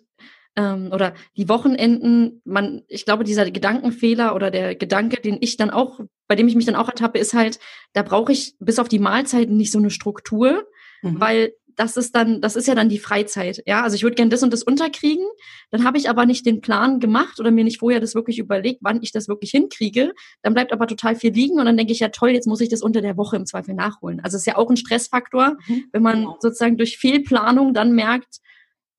ähm, 0.56 0.90
oder 0.92 1.14
die 1.38 1.48
Wochenenden, 1.48 2.42
man, 2.44 2.82
ich 2.88 3.06
glaube, 3.06 3.24
dieser 3.24 3.50
Gedankenfehler 3.50 4.36
oder 4.36 4.52
der 4.52 4.76
Gedanke, 4.76 5.22
den 5.22 5.38
ich 5.40 5.58
dann 5.58 5.70
auch, 5.70 6.00
bei 6.28 6.36
dem 6.36 6.48
ich 6.48 6.56
mich 6.56 6.66
dann 6.66 6.76
auch 6.76 6.90
ertappe, 6.90 7.20
ist 7.20 7.34
halt, 7.34 7.60
da 7.94 8.04
brauche 8.04 8.32
ich 8.32 8.56
bis 8.60 8.80
auf 8.80 8.90
die 8.90 9.00
Mahlzeiten 9.00 9.56
nicht 9.56 9.72
so 9.72 9.80
eine 9.80 9.92
Struktur, 9.92 10.68
mhm. 11.02 11.20
weil 11.20 11.54
das 11.76 11.98
ist 11.98 12.16
dann, 12.16 12.42
das 12.42 12.56
ist 12.56 12.68
ja 12.68 12.76
dann 12.76 12.90
die 12.90 13.00
Freizeit. 13.00 13.64
Ja, 13.66 13.84
also 13.84 13.96
ich 13.96 14.04
würde 14.04 14.16
gerne 14.16 14.30
das 14.30 14.44
und 14.44 14.52
das 14.52 14.64
unterkriegen. 14.64 15.26
Dann 15.70 15.84
habe 15.84 15.98
ich 15.98 16.10
aber 16.10 16.26
nicht 16.26 16.46
den 16.46 16.62
Plan 16.62 17.00
gemacht 17.00 17.40
oder 17.40 17.52
mir 17.52 17.64
nicht 17.64 17.80
vorher 17.80 18.00
das 18.00 18.16
wirklich 18.16 18.40
überlegt, 18.40 18.80
wann 18.82 19.02
ich 19.02 19.12
das 19.12 19.28
wirklich 19.28 19.52
hinkriege. 19.52 20.14
Dann 20.42 20.54
bleibt 20.54 20.74
aber 20.74 20.88
total 20.88 21.16
viel 21.16 21.32
liegen 21.32 21.60
und 21.60 21.66
dann 21.66 21.78
denke 21.78 21.94
ich 21.94 22.00
ja 22.00 22.10
toll, 22.10 22.30
jetzt 22.30 22.48
muss 22.48 22.62
ich 22.62 22.70
das 22.70 22.82
unter 22.82 23.02
der 23.02 23.18
Woche 23.18 23.36
im 23.36 23.46
Zweifel 23.46 23.74
nachholen. 23.74 24.20
Also 24.22 24.36
es 24.36 24.42
ist 24.42 24.48
ja 24.48 24.58
auch 24.58 24.70
ein 24.70 24.78
Stressfaktor, 24.78 25.58
mhm. 25.68 25.86
wenn 25.92 26.04
man 26.04 26.20
genau. 26.20 26.38
sozusagen 26.40 26.78
durch 26.78 26.98
Fehlplanung 26.98 27.74
dann 27.74 27.94
merkt, 27.94 28.40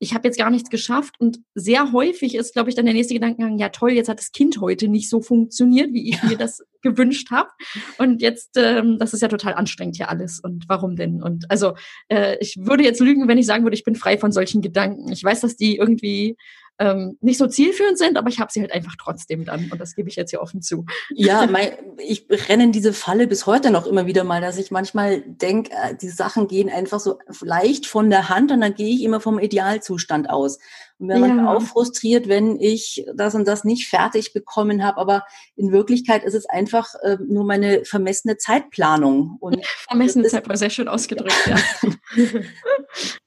ich 0.03 0.15
habe 0.15 0.27
jetzt 0.27 0.37
gar 0.37 0.51
nichts 0.51 0.69
geschafft. 0.69 1.15
Und 1.21 1.39
sehr 1.55 1.93
häufig 1.93 2.35
ist, 2.35 2.55
glaube 2.55 2.69
ich, 2.69 2.75
dann 2.75 2.87
der 2.87 2.95
nächste 2.95 3.15
Gedankengang, 3.15 3.57
ja 3.57 3.69
toll, 3.69 3.93
jetzt 3.93 4.09
hat 4.09 4.19
das 4.19 4.33
Kind 4.33 4.61
heute 4.61 4.89
nicht 4.89 5.09
so 5.09 5.21
funktioniert, 5.21 5.93
wie 5.93 6.11
ich 6.11 6.23
mir 6.25 6.37
das 6.37 6.65
gewünscht 6.83 7.31
habe. 7.31 7.51
Und 7.99 8.21
jetzt, 8.21 8.57
ähm, 8.57 8.99
das 8.99 9.15
ist 9.15 9.21
ja 9.21 9.29
total 9.29 9.55
anstrengend 9.55 9.97
hier 9.97 10.09
alles. 10.09 10.41
Und 10.41 10.65
warum 10.69 10.97
denn? 10.97 11.23
Und 11.23 11.49
also 11.53 11.75
äh, 12.09 12.37
ich 12.41 12.57
würde 12.59 12.83
jetzt 12.83 12.99
lügen, 13.01 13.29
wenn 13.29 13.39
ich 13.39 13.47
sagen 13.47 13.63
würde, 13.63 13.77
ich 13.77 13.85
bin 13.85 13.95
frei 13.95 14.19
von 14.19 14.33
solchen 14.33 14.61
Gedanken. 14.61 15.13
Ich 15.13 15.23
weiß, 15.23 15.41
dass 15.41 15.55
die 15.55 15.77
irgendwie 15.77 16.37
ähm, 16.79 17.17
nicht 17.21 17.39
so 17.39 17.47
zielführend 17.47 17.99
sind, 17.99 18.17
aber 18.17 18.29
ich 18.29 18.41
habe 18.41 18.51
sie 18.53 18.61
halt 18.61 18.73
einfach 18.73 18.95
trotzdem 18.99 19.45
dann 19.45 19.71
und 19.71 19.81
das 19.81 19.95
gebe 19.95 20.09
ich 20.09 20.17
jetzt 20.17 20.31
hier 20.31 20.41
offen 20.41 20.63
zu. 20.63 20.87
Ja, 21.11 21.47
mein, 21.51 21.73
ich 21.99 22.27
renne 22.49 22.65
in 22.65 22.73
diese 22.73 22.93
Falle 22.93 23.27
bis 23.27 23.47
heute 23.47 23.71
noch 23.71 23.87
immer 23.87 24.07
wieder 24.07 24.25
mal, 24.25 24.41
dass 24.41 24.59
ich 24.59 24.71
manchmal 24.71 25.23
denke, 25.23 25.71
äh, 25.73 25.95
die 25.95 26.09
Sachen 26.09 26.49
gehen 26.49 26.71
einfach 26.71 27.01
so 27.01 27.19
leicht 27.41 27.87
von 27.87 28.11
der 28.11 28.29
Hand 28.29 28.51
und 28.53 28.61
dann 28.61 28.75
gehe 28.75 28.95
ich 28.95 29.03
immer 29.03 29.21
vom 29.21 29.39
Idealzustand 29.39 30.31
aus. 30.31 30.59
Und 31.03 31.09
bin 31.09 31.39
ja. 31.39 31.53
auch 31.53 31.63
frustriert, 31.63 32.29
wenn 32.29 32.61
ich 32.61 33.05
das 33.17 33.35
und 33.35 33.49
das 33.49 33.65
nicht 33.65 33.89
fertig 33.89 34.33
bekommen 34.33 34.85
habe, 34.85 34.99
aber 34.99 35.25
in 35.57 35.73
Wirklichkeit 35.73 36.23
ist 36.23 36.35
es 36.35 36.47
einfach 36.47 36.95
äh, 37.03 37.17
nur 37.27 37.45
meine 37.45 37.85
vermessene 37.85 38.37
Zeitplanung. 38.37 39.37
Und 39.41 39.67
vermessene 39.89 40.29
Zeitplanung, 40.29 40.59
sehr 40.59 40.71
schön 40.71 40.87
ausgedrückt, 40.87 41.35
ja. 41.47 41.57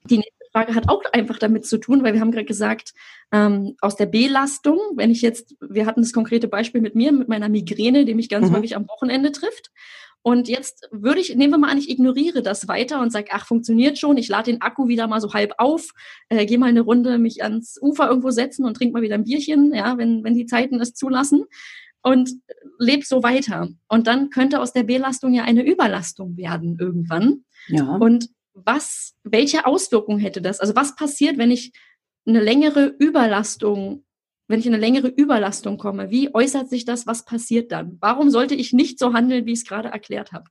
Die 0.10 0.23
Frage 0.56 0.74
hat 0.74 0.88
auch 0.88 1.02
einfach 1.12 1.38
damit 1.38 1.65
zu 1.65 1.78
tun, 1.78 2.02
weil 2.02 2.13
wir 2.13 2.22
haben 2.22 2.32
gerade 2.32 2.46
gesagt, 2.46 2.94
ähm, 3.34 3.76
aus 3.82 3.98
der 3.98 4.06
Belastung, 4.06 4.80
wenn 4.96 5.12
ich 5.12 5.22
jetzt, 5.22 5.58
wir 5.60 5.86
hatten 5.86 6.02
das 6.02 6.13
konkrete 6.13 6.48
Beispiel 6.48 6.80
mit 6.80 6.96
mir, 6.96 7.12
mit 7.12 7.28
meiner 7.28 7.50
Migräne, 7.50 8.06
die 8.06 8.13
mich 8.13 8.30
ganz 8.30 8.50
mhm. 8.50 8.56
häufig 8.56 8.76
am 8.78 8.88
Wochenende 8.88 9.34
trifft. 9.34 9.72
Und 10.22 10.48
jetzt 10.48 10.88
würde 10.91 11.20
ich, 11.20 11.36
nehmen 11.36 11.52
wir 11.52 11.58
mal 11.58 11.70
an, 11.70 11.78
ich 11.78 11.89
ignoriere 11.89 12.41
das 12.41 12.70
weiter 12.70 13.02
und 13.02 13.12
sage, 13.12 13.28
ach, 13.32 13.46
funktioniert 13.46 14.00
schon, 14.00 14.18
ich 14.18 14.30
lade 14.30 14.50
den 14.50 14.62
Akku 14.62 14.88
wieder 14.88 15.08
mal 15.08 15.20
so 15.20 15.34
halb 15.34 15.54
auf, 15.58 15.91
äh, 16.30 16.46
gehe 16.46 16.58
mal 16.58 16.70
eine 16.70 16.82
Runde 16.82 17.18
mich 17.18 17.44
ans 17.44 17.78
Ufer 17.82 18.08
irgendwo 18.08 18.32
setzen 18.32 18.65
und 18.65 18.76
trinke 18.76 18.94
mal 18.94 19.02
wieder 19.02 19.15
ein 19.15 19.26
Bierchen, 19.26 19.74
ja, 19.74 19.98
wenn, 19.98 20.24
wenn 20.24 20.36
die 20.36 20.46
Zeiten 20.46 20.80
es 20.80 20.94
zulassen 20.94 21.44
und 22.02 22.32
lebe 22.80 23.04
so 23.06 23.24
weiter. 23.24 23.68
Und 23.89 24.08
dann 24.08 24.30
könnte 24.30 24.62
aus 24.62 24.72
der 24.72 24.84
Belastung 24.84 25.34
ja 25.34 25.44
eine 25.44 25.65
Überlastung 25.65 26.38
werden 26.38 26.78
irgendwann. 26.80 27.44
Ja. 27.68 27.98
Und 27.98 28.30
was, 28.56 29.13
welche 29.24 29.65
Auswirkungen 29.65 30.20
hätte 30.20 30.41
das? 30.41 30.60
Also 30.60 30.76
was 30.76 30.96
passiert, 30.96 31.38
wenn 31.38 31.52
ich 31.52 31.74
eine 32.26 32.41
längere 32.41 32.86
Überlastung, 32.86 34.06
wenn 34.48 34.60
ich 34.60 34.65
in 34.65 34.74
eine 34.74 34.82
längere 34.82 35.10
Überlastung 35.10 35.78
komme? 35.78 36.10
Wie 36.10 36.34
äußert 36.34 36.70
sich 36.70 36.86
das? 36.86 37.06
Was 37.06 37.26
passiert 37.26 37.72
dann? 37.72 37.98
Warum 38.00 38.30
sollte 38.32 38.56
ich 38.56 38.74
nicht 38.74 38.98
so 38.98 39.13
handeln, 39.13 39.46
wie 39.46 39.52
ich 39.52 39.60
es 39.60 39.65
gerade 39.65 39.89
erklärt 39.89 40.32
habe? 40.32 40.46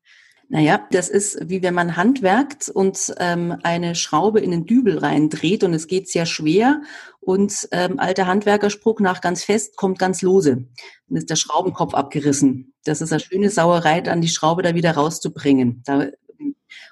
Naja, 0.50 0.86
das 0.90 1.08
ist 1.08 1.38
wie 1.48 1.62
wenn 1.62 1.72
man 1.72 1.96
handwerkt 1.96 2.68
und 2.68 3.14
ähm, 3.18 3.56
eine 3.62 3.94
Schraube 3.94 4.40
in 4.40 4.50
den 4.50 4.66
Dübel 4.66 4.98
reindreht 4.98 5.64
und 5.64 5.72
es 5.72 5.86
geht 5.86 6.08
sehr 6.08 6.26
schwer 6.26 6.82
und 7.20 7.66
ähm, 7.72 7.98
alter 7.98 8.26
Handwerkerspruch 8.26 9.00
nach 9.00 9.22
ganz 9.22 9.42
fest 9.42 9.76
kommt 9.76 9.98
ganz 9.98 10.20
lose. 10.20 10.68
Dann 11.08 11.16
ist 11.16 11.30
der 11.30 11.36
Schraubenkopf 11.36 11.94
abgerissen. 11.94 12.74
Das 12.84 13.00
ist 13.00 13.10
eine 13.10 13.20
schöne 13.20 13.48
Sauerei, 13.48 14.02
dann 14.02 14.20
die 14.20 14.28
Schraube 14.28 14.62
da 14.62 14.74
wieder 14.74 14.92
rauszubringen. 14.92 15.82
Da 15.86 16.08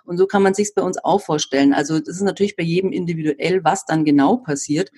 und 0.04 0.18
so 0.18 0.26
kann 0.26 0.42
man 0.42 0.54
sich 0.54 0.74
bei 0.74 0.82
uns 0.82 0.98
auch 1.02 1.20
vorstellen. 1.20 1.72
Also 1.72 1.98
das 1.98 2.16
ist 2.16 2.22
natürlich 2.22 2.56
bei 2.56 2.62
jedem 2.62 2.92
individuell, 2.92 3.64
was 3.64 3.84
dann 3.84 4.04
genau 4.04 4.36
passiert, 4.36 4.90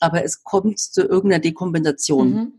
aber 0.00 0.24
es 0.24 0.42
kommt 0.42 0.78
zu 0.78 1.02
irgendeiner 1.02 1.40
Dekompensation. 1.40 2.34
Mhm. 2.34 2.52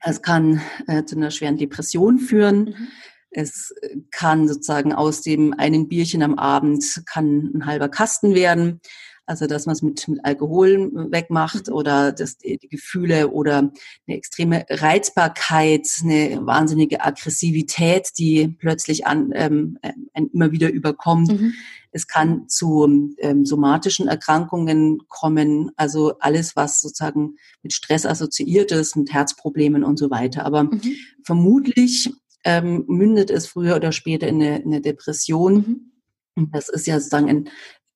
Es 0.00 0.22
kann 0.22 0.60
äh, 0.86 1.04
zu 1.04 1.16
einer 1.16 1.30
schweren 1.30 1.56
Depression 1.56 2.18
führen. 2.18 2.64
Mhm. 2.64 2.88
Es 3.30 3.74
kann 4.10 4.46
sozusagen 4.46 4.92
aus 4.92 5.22
dem 5.22 5.54
einen 5.54 5.88
Bierchen 5.88 6.22
am 6.22 6.34
Abend 6.34 7.02
kann 7.06 7.50
ein 7.54 7.66
halber 7.66 7.88
Kasten 7.88 8.34
werden. 8.34 8.80
Also 9.24 9.46
dass 9.46 9.66
man 9.66 9.74
es 9.74 9.82
mit, 9.82 10.06
mit 10.08 10.24
Alkohol 10.24 10.90
wegmacht 11.10 11.68
mhm. 11.68 11.74
oder 11.74 12.12
dass 12.12 12.38
die, 12.38 12.58
die, 12.58 12.68
Gefühle 12.68 13.28
oder 13.30 13.58
eine 13.58 14.16
extreme 14.16 14.64
Reizbarkeit, 14.68 15.86
eine 16.02 16.44
wahnsinnige 16.44 17.04
Aggressivität, 17.04 18.10
die 18.18 18.48
plötzlich 18.48 19.06
an 19.06 19.30
ähm, 19.34 19.78
immer 20.14 20.50
wieder 20.50 20.70
überkommt. 20.70 21.40
Mhm. 21.40 21.54
Es 21.92 22.06
kann 22.08 22.48
zu 22.48 23.14
ähm, 23.18 23.44
somatischen 23.44 24.08
Erkrankungen 24.08 25.02
kommen, 25.08 25.70
also 25.76 26.18
alles, 26.18 26.56
was 26.56 26.80
sozusagen 26.80 27.36
mit 27.62 27.74
Stress 27.74 28.06
assoziiert 28.06 28.72
ist, 28.72 28.96
mit 28.96 29.12
Herzproblemen 29.12 29.84
und 29.84 29.98
so 29.98 30.10
weiter. 30.10 30.44
Aber 30.46 30.64
mhm. 30.64 30.80
vermutlich 31.22 32.10
ähm, 32.44 32.84
mündet 32.88 33.30
es 33.30 33.46
früher 33.46 33.76
oder 33.76 33.92
später 33.92 34.26
in 34.26 34.36
eine, 34.36 34.58
in 34.58 34.72
eine 34.72 34.80
Depression. 34.80 35.92
Mhm. 36.34 36.50
Das 36.50 36.68
ist 36.68 36.86
ja 36.86 36.98
sozusagen 36.98 37.28
ein 37.28 37.50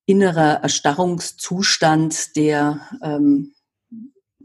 innerer 0.07 0.63
Erstarrungszustand, 0.63 2.35
der 2.35 2.81
ähm, 3.03 3.53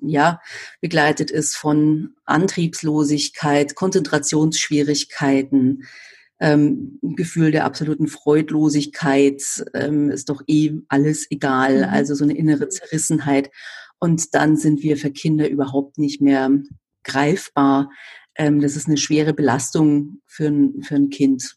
ja 0.03 0.43
begleitet 0.83 1.31
ist 1.31 1.57
von 1.57 2.15
Antriebslosigkeit, 2.27 3.75
Konzentrationsschwierigkeiten, 3.75 5.85
ähm, 6.41 6.99
Gefühl 7.03 7.53
der 7.53 7.65
absoluten 7.65 8.09
Freudlosigkeit, 8.09 9.65
ähm, 9.73 10.11
ist 10.11 10.29
doch 10.29 10.43
eh 10.49 10.73
alles 10.89 11.31
egal, 11.31 11.79
mhm. 11.79 11.85
also 11.85 12.15
so 12.15 12.25
eine 12.25 12.37
innere 12.37 12.69
Zerrissenheit. 12.69 13.51
Und 14.01 14.35
dann 14.35 14.57
sind 14.57 14.83
wir 14.83 14.97
für 14.97 15.13
Kinder 15.13 15.49
überhaupt 15.49 15.99
nicht 15.99 16.21
mehr 16.21 16.51
greifbar. 17.05 17.91
Ähm, 18.35 18.61
das 18.61 18.75
ist 18.75 18.89
eine 18.89 18.97
schwere 18.97 19.33
Belastung 19.33 20.21
für 20.27 20.49
ein, 20.49 20.83
für 20.83 20.97
ein 20.97 21.11
Kind. 21.11 21.55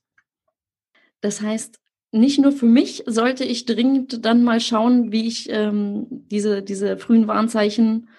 Das 1.21 1.41
heißt, 1.41 1.79
nicht 2.15 2.39
nur 2.39 2.51
für 2.51 2.65
mich 2.65 3.03
sollte 3.05 3.43
ich 3.43 3.65
dringend 3.65 4.25
dann 4.25 4.43
mal 4.43 4.59
schauen, 4.59 5.11
wie 5.11 5.27
ich 5.27 5.47
ähm, 5.49 6.07
diese, 6.09 6.63
diese 6.63 6.97
frühen 6.97 7.27
Warnzeichen 7.27 8.09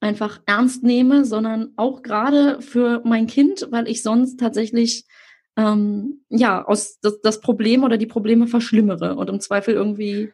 einfach 0.00 0.40
ernst 0.46 0.82
nehme, 0.82 1.24
sondern 1.24 1.72
auch 1.76 2.02
gerade 2.02 2.62
für 2.62 3.02
mein 3.04 3.26
Kind, 3.26 3.68
weil 3.70 3.88
ich 3.88 4.02
sonst 4.02 4.38
tatsächlich 4.38 5.04
ähm, 5.56 6.24
ja 6.28 6.64
aus 6.64 6.98
das, 7.00 7.20
das 7.20 7.40
Problem 7.40 7.84
oder 7.84 7.98
die 7.98 8.06
Probleme 8.06 8.46
verschlimmere 8.46 9.16
und 9.16 9.28
im 9.28 9.40
Zweifel 9.40 9.74
irgendwie 9.74 10.32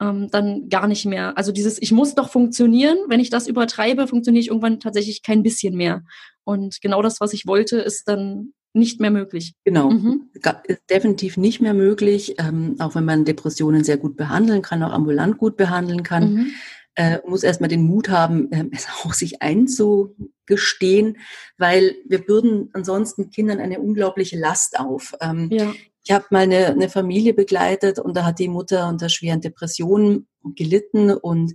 ähm, 0.00 0.28
dann 0.30 0.68
gar 0.68 0.86
nicht 0.86 1.06
mehr. 1.06 1.36
Also 1.36 1.52
dieses, 1.52 1.80
ich 1.80 1.90
muss 1.90 2.14
doch 2.14 2.30
funktionieren. 2.30 2.98
Wenn 3.08 3.20
ich 3.20 3.30
das 3.30 3.48
übertreibe, 3.48 4.06
funktioniere 4.06 4.42
ich 4.42 4.48
irgendwann 4.48 4.78
tatsächlich 4.78 5.22
kein 5.22 5.42
bisschen 5.42 5.74
mehr. 5.74 6.04
Und 6.44 6.80
genau 6.80 7.02
das, 7.02 7.20
was 7.20 7.32
ich 7.32 7.46
wollte, 7.46 7.78
ist 7.78 8.06
dann 8.08 8.52
nicht 8.72 9.00
mehr 9.00 9.10
möglich. 9.10 9.54
Genau, 9.64 9.90
mhm. 9.90 10.30
ist 10.64 10.82
definitiv 10.90 11.36
nicht 11.36 11.60
mehr 11.60 11.74
möglich, 11.74 12.34
ähm, 12.38 12.76
auch 12.78 12.94
wenn 12.94 13.04
man 13.04 13.24
Depressionen 13.24 13.84
sehr 13.84 13.96
gut 13.96 14.16
behandeln 14.16 14.62
kann, 14.62 14.82
auch 14.82 14.92
ambulant 14.92 15.38
gut 15.38 15.56
behandeln 15.56 16.02
kann. 16.02 16.34
Mhm. 16.34 16.50
Äh, 16.94 17.20
muss 17.26 17.44
erstmal 17.44 17.68
den 17.68 17.82
Mut 17.82 18.08
haben, 18.08 18.50
äh, 18.52 18.64
es 18.72 18.86
auch 18.88 19.14
sich 19.14 19.42
einzugestehen, 19.42 21.18
weil 21.56 21.96
wir 22.06 22.18
bürden 22.18 22.70
ansonsten 22.72 23.30
Kindern 23.30 23.60
eine 23.60 23.80
unglaubliche 23.80 24.38
Last 24.38 24.78
auf. 24.78 25.14
Ähm, 25.20 25.48
ja. 25.50 25.72
Ich 26.04 26.14
habe 26.14 26.24
mal 26.30 26.44
eine, 26.44 26.66
eine 26.66 26.88
Familie 26.88 27.34
begleitet 27.34 27.98
und 27.98 28.16
da 28.16 28.24
hat 28.24 28.38
die 28.38 28.48
Mutter 28.48 28.88
unter 28.88 29.08
schweren 29.10 29.42
Depressionen 29.42 30.26
gelitten 30.54 31.10
und 31.10 31.54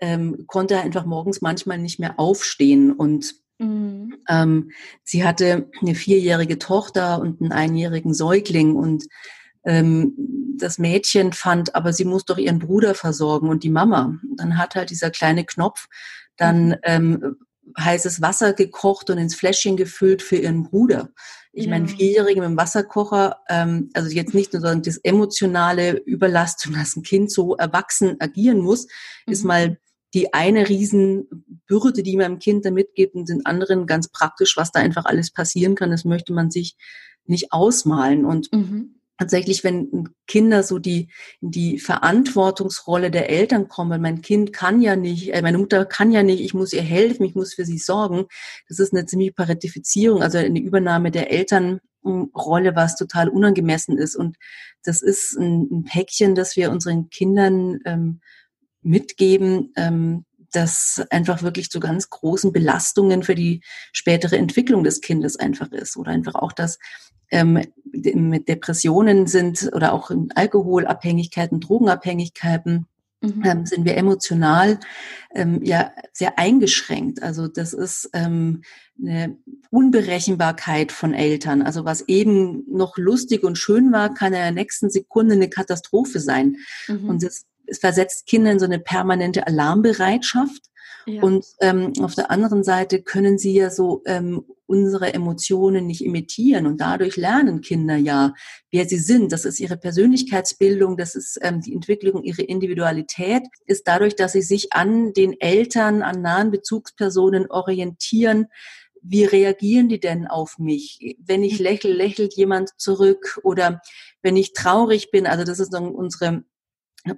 ähm, 0.00 0.44
konnte 0.46 0.78
einfach 0.78 1.06
morgens 1.06 1.40
manchmal 1.40 1.78
nicht 1.78 1.98
mehr 1.98 2.20
aufstehen 2.20 2.92
und 2.92 3.34
Mhm. 3.58 4.16
Ähm, 4.28 4.70
sie 5.02 5.24
hatte 5.24 5.70
eine 5.80 5.94
vierjährige 5.94 6.58
Tochter 6.58 7.20
und 7.20 7.40
einen 7.40 7.52
einjährigen 7.52 8.14
Säugling 8.14 8.74
und 8.76 9.04
ähm, 9.64 10.14
das 10.58 10.78
Mädchen 10.78 11.32
fand, 11.32 11.74
aber 11.74 11.92
sie 11.92 12.04
muss 12.04 12.24
doch 12.24 12.38
ihren 12.38 12.58
Bruder 12.58 12.94
versorgen 12.94 13.48
und 13.48 13.62
die 13.62 13.70
Mama. 13.70 14.16
Dann 14.36 14.58
hat 14.58 14.74
halt 14.74 14.90
dieser 14.90 15.10
kleine 15.10 15.44
Knopf 15.44 15.86
dann 16.36 16.68
mhm. 16.68 16.76
ähm, 16.82 17.36
heißes 17.78 18.22
Wasser 18.22 18.52
gekocht 18.52 19.10
und 19.10 19.18
ins 19.18 19.34
Fläschchen 19.34 19.76
gefüllt 19.76 20.22
für 20.22 20.36
ihren 20.36 20.62
Bruder. 20.62 21.10
Ich 21.52 21.64
ja. 21.64 21.70
meine, 21.70 21.88
Vierjährige 21.88 22.40
mit 22.40 22.50
dem 22.50 22.56
Wasserkocher, 22.56 23.40
ähm, 23.48 23.90
also 23.94 24.10
jetzt 24.10 24.34
nicht 24.34 24.52
nur 24.52 24.60
sondern 24.60 24.82
das 24.82 24.98
emotionale 24.98 25.96
Überlastung, 26.04 26.74
dass 26.74 26.96
ein 26.96 27.02
Kind 27.02 27.32
so 27.32 27.56
erwachsen 27.56 28.16
agieren 28.20 28.60
muss, 28.60 28.86
mhm. 29.26 29.32
ist 29.32 29.44
mal 29.44 29.78
die 30.14 30.32
eine 30.32 30.68
Riesenbürde, 30.68 32.02
die 32.02 32.16
man 32.16 32.34
dem 32.34 32.38
Kind 32.38 32.64
da 32.64 32.70
mitgibt, 32.70 33.14
und 33.14 33.28
den 33.28 33.44
anderen 33.44 33.86
ganz 33.86 34.08
praktisch, 34.08 34.56
was 34.56 34.72
da 34.72 34.80
einfach 34.80 35.04
alles 35.04 35.30
passieren 35.30 35.74
kann, 35.74 35.90
das 35.90 36.04
möchte 36.04 36.32
man 36.32 36.50
sich 36.50 36.76
nicht 37.26 37.52
ausmalen. 37.52 38.24
Und 38.24 38.52
mhm. 38.52 39.00
tatsächlich, 39.18 39.64
wenn 39.64 40.10
Kinder 40.26 40.62
so 40.62 40.78
die, 40.78 41.08
die 41.40 41.78
Verantwortungsrolle 41.78 43.10
der 43.10 43.30
Eltern 43.30 43.68
kommen, 43.68 44.00
mein 44.00 44.22
Kind 44.22 44.52
kann 44.52 44.80
ja 44.80 44.96
nicht, 44.96 45.34
äh, 45.34 45.42
meine 45.42 45.58
Mutter 45.58 45.84
kann 45.84 46.12
ja 46.12 46.22
nicht, 46.22 46.40
ich 46.40 46.54
muss 46.54 46.72
ihr 46.72 46.82
helfen, 46.82 47.24
ich 47.24 47.34
muss 47.34 47.54
für 47.54 47.64
sie 47.64 47.78
sorgen, 47.78 48.26
das 48.68 48.78
ist 48.78 48.92
eine 48.92 49.06
ziemliche 49.06 49.32
Parentifizierung, 49.32 50.22
also 50.22 50.38
eine 50.38 50.60
Übernahme 50.60 51.10
der 51.10 51.32
Elternrolle, 51.32 52.76
was 52.76 52.96
total 52.96 53.28
unangemessen 53.28 53.98
ist. 53.98 54.14
Und 54.14 54.36
das 54.84 55.02
ist 55.02 55.36
ein, 55.36 55.68
ein 55.70 55.84
Päckchen, 55.84 56.36
das 56.36 56.56
wir 56.56 56.70
unseren 56.70 57.10
Kindern 57.10 57.80
ähm, 57.84 58.20
mitgeben, 58.86 59.72
ähm, 59.76 60.24
das 60.52 61.02
einfach 61.10 61.42
wirklich 61.42 61.70
zu 61.70 61.80
ganz 61.80 62.08
großen 62.08 62.52
Belastungen 62.52 63.22
für 63.22 63.34
die 63.34 63.60
spätere 63.92 64.36
Entwicklung 64.36 64.84
des 64.84 65.00
Kindes 65.00 65.36
einfach 65.36 65.70
ist. 65.72 65.96
Oder 65.96 66.12
einfach 66.12 66.34
auch, 66.34 66.52
dass 66.52 66.78
ähm, 67.30 67.60
mit 67.92 68.48
Depressionen 68.48 69.26
sind 69.26 69.70
oder 69.74 69.92
auch 69.92 70.10
in 70.10 70.30
Alkoholabhängigkeiten, 70.34 71.60
Drogenabhängigkeiten, 71.60 72.86
mhm. 73.20 73.42
ähm, 73.44 73.66
sind 73.66 73.84
wir 73.84 73.96
emotional 73.96 74.78
ähm, 75.34 75.60
ja 75.62 75.90
sehr 76.12 76.38
eingeschränkt. 76.38 77.22
Also 77.22 77.48
das 77.48 77.72
ist 77.72 78.08
ähm, 78.12 78.62
eine 78.98 79.36
Unberechenbarkeit 79.70 80.92
von 80.92 81.12
Eltern. 81.12 81.62
Also 81.62 81.84
was 81.84 82.02
eben 82.02 82.64
noch 82.70 82.96
lustig 82.96 83.42
und 83.42 83.58
schön 83.58 83.92
war, 83.92 84.14
kann 84.14 84.32
in 84.32 84.40
der 84.40 84.52
nächsten 84.52 84.88
Sekunde 84.88 85.34
eine 85.34 85.50
Katastrophe 85.50 86.20
sein. 86.20 86.56
Mhm. 86.86 87.08
Und 87.08 87.22
das 87.22 87.44
es 87.66 87.78
versetzt 87.78 88.26
Kinder 88.26 88.52
in 88.52 88.58
so 88.58 88.64
eine 88.64 88.78
permanente 88.78 89.46
Alarmbereitschaft. 89.46 90.62
Ja. 91.06 91.22
Und 91.22 91.46
ähm, 91.60 91.92
auf 92.00 92.16
der 92.16 92.32
anderen 92.32 92.64
Seite 92.64 93.00
können 93.00 93.38
sie 93.38 93.52
ja 93.54 93.70
so 93.70 94.02
ähm, 94.06 94.44
unsere 94.66 95.14
Emotionen 95.14 95.86
nicht 95.86 96.04
imitieren 96.04 96.66
und 96.66 96.80
dadurch 96.80 97.16
lernen 97.16 97.60
Kinder 97.60 97.96
ja, 97.96 98.34
wer 98.72 98.86
sie 98.86 98.98
sind. 98.98 99.30
Das 99.30 99.44
ist 99.44 99.60
ihre 99.60 99.76
Persönlichkeitsbildung, 99.76 100.96
das 100.96 101.14
ist 101.14 101.38
ähm, 101.42 101.60
die 101.60 101.72
Entwicklung 101.72 102.24
ihrer 102.24 102.48
Individualität, 102.48 103.42
ist 103.66 103.86
dadurch, 103.86 104.16
dass 104.16 104.32
sie 104.32 104.42
sich 104.42 104.72
an 104.72 105.12
den 105.12 105.40
Eltern, 105.40 106.02
an 106.02 106.22
nahen 106.22 106.50
Bezugspersonen 106.50 107.50
orientieren. 107.50 108.46
Wie 109.00 109.24
reagieren 109.24 109.88
die 109.88 110.00
denn 110.00 110.26
auf 110.26 110.58
mich? 110.58 111.16
Wenn 111.20 111.44
ich 111.44 111.60
lächle, 111.60 111.92
lächelt 111.92 112.34
jemand 112.34 112.70
zurück 112.76 113.38
oder 113.44 113.80
wenn 114.22 114.36
ich 114.36 114.52
traurig 114.52 115.12
bin, 115.12 115.28
also 115.28 115.44
das 115.44 115.60
ist 115.60 115.72
dann 115.72 115.94
unsere 115.94 116.42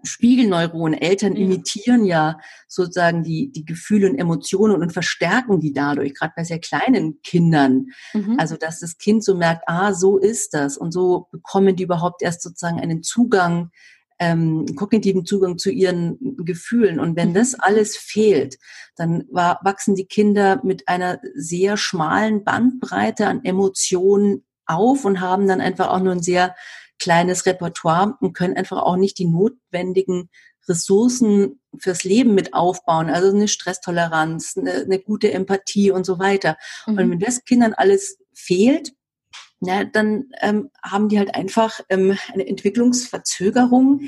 Spiegelneuronen, 0.03 1.01
Eltern 1.01 1.37
ja. 1.37 1.43
imitieren 1.43 2.05
ja 2.05 2.39
sozusagen 2.67 3.23
die, 3.23 3.51
die 3.53 3.65
Gefühle 3.65 4.09
und 4.09 4.19
Emotionen 4.19 4.83
und 4.83 4.93
verstärken 4.93 5.61
die 5.61 5.73
dadurch, 5.73 6.15
gerade 6.15 6.33
bei 6.37 6.45
sehr 6.45 6.61
kleinen 6.61 7.21
Kindern. 7.23 7.87
Mhm. 8.13 8.37
Also, 8.39 8.57
dass 8.57 8.81
das 8.81 8.99
Kind 8.99 9.25
so 9.25 9.35
merkt, 9.35 9.65
ah, 9.67 9.93
so 9.93 10.19
ist 10.19 10.55
das. 10.55 10.77
Und 10.77 10.93
so 10.93 11.29
bekommen 11.31 11.77
die 11.77 11.85
überhaupt 11.85 12.23
erst 12.23 12.43
sozusagen 12.43 12.81
einen 12.81 13.03
Zugang, 13.03 13.71
ähm, 14.19 14.67
kognitiven 14.75 15.25
Zugang 15.25 15.59
zu 15.59 15.71
ihren 15.71 16.19
Gefühlen. 16.45 16.99
Und 16.99 17.17
wenn 17.17 17.31
mhm. 17.31 17.35
das 17.35 17.55
alles 17.55 17.97
fehlt, 17.97 18.59
dann 18.97 19.25
war, 19.31 19.61
wachsen 19.63 19.95
die 19.95 20.07
Kinder 20.07 20.61
mit 20.65 20.89
einer 20.89 21.21
sehr 21.35 21.77
schmalen 21.77 22.45
Bandbreite 22.45 23.27
an 23.27 23.45
Emotionen 23.45 24.45
auf 24.67 25.05
und 25.05 25.21
haben 25.21 25.47
dann 25.49 25.61
einfach 25.61 25.89
auch 25.89 26.01
nur 26.01 26.13
ein 26.13 26.23
sehr 26.23 26.55
kleines 26.99 27.47
Repertoire 27.47 28.17
und 28.21 28.33
können 28.33 28.57
einfach 28.57 28.83
auch 28.83 28.97
nicht 28.97 29.19
die 29.19 29.27
notwendigen 29.27 30.31
Ressourcen 30.69 31.61
fürs 31.79 32.05
Leben 32.05 32.35
mit 32.35 32.55
aufbauen, 32.55 33.09
also 33.09 33.35
eine 33.35 33.49
Stresstoleranz, 33.49 34.57
eine, 34.57 34.73
eine 34.73 34.99
gute 34.99 35.33
Empathie 35.33 35.91
und 35.91 36.05
so 36.05 36.19
weiter. 36.19 36.57
Mhm. 36.87 36.99
Und 36.99 37.11
wenn 37.11 37.19
das 37.21 37.45
Kindern 37.45 37.75
alles 37.75 38.19
fehlt, 38.35 38.93
na, 39.61 39.85
dann 39.85 40.31
ähm, 40.41 40.71
haben 40.83 41.09
die 41.09 41.19
halt 41.19 41.35
einfach 41.35 41.81
ähm, 41.89 42.17
eine 42.33 42.47
Entwicklungsverzögerung 42.47 44.03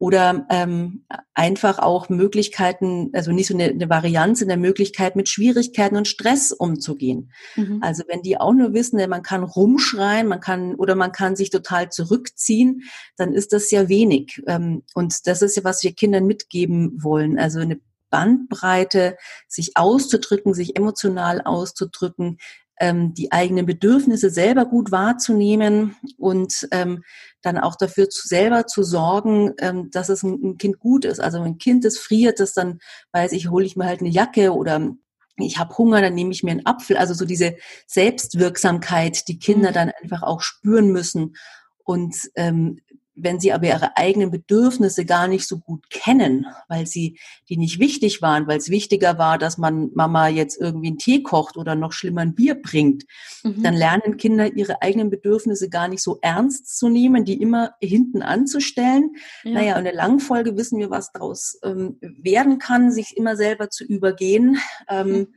oder 0.00 0.46
ähm, 0.48 1.04
einfach 1.34 1.78
auch 1.78 2.08
Möglichkeiten, 2.08 3.10
also 3.12 3.32
nicht 3.32 3.48
so 3.48 3.54
eine, 3.54 3.64
eine 3.64 3.90
Varianz 3.90 4.40
in 4.40 4.48
der 4.48 4.56
Möglichkeit, 4.56 5.14
mit 5.14 5.28
Schwierigkeiten 5.28 5.94
und 5.94 6.08
Stress 6.08 6.52
umzugehen. 6.52 7.30
Mhm. 7.54 7.80
Also 7.82 8.04
wenn 8.08 8.22
die 8.22 8.40
auch 8.40 8.54
nur 8.54 8.72
wissen, 8.72 8.98
man 9.10 9.22
kann 9.22 9.44
rumschreien, 9.44 10.26
man 10.26 10.40
kann 10.40 10.74
oder 10.76 10.94
man 10.94 11.12
kann 11.12 11.36
sich 11.36 11.50
total 11.50 11.90
zurückziehen, 11.90 12.84
dann 13.18 13.34
ist 13.34 13.52
das 13.52 13.70
ja 13.70 13.90
wenig. 13.90 14.42
Ähm, 14.46 14.84
und 14.94 15.26
das 15.26 15.42
ist 15.42 15.58
ja, 15.58 15.64
was 15.64 15.84
wir 15.84 15.92
Kindern 15.92 16.24
mitgeben 16.24 17.02
wollen. 17.02 17.38
Also 17.38 17.60
eine 17.60 17.78
Bandbreite, 18.08 19.18
sich 19.48 19.76
auszudrücken, 19.76 20.54
sich 20.54 20.78
emotional 20.78 21.42
auszudrücken, 21.42 22.38
ähm, 22.80 23.14
die 23.14 23.30
eigenen 23.30 23.66
Bedürfnisse 23.66 24.30
selber 24.30 24.64
gut 24.64 24.90
wahrzunehmen 24.90 25.96
und 26.16 26.66
ähm, 26.72 27.04
dann 27.42 27.58
auch 27.58 27.76
dafür 27.76 28.08
zu, 28.08 28.26
selber 28.26 28.66
zu 28.66 28.82
sorgen, 28.82 29.52
ähm, 29.58 29.90
dass 29.90 30.08
es 30.08 30.22
ein, 30.22 30.40
ein 30.42 30.58
Kind 30.58 30.80
gut 30.80 31.04
ist. 31.04 31.20
Also 31.20 31.38
wenn 31.38 31.52
ein 31.52 31.58
Kind 31.58 31.84
das 31.84 31.98
friert, 31.98 32.40
das 32.40 32.54
dann 32.54 32.80
weiß 33.12 33.32
ich, 33.32 33.50
hole 33.50 33.64
ich 33.64 33.76
mir 33.76 33.86
halt 33.86 34.00
eine 34.00 34.10
Jacke 34.10 34.52
oder 34.54 34.94
ich 35.36 35.58
habe 35.58 35.76
Hunger, 35.76 36.00
dann 36.00 36.14
nehme 36.14 36.32
ich 36.32 36.42
mir 36.42 36.52
einen 36.52 36.66
Apfel. 36.66 36.96
Also 36.96 37.14
so 37.14 37.24
diese 37.24 37.56
Selbstwirksamkeit, 37.86 39.28
die 39.28 39.38
Kinder 39.38 39.70
mhm. 39.70 39.74
dann 39.74 39.92
einfach 40.02 40.22
auch 40.22 40.40
spüren 40.40 40.90
müssen. 40.90 41.36
Und 41.84 42.30
ähm, 42.34 42.80
wenn 43.22 43.40
sie 43.40 43.52
aber 43.52 43.66
ihre 43.66 43.96
eigenen 43.96 44.30
Bedürfnisse 44.30 45.04
gar 45.04 45.28
nicht 45.28 45.46
so 45.46 45.58
gut 45.58 45.90
kennen, 45.90 46.46
weil 46.68 46.86
sie 46.86 47.18
die 47.48 47.56
nicht 47.56 47.78
wichtig 47.78 48.22
waren, 48.22 48.46
weil 48.46 48.58
es 48.58 48.70
wichtiger 48.70 49.18
war, 49.18 49.38
dass 49.38 49.58
man 49.58 49.90
Mama 49.94 50.28
jetzt 50.28 50.60
irgendwie 50.60 50.88
einen 50.88 50.98
Tee 50.98 51.22
kocht 51.22 51.56
oder 51.56 51.74
noch 51.74 51.92
schlimmer 51.92 52.22
ein 52.22 52.34
Bier 52.34 52.60
bringt, 52.60 53.04
mhm. 53.42 53.62
dann 53.62 53.74
lernen 53.74 54.16
Kinder 54.16 54.52
ihre 54.52 54.82
eigenen 54.82 55.10
Bedürfnisse 55.10 55.68
gar 55.68 55.88
nicht 55.88 56.02
so 56.02 56.18
ernst 56.22 56.78
zu 56.78 56.88
nehmen, 56.88 57.24
die 57.24 57.40
immer 57.40 57.74
hinten 57.80 58.22
anzustellen. 58.22 59.16
Ja. 59.44 59.52
Naja, 59.52 59.78
in 59.78 59.84
der 59.84 59.94
Langfolge 59.94 60.56
wissen 60.56 60.78
wir, 60.78 60.90
was 60.90 61.12
daraus 61.12 61.58
ähm, 61.62 61.98
werden 62.00 62.58
kann, 62.58 62.90
sich 62.90 63.16
immer 63.16 63.36
selber 63.36 63.70
zu 63.70 63.84
übergehen. 63.84 64.58
Ähm, 64.88 65.08
mhm. 65.08 65.34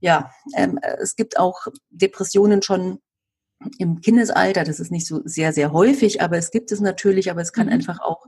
Ja, 0.00 0.30
ähm, 0.54 0.78
es 1.00 1.16
gibt 1.16 1.38
auch 1.38 1.66
Depressionen 1.90 2.62
schon 2.62 2.98
im 3.78 4.00
Kindesalter, 4.00 4.64
das 4.64 4.80
ist 4.80 4.90
nicht 4.90 5.06
so 5.06 5.20
sehr, 5.24 5.52
sehr 5.52 5.72
häufig, 5.72 6.20
aber 6.20 6.36
es 6.36 6.50
gibt 6.50 6.72
es 6.72 6.80
natürlich, 6.80 7.30
aber 7.30 7.40
es 7.40 7.52
kann 7.52 7.66
mhm. 7.66 7.72
einfach 7.72 8.00
auch 8.00 8.26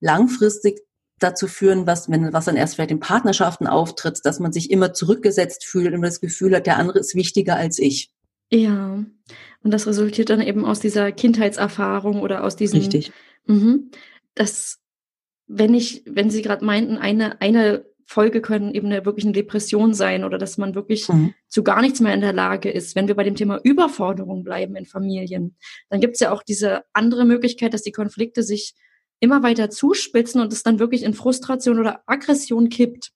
langfristig 0.00 0.80
dazu 1.18 1.46
führen, 1.48 1.86
was, 1.86 2.10
wenn, 2.10 2.32
was 2.32 2.44
dann 2.44 2.56
erst 2.56 2.74
vielleicht 2.74 2.90
in 2.90 3.00
Partnerschaften 3.00 3.66
auftritt, 3.66 4.20
dass 4.24 4.38
man 4.38 4.52
sich 4.52 4.70
immer 4.70 4.92
zurückgesetzt 4.92 5.64
fühlt 5.64 5.94
und 5.94 6.02
das 6.02 6.20
Gefühl 6.20 6.54
hat, 6.54 6.66
der 6.66 6.76
andere 6.76 6.98
ist 6.98 7.14
wichtiger 7.14 7.56
als 7.56 7.78
ich. 7.78 8.10
Ja. 8.50 9.02
Und 9.62 9.70
das 9.70 9.86
resultiert 9.86 10.30
dann 10.30 10.40
eben 10.40 10.64
aus 10.64 10.80
dieser 10.80 11.10
Kindheitserfahrung 11.12 12.20
oder 12.20 12.44
aus 12.44 12.54
diesem. 12.54 12.80
Richtig. 12.80 13.12
Mh, 13.46 13.78
das, 14.34 14.78
wenn 15.46 15.74
ich, 15.74 16.02
wenn 16.06 16.30
Sie 16.30 16.42
gerade 16.42 16.64
meinten, 16.64 16.98
eine, 16.98 17.40
eine 17.40 17.86
Folge 18.06 18.40
können 18.40 18.72
eben 18.74 18.86
eine, 18.86 19.04
wirklich 19.04 19.24
eine 19.24 19.32
Depression 19.32 19.92
sein 19.92 20.24
oder 20.24 20.38
dass 20.38 20.58
man 20.58 20.74
wirklich 20.74 21.08
mhm. 21.08 21.34
zu 21.48 21.64
gar 21.64 21.82
nichts 21.82 22.00
mehr 22.00 22.14
in 22.14 22.20
der 22.20 22.32
Lage 22.32 22.70
ist. 22.70 22.94
Wenn 22.94 23.08
wir 23.08 23.16
bei 23.16 23.24
dem 23.24 23.34
Thema 23.34 23.60
Überforderung 23.62 24.44
bleiben 24.44 24.76
in 24.76 24.86
Familien, 24.86 25.56
dann 25.90 26.00
gibt 26.00 26.14
es 26.14 26.20
ja 26.20 26.30
auch 26.30 26.42
diese 26.42 26.84
andere 26.92 27.24
Möglichkeit, 27.24 27.74
dass 27.74 27.82
die 27.82 27.92
Konflikte 27.92 28.42
sich 28.42 28.74
immer 29.18 29.42
weiter 29.42 29.70
zuspitzen 29.70 30.40
und 30.40 30.52
es 30.52 30.62
dann 30.62 30.78
wirklich 30.78 31.02
in 31.02 31.14
Frustration 31.14 31.80
oder 31.80 32.02
Aggression 32.06 32.68
kippt. 32.68 33.10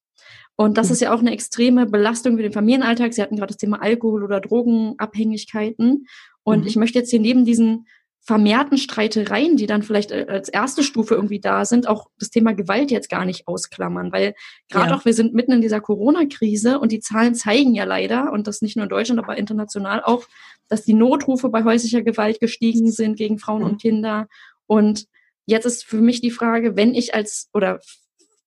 Und 0.57 0.76
das 0.76 0.88
mhm. 0.88 0.93
ist 0.93 1.01
ja 1.01 1.14
auch 1.14 1.20
eine 1.20 1.32
extreme 1.32 1.86
Belastung 1.86 2.36
für 2.36 2.43
den 2.43 2.53
Familienalltag. 2.53 3.14
Sie 3.14 3.22
hatten 3.22 3.36
gerade 3.36 3.53
das 3.53 3.59
Thema 3.59 3.80
Alkohol 3.80 4.24
oder 4.24 4.41
Drogenabhängigkeiten. 4.41 6.07
Und 6.43 6.61
mhm. 6.62 6.66
ich 6.66 6.76
möchte 6.76 6.99
jetzt 6.99 7.11
hier 7.11 7.20
neben 7.20 7.45
diesen 7.45 7.86
vermehrten 8.22 8.76
Streitereien, 8.78 9.56
die 9.56 9.66
dann 9.66 9.82
vielleicht 9.82 10.10
äh, 10.10 10.26
als 10.28 10.48
erste 10.48 10.82
Stufe 10.82 11.14
irgendwie 11.14 11.40
da 11.40 11.64
sind, 11.64 11.88
auch 11.88 12.08
das 12.18 12.30
Thema 12.30 12.52
Gewalt 12.52 12.90
jetzt 12.90 13.08
gar 13.08 13.24
nicht 13.24 13.48
ausklammern, 13.48 14.12
weil 14.12 14.34
gerade 14.68 14.90
ja. 14.90 14.96
auch 14.96 15.04
wir 15.04 15.14
sind 15.14 15.34
mitten 15.34 15.52
in 15.52 15.62
dieser 15.62 15.80
Corona-Krise 15.80 16.78
und 16.78 16.92
die 16.92 17.00
Zahlen 17.00 17.34
zeigen 17.34 17.74
ja 17.74 17.84
leider, 17.84 18.30
und 18.32 18.46
das 18.46 18.62
nicht 18.62 18.76
nur 18.76 18.84
in 18.84 18.90
Deutschland, 18.90 19.20
aber 19.20 19.38
international 19.38 20.02
auch, 20.02 20.26
dass 20.68 20.84
die 20.84 20.94
Notrufe 20.94 21.48
bei 21.48 21.64
häuslicher 21.64 22.02
Gewalt 22.02 22.40
gestiegen 22.40 22.90
sind 22.92 23.16
gegen 23.16 23.38
Frauen 23.38 23.62
mhm. 23.62 23.68
und 23.68 23.80
Kinder. 23.80 24.28
Und 24.66 25.06
jetzt 25.46 25.64
ist 25.64 25.84
für 25.84 26.00
mich 26.00 26.20
die 26.20 26.30
Frage, 26.30 26.76
wenn 26.76 26.94
ich 26.94 27.14
als 27.14 27.48
oder 27.52 27.80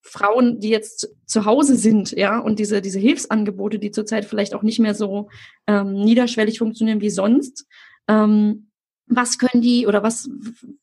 Frauen, 0.01 0.59
die 0.59 0.69
jetzt 0.69 1.09
zu 1.25 1.45
Hause 1.45 1.75
sind, 1.75 2.11
ja, 2.11 2.37
und 2.37 2.59
diese, 2.59 2.81
diese 2.81 2.99
Hilfsangebote, 2.99 3.79
die 3.79 3.91
zurzeit 3.91 4.25
vielleicht 4.25 4.53
auch 4.53 4.61
nicht 4.61 4.79
mehr 4.79 4.93
so 4.93 5.29
ähm, 5.65 5.93
niederschwellig 5.93 6.59
funktionieren 6.59 7.01
wie 7.01 7.09
sonst, 7.09 7.65
ähm, 8.07 8.69
was 9.07 9.37
können 9.37 9.61
die 9.61 9.87
oder 9.87 10.03
was, 10.03 10.29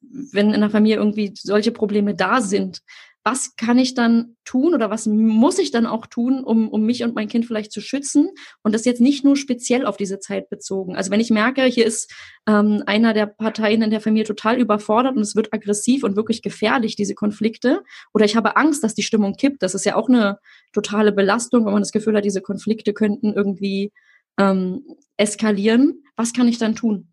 wenn 0.00 0.52
in 0.52 0.60
der 0.60 0.70
Familie 0.70 0.96
irgendwie 0.96 1.32
solche 1.34 1.72
Probleme 1.72 2.14
da 2.14 2.40
sind, 2.40 2.82
was 3.22 3.54
kann 3.56 3.78
ich 3.78 3.94
dann 3.94 4.36
tun 4.44 4.72
oder 4.72 4.88
was 4.88 5.06
muss 5.06 5.58
ich 5.58 5.70
dann 5.70 5.84
auch 5.84 6.06
tun, 6.06 6.42
um, 6.42 6.70
um 6.70 6.82
mich 6.86 7.04
und 7.04 7.14
mein 7.14 7.28
Kind 7.28 7.44
vielleicht 7.44 7.70
zu 7.70 7.82
schützen? 7.82 8.30
Und 8.62 8.74
das 8.74 8.86
jetzt 8.86 9.00
nicht 9.00 9.24
nur 9.24 9.36
speziell 9.36 9.84
auf 9.84 9.98
diese 9.98 10.20
Zeit 10.20 10.48
bezogen. 10.48 10.96
Also 10.96 11.10
wenn 11.10 11.20
ich 11.20 11.30
merke, 11.30 11.64
hier 11.64 11.84
ist 11.84 12.10
ähm, 12.48 12.82
einer 12.86 13.12
der 13.12 13.26
Parteien 13.26 13.82
in 13.82 13.90
der 13.90 14.00
Familie 14.00 14.24
total 14.24 14.58
überfordert 14.58 15.16
und 15.16 15.22
es 15.22 15.36
wird 15.36 15.52
aggressiv 15.52 16.02
und 16.02 16.16
wirklich 16.16 16.40
gefährlich, 16.40 16.96
diese 16.96 17.14
Konflikte, 17.14 17.82
oder 18.14 18.24
ich 18.24 18.36
habe 18.36 18.56
Angst, 18.56 18.82
dass 18.82 18.94
die 18.94 19.02
Stimmung 19.02 19.34
kippt, 19.34 19.62
das 19.62 19.74
ist 19.74 19.84
ja 19.84 19.96
auch 19.96 20.08
eine 20.08 20.38
totale 20.72 21.12
Belastung, 21.12 21.66
wenn 21.66 21.74
man 21.74 21.82
das 21.82 21.92
Gefühl 21.92 22.16
hat, 22.16 22.24
diese 22.24 22.40
Konflikte 22.40 22.94
könnten 22.94 23.34
irgendwie 23.34 23.92
ähm, 24.38 24.82
eskalieren. 25.18 26.04
Was 26.16 26.32
kann 26.32 26.48
ich 26.48 26.56
dann 26.56 26.74
tun? 26.74 27.12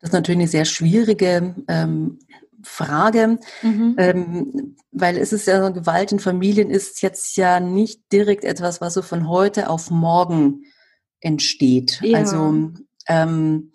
Das 0.00 0.10
ist 0.10 0.14
natürlich 0.14 0.40
eine 0.40 0.48
sehr 0.48 0.64
schwierige 0.64 1.54
ähm, 1.68 2.18
Frage, 2.62 3.38
mhm. 3.62 3.94
ähm, 3.98 4.76
weil 4.90 5.16
es 5.16 5.32
ist 5.32 5.46
ja 5.46 5.64
so, 5.64 5.72
Gewalt 5.72 6.12
in 6.12 6.18
Familien 6.18 6.70
ist 6.70 7.02
jetzt 7.02 7.36
ja 7.36 7.60
nicht 7.60 8.12
direkt 8.12 8.44
etwas, 8.44 8.80
was 8.80 8.94
so 8.94 9.02
von 9.02 9.28
heute 9.28 9.70
auf 9.70 9.90
morgen 9.90 10.64
entsteht. 11.20 12.00
Ja. 12.02 12.18
Also 12.18 12.70
ähm, 13.08 13.72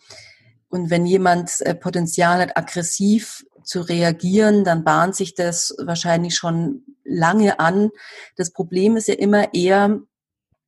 und 0.69 0.89
wenn 0.89 1.05
jemand 1.05 1.61
äh, 1.61 1.75
Potenzial 1.75 2.39
hat, 2.39 2.57
aggressiv 2.57 3.45
zu 3.63 3.81
reagieren, 3.81 4.63
dann 4.63 4.83
bahnt 4.83 5.15
sich 5.15 5.35
das 5.35 5.75
wahrscheinlich 5.79 6.35
schon 6.35 6.83
lange 7.03 7.59
an. 7.59 7.89
Das 8.35 8.51
Problem 8.51 8.95
ist 8.95 9.07
ja 9.07 9.15
immer 9.15 9.53
eher, 9.53 9.99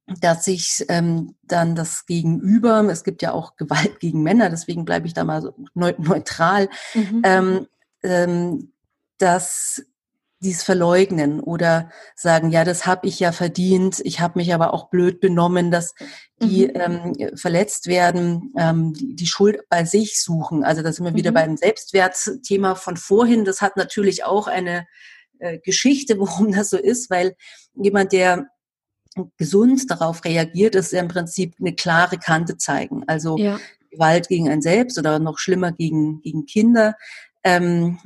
dass 0.08 0.46
sich 0.46 0.86
ähm, 0.90 1.36
dann 1.44 1.76
das 1.76 2.06
Gegenüber, 2.06 2.84
es 2.90 3.04
gibt 3.04 3.22
ja 3.22 3.32
auch 3.32 3.56
Gewalt 3.56 4.00
gegen 4.00 4.22
Männer, 4.22 4.50
deswegen 4.50 4.86
bleibe 4.86 5.08
ich 5.08 5.14
da 5.14 5.24
mal 5.24 5.42
so 5.42 5.54
neutral, 5.74 6.70
mhm. 6.94 7.22
ähm, 7.24 7.68
ähm, 8.04 8.72
dass 9.18 9.84
dies 10.44 10.62
verleugnen 10.62 11.40
oder 11.40 11.90
sagen, 12.16 12.52
ja, 12.52 12.66
das 12.66 12.86
habe 12.86 13.08
ich 13.08 13.20
ja 13.20 13.32
verdient, 13.32 14.02
ich 14.04 14.20
habe 14.20 14.40
mich 14.40 14.54
aber 14.54 14.74
auch 14.74 14.90
blöd 14.90 15.22
benommen, 15.22 15.72
dass 15.72 15.96
die 16.42 16.68
mhm. 16.68 17.14
ähm, 17.18 17.38
verletzt 17.38 17.88
werden, 17.88 18.54
ähm, 18.58 18.94
die, 18.94 19.16
die, 19.16 19.28
Schuld 19.28 19.62
bei 19.70 19.86
sich 19.86 20.22
suchen. 20.22 20.66
Also 20.66 20.82
das 20.82 20.98
sind 20.98 21.06
wir 21.06 21.12
mhm. 21.12 21.18
wieder 21.18 21.32
beim 21.32 21.56
Selbstwertthema 21.56 22.76
von 22.76 22.98
vorhin. 22.98 23.46
Das 23.46 23.62
hat 23.62 23.78
natürlich 23.78 24.26
auch 24.26 24.48
eine 24.48 24.86
äh, 25.40 25.60
Geschichte, 25.60 26.20
warum 26.20 26.52
das 26.52 26.70
so 26.70 26.78
ist, 26.78 27.10
weil 27.10 27.36
jemand, 27.76 28.12
der 28.12 28.48
gesund 29.38 29.90
darauf 29.90 30.24
reagiert, 30.26 30.76
ist 30.76 30.94
ja 30.94 31.02
im 31.02 31.08
Prinzip 31.08 31.56
eine 31.60 31.74
klare 31.74 32.18
Kante 32.18 32.58
zeigen. 32.58 33.04
Also 33.08 33.38
ja. 33.38 33.60
Gewalt 33.92 34.28
gegen 34.28 34.50
ein 34.50 34.62
Selbst 34.62 34.98
oder 34.98 35.20
noch 35.20 35.40
schlimmer 35.40 35.72
gegen, 35.72 36.22
gegen 36.22 36.46
Kinder 36.46 36.96
ähm, 37.44 38.00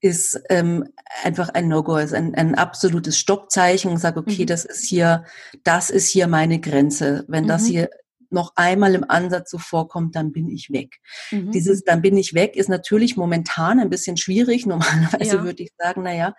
ist 0.00 0.38
ähm, 0.50 0.86
einfach 1.22 1.48
ein 1.50 1.68
No-Go, 1.68 1.96
ist 1.96 2.12
ein, 2.12 2.34
ein 2.34 2.54
absolutes 2.54 3.16
Stoppzeichen 3.16 3.90
und 3.90 3.98
sage, 3.98 4.20
okay, 4.20 4.42
mhm. 4.42 4.46
das 4.46 4.64
ist 4.64 4.84
hier, 4.84 5.24
das 5.62 5.88
ist 5.88 6.08
hier 6.08 6.26
meine 6.26 6.60
Grenze. 6.60 7.24
Wenn 7.26 7.44
mhm. 7.44 7.48
das 7.48 7.64
hier 7.64 7.88
noch 8.28 8.52
einmal 8.56 8.94
im 8.94 9.08
Ansatz 9.08 9.50
so 9.50 9.58
vorkommt, 9.58 10.14
dann 10.14 10.32
bin 10.32 10.50
ich 10.50 10.70
weg. 10.70 10.98
Mhm. 11.30 11.52
Dieses 11.52 11.84
dann 11.84 12.02
bin 12.02 12.18
ich 12.18 12.34
weg 12.34 12.56
ist 12.56 12.68
natürlich 12.68 13.16
momentan 13.16 13.80
ein 13.80 13.88
bisschen 13.88 14.16
schwierig. 14.16 14.66
Normalerweise 14.66 15.36
ja. 15.36 15.44
würde 15.44 15.62
ich 15.62 15.72
sagen, 15.78 16.02
na 16.04 16.14
ja, 16.14 16.34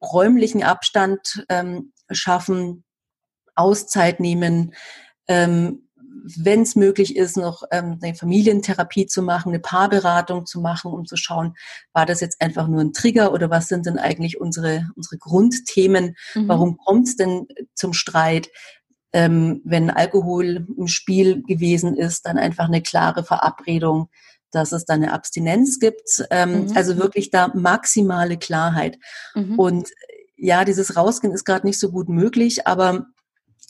räumlichen 0.00 0.62
Abstand 0.62 1.44
ähm, 1.48 1.92
schaffen, 2.10 2.83
Auszeit 3.54 4.20
nehmen, 4.20 4.74
ähm, 5.28 5.84
wenn 6.36 6.62
es 6.62 6.74
möglich 6.74 7.16
ist, 7.16 7.36
noch 7.36 7.64
ähm, 7.70 7.98
eine 8.00 8.14
Familientherapie 8.14 9.06
zu 9.06 9.22
machen, 9.22 9.50
eine 9.50 9.58
Paarberatung 9.58 10.46
zu 10.46 10.60
machen, 10.60 10.92
um 10.92 11.04
zu 11.04 11.16
schauen, 11.16 11.54
war 11.92 12.06
das 12.06 12.20
jetzt 12.20 12.40
einfach 12.40 12.66
nur 12.66 12.80
ein 12.80 12.92
Trigger 12.92 13.32
oder 13.32 13.50
was 13.50 13.68
sind 13.68 13.86
denn 13.86 13.98
eigentlich 13.98 14.40
unsere, 14.40 14.88
unsere 14.96 15.18
Grundthemen? 15.18 16.16
Mhm. 16.34 16.48
Warum 16.48 16.76
kommt 16.78 17.08
es 17.08 17.16
denn 17.16 17.46
zum 17.74 17.92
Streit? 17.92 18.48
Ähm, 19.12 19.60
wenn 19.64 19.90
Alkohol 19.90 20.66
im 20.76 20.88
Spiel 20.88 21.42
gewesen 21.42 21.94
ist, 21.94 22.26
dann 22.26 22.38
einfach 22.38 22.66
eine 22.66 22.82
klare 22.82 23.22
Verabredung, 23.22 24.08
dass 24.50 24.72
es 24.72 24.86
da 24.86 24.94
eine 24.94 25.12
Abstinenz 25.12 25.78
gibt. 25.78 26.24
Ähm, 26.30 26.66
mhm. 26.66 26.76
Also 26.76 26.96
wirklich 26.96 27.30
da 27.30 27.48
maximale 27.54 28.38
Klarheit. 28.38 28.98
Mhm. 29.34 29.58
Und 29.58 29.90
ja, 30.36 30.64
dieses 30.64 30.96
Rausgehen 30.96 31.32
ist 31.32 31.44
gerade 31.44 31.66
nicht 31.66 31.78
so 31.78 31.90
gut 31.90 32.08
möglich, 32.08 32.66
aber 32.66 33.06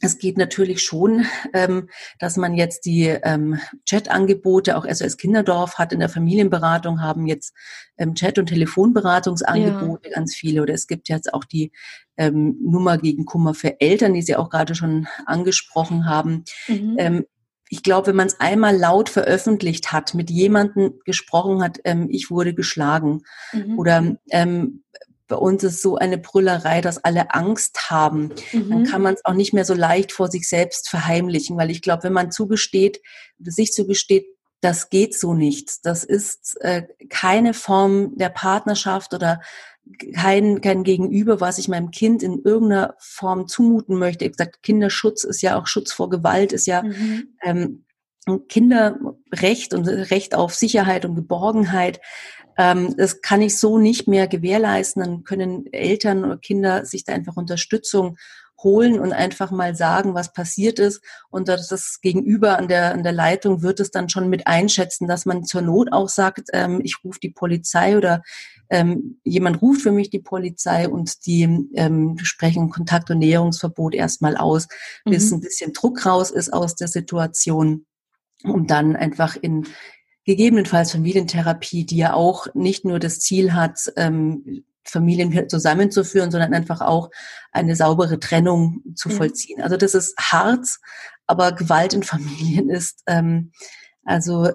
es 0.04 0.18
geht 0.18 0.38
natürlich 0.38 0.82
schon, 0.82 1.26
ähm, 1.52 1.88
dass 2.18 2.36
man 2.36 2.54
jetzt 2.54 2.84
die 2.84 3.06
ähm, 3.06 3.58
Chat-Angebote, 3.86 4.76
auch 4.76 4.86
SOS 4.88 5.16
Kinderdorf 5.16 5.78
hat 5.78 5.92
in 5.92 6.00
der 6.00 6.08
Familienberatung, 6.08 7.00
haben 7.00 7.26
jetzt 7.26 7.54
ähm, 7.98 8.14
Chat- 8.14 8.38
und 8.38 8.46
Telefonberatungsangebote, 8.46 10.08
ja. 10.08 10.14
ganz 10.14 10.34
viele. 10.34 10.62
Oder 10.62 10.74
es 10.74 10.86
gibt 10.86 11.08
jetzt 11.08 11.32
auch 11.32 11.44
die 11.44 11.72
ähm, 12.16 12.56
Nummer 12.62 12.98
gegen 12.98 13.24
Kummer 13.24 13.54
für 13.54 13.80
Eltern, 13.80 14.14
die 14.14 14.22
Sie 14.22 14.36
auch 14.36 14.50
gerade 14.50 14.74
schon 14.74 15.06
angesprochen 15.26 16.06
haben. 16.06 16.44
Mhm. 16.68 16.96
Ähm, 16.98 17.24
ich 17.70 17.82
glaube, 17.82 18.08
wenn 18.08 18.16
man 18.16 18.26
es 18.26 18.38
einmal 18.40 18.76
laut 18.76 19.08
veröffentlicht 19.08 19.90
hat, 19.90 20.14
mit 20.14 20.30
jemandem 20.30 21.00
gesprochen 21.04 21.62
hat, 21.62 21.80
ähm, 21.84 22.08
ich 22.10 22.30
wurde 22.30 22.54
geschlagen 22.54 23.22
mhm. 23.52 23.78
oder 23.78 24.16
ähm, 24.30 24.84
bei 25.26 25.36
uns 25.36 25.64
ist 25.64 25.80
so 25.80 25.96
eine 25.96 26.18
Brüllerei, 26.18 26.80
dass 26.80 27.02
alle 27.02 27.34
Angst 27.34 27.90
haben. 27.90 28.30
Mhm. 28.52 28.70
Dann 28.70 28.84
kann 28.84 29.02
man 29.02 29.14
es 29.14 29.24
auch 29.24 29.34
nicht 29.34 29.54
mehr 29.54 29.64
so 29.64 29.74
leicht 29.74 30.12
vor 30.12 30.28
sich 30.28 30.48
selbst 30.48 30.88
verheimlichen, 30.88 31.56
weil 31.56 31.70
ich 31.70 31.82
glaube, 31.82 32.04
wenn 32.04 32.12
man 32.12 32.30
zugesteht, 32.30 33.00
sich 33.38 33.72
zugesteht, 33.72 34.26
das 34.60 34.88
geht 34.88 35.18
so 35.18 35.34
nicht. 35.34 35.84
Das 35.84 36.04
ist 36.04 36.56
äh, 36.60 36.84
keine 37.08 37.52
Form 37.54 38.16
der 38.16 38.30
Partnerschaft 38.30 39.12
oder 39.12 39.40
kein, 40.14 40.60
kein 40.60 40.84
Gegenüber, 40.84 41.40
was 41.40 41.58
ich 41.58 41.68
meinem 41.68 41.90
Kind 41.90 42.22
in 42.22 42.40
irgendeiner 42.42 42.94
Form 42.98 43.46
zumuten 43.46 43.98
möchte. 43.98 44.24
Ich 44.24 44.32
gesagt, 44.32 44.62
Kinderschutz 44.62 45.24
ist 45.24 45.42
ja 45.42 45.58
auch 45.58 45.66
Schutz 45.66 45.92
vor 45.92 46.08
Gewalt, 46.08 46.52
ist 46.52 46.66
ja 46.66 46.82
mhm. 46.82 47.36
ähm, 47.42 47.84
Kinderrecht 48.48 49.74
und 49.74 49.86
Recht 49.86 50.34
auf 50.34 50.54
Sicherheit 50.54 51.04
und 51.04 51.14
Geborgenheit. 51.14 52.00
Ähm, 52.56 52.94
das 52.96 53.20
kann 53.20 53.42
ich 53.42 53.58
so 53.58 53.78
nicht 53.78 54.08
mehr 54.08 54.28
gewährleisten. 54.28 55.02
Dann 55.02 55.24
können 55.24 55.72
Eltern 55.72 56.24
oder 56.24 56.38
Kinder 56.38 56.84
sich 56.84 57.04
da 57.04 57.12
einfach 57.12 57.36
Unterstützung 57.36 58.16
holen 58.62 58.98
und 58.98 59.12
einfach 59.12 59.50
mal 59.50 59.76
sagen, 59.76 60.14
was 60.14 60.32
passiert 60.32 60.78
ist. 60.78 61.02
Und 61.30 61.48
das 61.48 62.00
Gegenüber 62.00 62.58
an 62.58 62.66
der, 62.68 62.92
an 62.92 63.02
der 63.02 63.12
Leitung 63.12 63.62
wird 63.62 63.78
es 63.78 63.90
dann 63.90 64.08
schon 64.08 64.28
mit 64.28 64.46
einschätzen, 64.46 65.06
dass 65.06 65.26
man 65.26 65.44
zur 65.44 65.62
Not 65.62 65.92
auch 65.92 66.08
sagt, 66.08 66.48
ähm, 66.52 66.80
ich 66.82 66.96
rufe 67.04 67.20
die 67.20 67.30
Polizei 67.30 67.96
oder 67.96 68.22
ähm, 68.70 69.20
jemand 69.22 69.60
ruft 69.60 69.82
für 69.82 69.92
mich 69.92 70.10
die 70.10 70.20
Polizei 70.20 70.88
und 70.88 71.26
die 71.26 71.68
ähm, 71.74 72.16
sprechen 72.22 72.70
Kontakt- 72.70 73.10
und 73.10 73.18
Näherungsverbot 73.18 73.94
erstmal 73.94 74.36
aus, 74.36 74.68
bis 75.04 75.30
mhm. 75.30 75.36
ein 75.36 75.40
bisschen 75.40 75.72
Druck 75.72 76.06
raus 76.06 76.30
ist 76.30 76.52
aus 76.52 76.74
der 76.74 76.88
Situation, 76.88 77.86
um 78.42 78.66
dann 78.66 78.96
einfach 78.96 79.36
in 79.36 79.66
gegebenenfalls 80.24 80.92
Familientherapie, 80.92 81.84
die 81.84 81.96
ja 81.96 82.14
auch 82.14 82.46
nicht 82.54 82.84
nur 82.84 82.98
das 82.98 83.20
Ziel 83.20 83.52
hat, 83.52 83.92
ähm, 83.96 84.64
Familien 84.84 85.48
zusammenzuführen, 85.48 86.30
sondern 86.30 86.52
einfach 86.52 86.80
auch 86.80 87.10
eine 87.52 87.74
saubere 87.74 88.20
Trennung 88.20 88.82
zu 88.94 89.08
ja. 89.08 89.16
vollziehen. 89.16 89.62
Also 89.62 89.76
das 89.76 89.94
ist 89.94 90.16
hart, 90.18 90.66
aber 91.26 91.52
Gewalt 91.52 91.94
in 91.94 92.02
Familien 92.02 92.68
ist 92.70 93.02
ähm, 93.06 93.52
also 94.04 94.50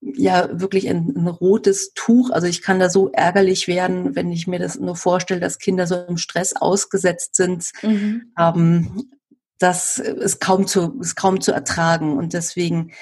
ja 0.00 0.48
wirklich 0.60 0.88
ein, 0.88 1.14
ein, 1.16 1.26
rotes 1.26 1.92
Tuch. 1.94 2.30
Also 2.30 2.46
ich 2.46 2.62
kann 2.62 2.78
da 2.78 2.88
so 2.90 3.10
ärgerlich 3.10 3.66
werden, 3.66 4.14
wenn 4.14 4.30
ich 4.30 4.46
mir 4.46 4.58
das 4.58 4.78
nur 4.78 4.96
vorstelle, 4.96 5.40
dass 5.40 5.58
Kinder 5.58 5.86
so 5.86 5.96
im 5.96 6.18
Stress 6.18 6.54
ausgesetzt 6.54 7.36
sind. 7.36 7.70
Mhm. 7.82 8.32
Ähm, 8.38 9.10
das 9.58 9.98
ist 9.98 10.40
kaum 10.40 10.66
zu, 10.66 10.98
ist 11.00 11.16
kaum 11.16 11.40
zu 11.40 11.52
ertragen. 11.52 12.16
Und 12.18 12.32
deswegen 12.32 12.92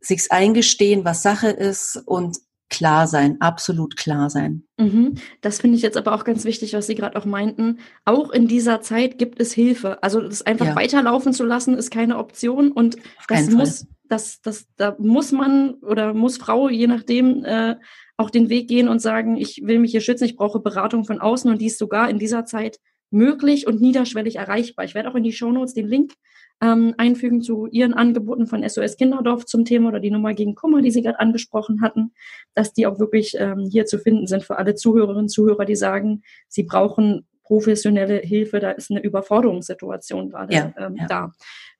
sich's 0.00 0.30
eingestehen, 0.30 1.04
was 1.04 1.22
Sache 1.22 1.48
ist 1.48 2.02
und 2.06 2.38
klar 2.70 3.06
sein, 3.06 3.40
absolut 3.40 3.96
klar 3.96 4.30
sein. 4.30 4.62
Mhm. 4.78 5.16
Das 5.40 5.60
finde 5.60 5.76
ich 5.76 5.82
jetzt 5.82 5.96
aber 5.96 6.14
auch 6.14 6.24
ganz 6.24 6.44
wichtig, 6.44 6.72
was 6.72 6.86
Sie 6.86 6.94
gerade 6.94 7.18
auch 7.18 7.24
meinten. 7.24 7.80
Auch 8.04 8.30
in 8.30 8.46
dieser 8.46 8.80
Zeit 8.80 9.18
gibt 9.18 9.40
es 9.40 9.52
Hilfe. 9.52 10.02
Also 10.02 10.20
das 10.20 10.42
einfach 10.42 10.66
ja. 10.66 10.76
weiterlaufen 10.76 11.32
zu 11.32 11.44
lassen, 11.44 11.76
ist 11.76 11.90
keine 11.90 12.16
Option 12.16 12.70
und 12.72 12.96
das 13.28 13.50
muss, 13.50 13.86
das, 14.08 14.40
das, 14.40 14.66
da 14.76 14.96
muss 14.98 15.32
man 15.32 15.74
oder 15.82 16.14
muss 16.14 16.38
Frau, 16.38 16.68
je 16.68 16.86
nachdem, 16.86 17.44
äh, 17.44 17.76
auch 18.16 18.30
den 18.30 18.48
Weg 18.50 18.68
gehen 18.68 18.88
und 18.88 19.00
sagen, 19.00 19.36
ich 19.36 19.62
will 19.64 19.78
mich 19.78 19.90
hier 19.90 20.02
schützen, 20.02 20.24
ich 20.24 20.36
brauche 20.36 20.60
Beratung 20.60 21.04
von 21.04 21.20
außen 21.20 21.50
und 21.50 21.60
die 21.60 21.66
ist 21.66 21.78
sogar 21.78 22.08
in 22.08 22.18
dieser 22.18 22.44
Zeit 22.44 22.78
möglich 23.10 23.66
und 23.66 23.80
niederschwellig 23.80 24.36
erreichbar. 24.36 24.84
Ich 24.84 24.94
werde 24.94 25.10
auch 25.10 25.14
in 25.14 25.24
die 25.24 25.32
Shownotes 25.32 25.74
den 25.74 25.88
Link 25.88 26.12
ähm, 26.60 26.94
einfügen 26.98 27.42
zu 27.42 27.66
Ihren 27.66 27.94
Angeboten 27.94 28.46
von 28.46 28.68
SOS 28.68 28.96
Kinderdorf 28.96 29.46
zum 29.46 29.64
Thema 29.64 29.88
oder 29.88 30.00
die 30.00 30.10
Nummer 30.10 30.34
gegen 30.34 30.54
Kummer, 30.54 30.82
die 30.82 30.90
Sie 30.90 31.02
gerade 31.02 31.20
angesprochen 31.20 31.80
hatten, 31.82 32.12
dass 32.54 32.72
die 32.72 32.86
auch 32.86 32.98
wirklich 32.98 33.34
ähm, 33.38 33.68
hier 33.70 33.86
zu 33.86 33.98
finden 33.98 34.26
sind 34.26 34.42
für 34.42 34.58
alle 34.58 34.74
Zuhörerinnen 34.74 35.22
und 35.22 35.28
Zuhörer, 35.28 35.64
die 35.64 35.76
sagen, 35.76 36.22
sie 36.48 36.64
brauchen 36.64 37.26
professionelle 37.42 38.18
Hilfe, 38.18 38.60
da 38.60 38.70
ist 38.70 38.90
eine 38.90 39.02
Überforderungssituation 39.02 40.30
gerade 40.30 40.54
ja, 40.54 40.72
ähm, 40.76 40.96
ja. 40.96 41.06
da. 41.06 41.32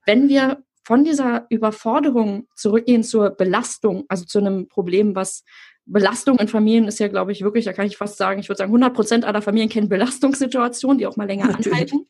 Wenn 0.04 0.28
wir 0.28 0.64
von 0.82 1.04
dieser 1.04 1.46
Überforderung 1.50 2.48
zurückgehen 2.56 3.04
zur 3.04 3.30
Belastung, 3.30 4.04
also 4.08 4.24
zu 4.24 4.38
einem 4.38 4.66
Problem, 4.66 5.14
was 5.14 5.44
Belastung 5.86 6.38
in 6.38 6.48
Familien 6.48 6.86
ist 6.86 6.98
ja, 6.98 7.08
glaube 7.08 7.32
ich, 7.32 7.42
wirklich, 7.42 7.64
da 7.64 7.72
kann 7.72 7.86
ich 7.86 7.96
fast 7.96 8.16
sagen, 8.16 8.40
ich 8.40 8.48
würde 8.48 8.58
sagen, 8.58 8.70
100 8.70 8.94
Prozent 8.94 9.24
aller 9.24 9.42
Familien 9.42 9.68
kennen 9.68 9.88
Belastungssituationen, 9.88 10.98
die 10.98 11.06
auch 11.06 11.16
mal 11.16 11.26
länger 11.26 11.54
anhalten. 11.56 12.06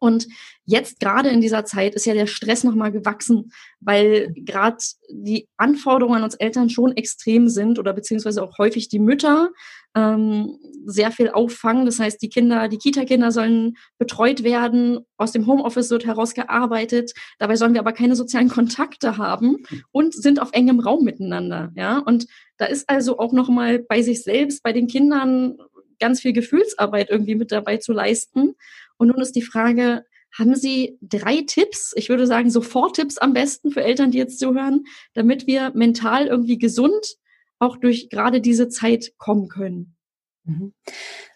Und 0.00 0.26
jetzt 0.64 0.98
gerade 0.98 1.28
in 1.28 1.40
dieser 1.40 1.64
Zeit 1.64 1.94
ist 1.94 2.06
ja 2.06 2.14
der 2.14 2.26
Stress 2.26 2.64
nochmal 2.64 2.90
gewachsen, 2.90 3.52
weil 3.78 4.32
gerade 4.34 4.78
die 5.10 5.48
Anforderungen 5.56 6.18
an 6.18 6.24
uns 6.24 6.34
Eltern 6.34 6.70
schon 6.70 6.96
extrem 6.96 7.48
sind 7.48 7.78
oder 7.78 7.92
beziehungsweise 7.92 8.42
auch 8.42 8.58
häufig 8.58 8.88
die 8.88 8.98
Mütter 8.98 9.50
ähm, 9.94 10.58
sehr 10.86 11.10
viel 11.10 11.30
auffangen. 11.30 11.86
Das 11.86 11.98
heißt, 11.98 12.22
die 12.22 12.28
Kinder, 12.28 12.68
die 12.68 12.78
Kita-Kinder 12.78 13.32
sollen 13.32 13.76
betreut 13.98 14.44
werden, 14.44 15.00
aus 15.16 15.32
dem 15.32 15.46
Homeoffice 15.46 15.90
wird 15.90 16.06
herausgearbeitet. 16.06 17.12
Dabei 17.38 17.56
sollen 17.56 17.74
wir 17.74 17.80
aber 17.80 17.92
keine 17.92 18.16
sozialen 18.16 18.48
Kontakte 18.48 19.18
haben 19.18 19.58
und 19.90 20.14
sind 20.14 20.40
auf 20.40 20.50
engem 20.52 20.80
Raum 20.80 21.04
miteinander. 21.04 21.72
Ja, 21.74 21.98
und 21.98 22.26
da 22.56 22.66
ist 22.66 22.88
also 22.88 23.18
auch 23.18 23.32
nochmal 23.32 23.78
bei 23.80 24.02
sich 24.02 24.22
selbst, 24.22 24.62
bei 24.62 24.72
den 24.72 24.86
Kindern 24.86 25.56
ganz 26.00 26.20
viel 26.20 26.32
Gefühlsarbeit 26.32 27.10
irgendwie 27.10 27.36
mit 27.36 27.52
dabei 27.52 27.76
zu 27.76 27.92
leisten. 27.92 28.56
Und 28.96 29.08
nun 29.08 29.20
ist 29.20 29.36
die 29.36 29.42
Frage, 29.42 30.04
haben 30.36 30.54
Sie 30.54 30.98
drei 31.00 31.42
Tipps, 31.46 31.92
ich 31.96 32.08
würde 32.08 32.26
sagen 32.26 32.50
Sofort-Tipps 32.50 33.18
am 33.18 33.32
besten 33.32 33.70
für 33.70 33.82
Eltern, 33.82 34.10
die 34.10 34.18
jetzt 34.18 34.38
zuhören, 34.38 34.84
damit 35.14 35.46
wir 35.46 35.72
mental 35.74 36.26
irgendwie 36.26 36.58
gesund 36.58 37.16
auch 37.58 37.76
durch 37.76 38.08
gerade 38.10 38.40
diese 38.40 38.68
Zeit 38.68 39.12
kommen 39.18 39.48
können? 39.48 39.96
Mhm. 40.44 40.72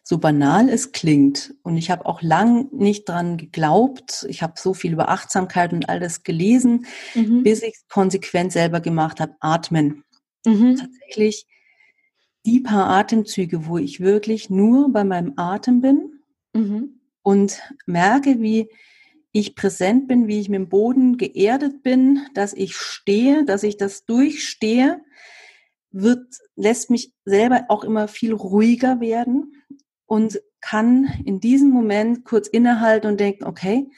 So 0.03 0.19
banal 0.19 0.69
es 0.69 0.93
klingt, 0.93 1.55
und 1.63 1.77
ich 1.77 1.91
habe 1.91 2.07
auch 2.07 2.23
lang 2.23 2.69
nicht 2.73 3.09
dran 3.09 3.37
geglaubt, 3.37 4.27
ich 4.29 4.43
habe 4.43 4.55
so 4.57 4.75
viel 4.75 4.93
über 4.93 5.09
Achtsamkeit 5.09 5.73
und 5.73 5.89
alles 5.89 6.23
gelesen, 6.23 6.87
mhm. 7.15 7.43
bis 7.43 7.63
ich 7.63 7.75
es 7.75 7.87
konsequent 7.89 8.53
selber 8.53 8.81
gemacht 8.81 9.21
habe, 9.21 9.35
atmen. 9.41 10.05
Mhm. 10.47 10.77
Tatsächlich 10.77 11.47
die 12.47 12.61
paar 12.61 12.89
Atemzüge, 12.89 13.67
wo 13.67 13.79
ich 13.79 14.01
wirklich 14.01 14.51
nur 14.51 14.93
bei 14.93 15.05
meinem 15.05 15.35
Atem 15.37 15.81
bin, 15.81 16.21
mhm 16.53 17.01
und 17.25 17.61
merke, 17.87 18.41
wie 18.41 18.69
ich 19.33 19.57
präsent 19.57 20.07
bin, 20.07 20.29
wie 20.29 20.39
ich 20.39 20.49
mit 20.49 20.61
dem 20.61 20.69
Boden 20.69 21.17
geerdet 21.17 21.83
bin, 21.83 22.21
dass 22.35 22.53
ich 22.53 22.77
stehe, 22.77 23.45
dass 23.45 23.65
ich 23.65 23.77
das 23.77 24.05
durchstehe, 24.05 25.03
wird, 25.91 26.23
lässt 26.55 26.91
mich 26.91 27.13
selber 27.25 27.65
auch 27.69 27.83
immer 27.83 28.07
viel 28.07 28.33
ruhiger 28.33 29.01
werden 29.01 29.55
und 30.07 30.41
kann 30.61 31.13
in 31.25 31.41
diesem 31.41 31.71
Moment 31.71 32.25
kurz 32.25 32.47
innehalten 32.47 33.11
und 33.11 33.19
denken, 33.19 33.45
okay, 33.45 33.89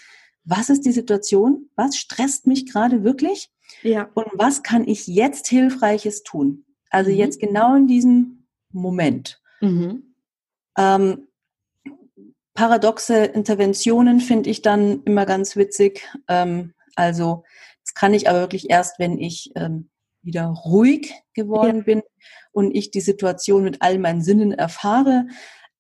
was 0.44 0.70
ist 0.70 0.86
die 0.86 0.92
Situation? 0.92 1.68
Was 1.74 1.96
stresst 1.96 2.46
mich 2.46 2.70
gerade 2.70 3.02
wirklich? 3.02 3.50
Ja. 3.82 4.08
Und 4.14 4.26
was 4.34 4.62
kann 4.62 4.86
ich 4.86 5.06
jetzt 5.06 5.48
Hilfreiches 5.48 6.22
tun? 6.22 6.64
Also 6.90 7.10
mhm. 7.10 7.16
jetzt 7.16 7.40
genau 7.40 7.74
in 7.74 7.88
diesem 7.88 8.35
Moment. 8.76 9.40
Mhm. 9.60 10.14
Ähm, 10.78 11.28
paradoxe 12.54 13.24
Interventionen 13.24 14.20
finde 14.20 14.50
ich 14.50 14.62
dann 14.62 15.02
immer 15.04 15.26
ganz 15.26 15.56
witzig. 15.56 16.08
Ähm, 16.28 16.74
also 16.96 17.44
das 17.84 17.94
kann 17.94 18.14
ich 18.14 18.28
aber 18.28 18.40
wirklich 18.40 18.70
erst, 18.70 18.98
wenn 18.98 19.18
ich 19.18 19.52
ähm, 19.54 19.90
wieder 20.22 20.46
ruhig 20.46 21.14
geworden 21.34 21.78
ja. 21.78 21.82
bin 21.84 22.02
und 22.52 22.74
ich 22.74 22.90
die 22.90 23.00
Situation 23.00 23.62
mit 23.62 23.82
all 23.82 23.98
meinen 23.98 24.22
Sinnen 24.22 24.52
erfahre. 24.52 25.26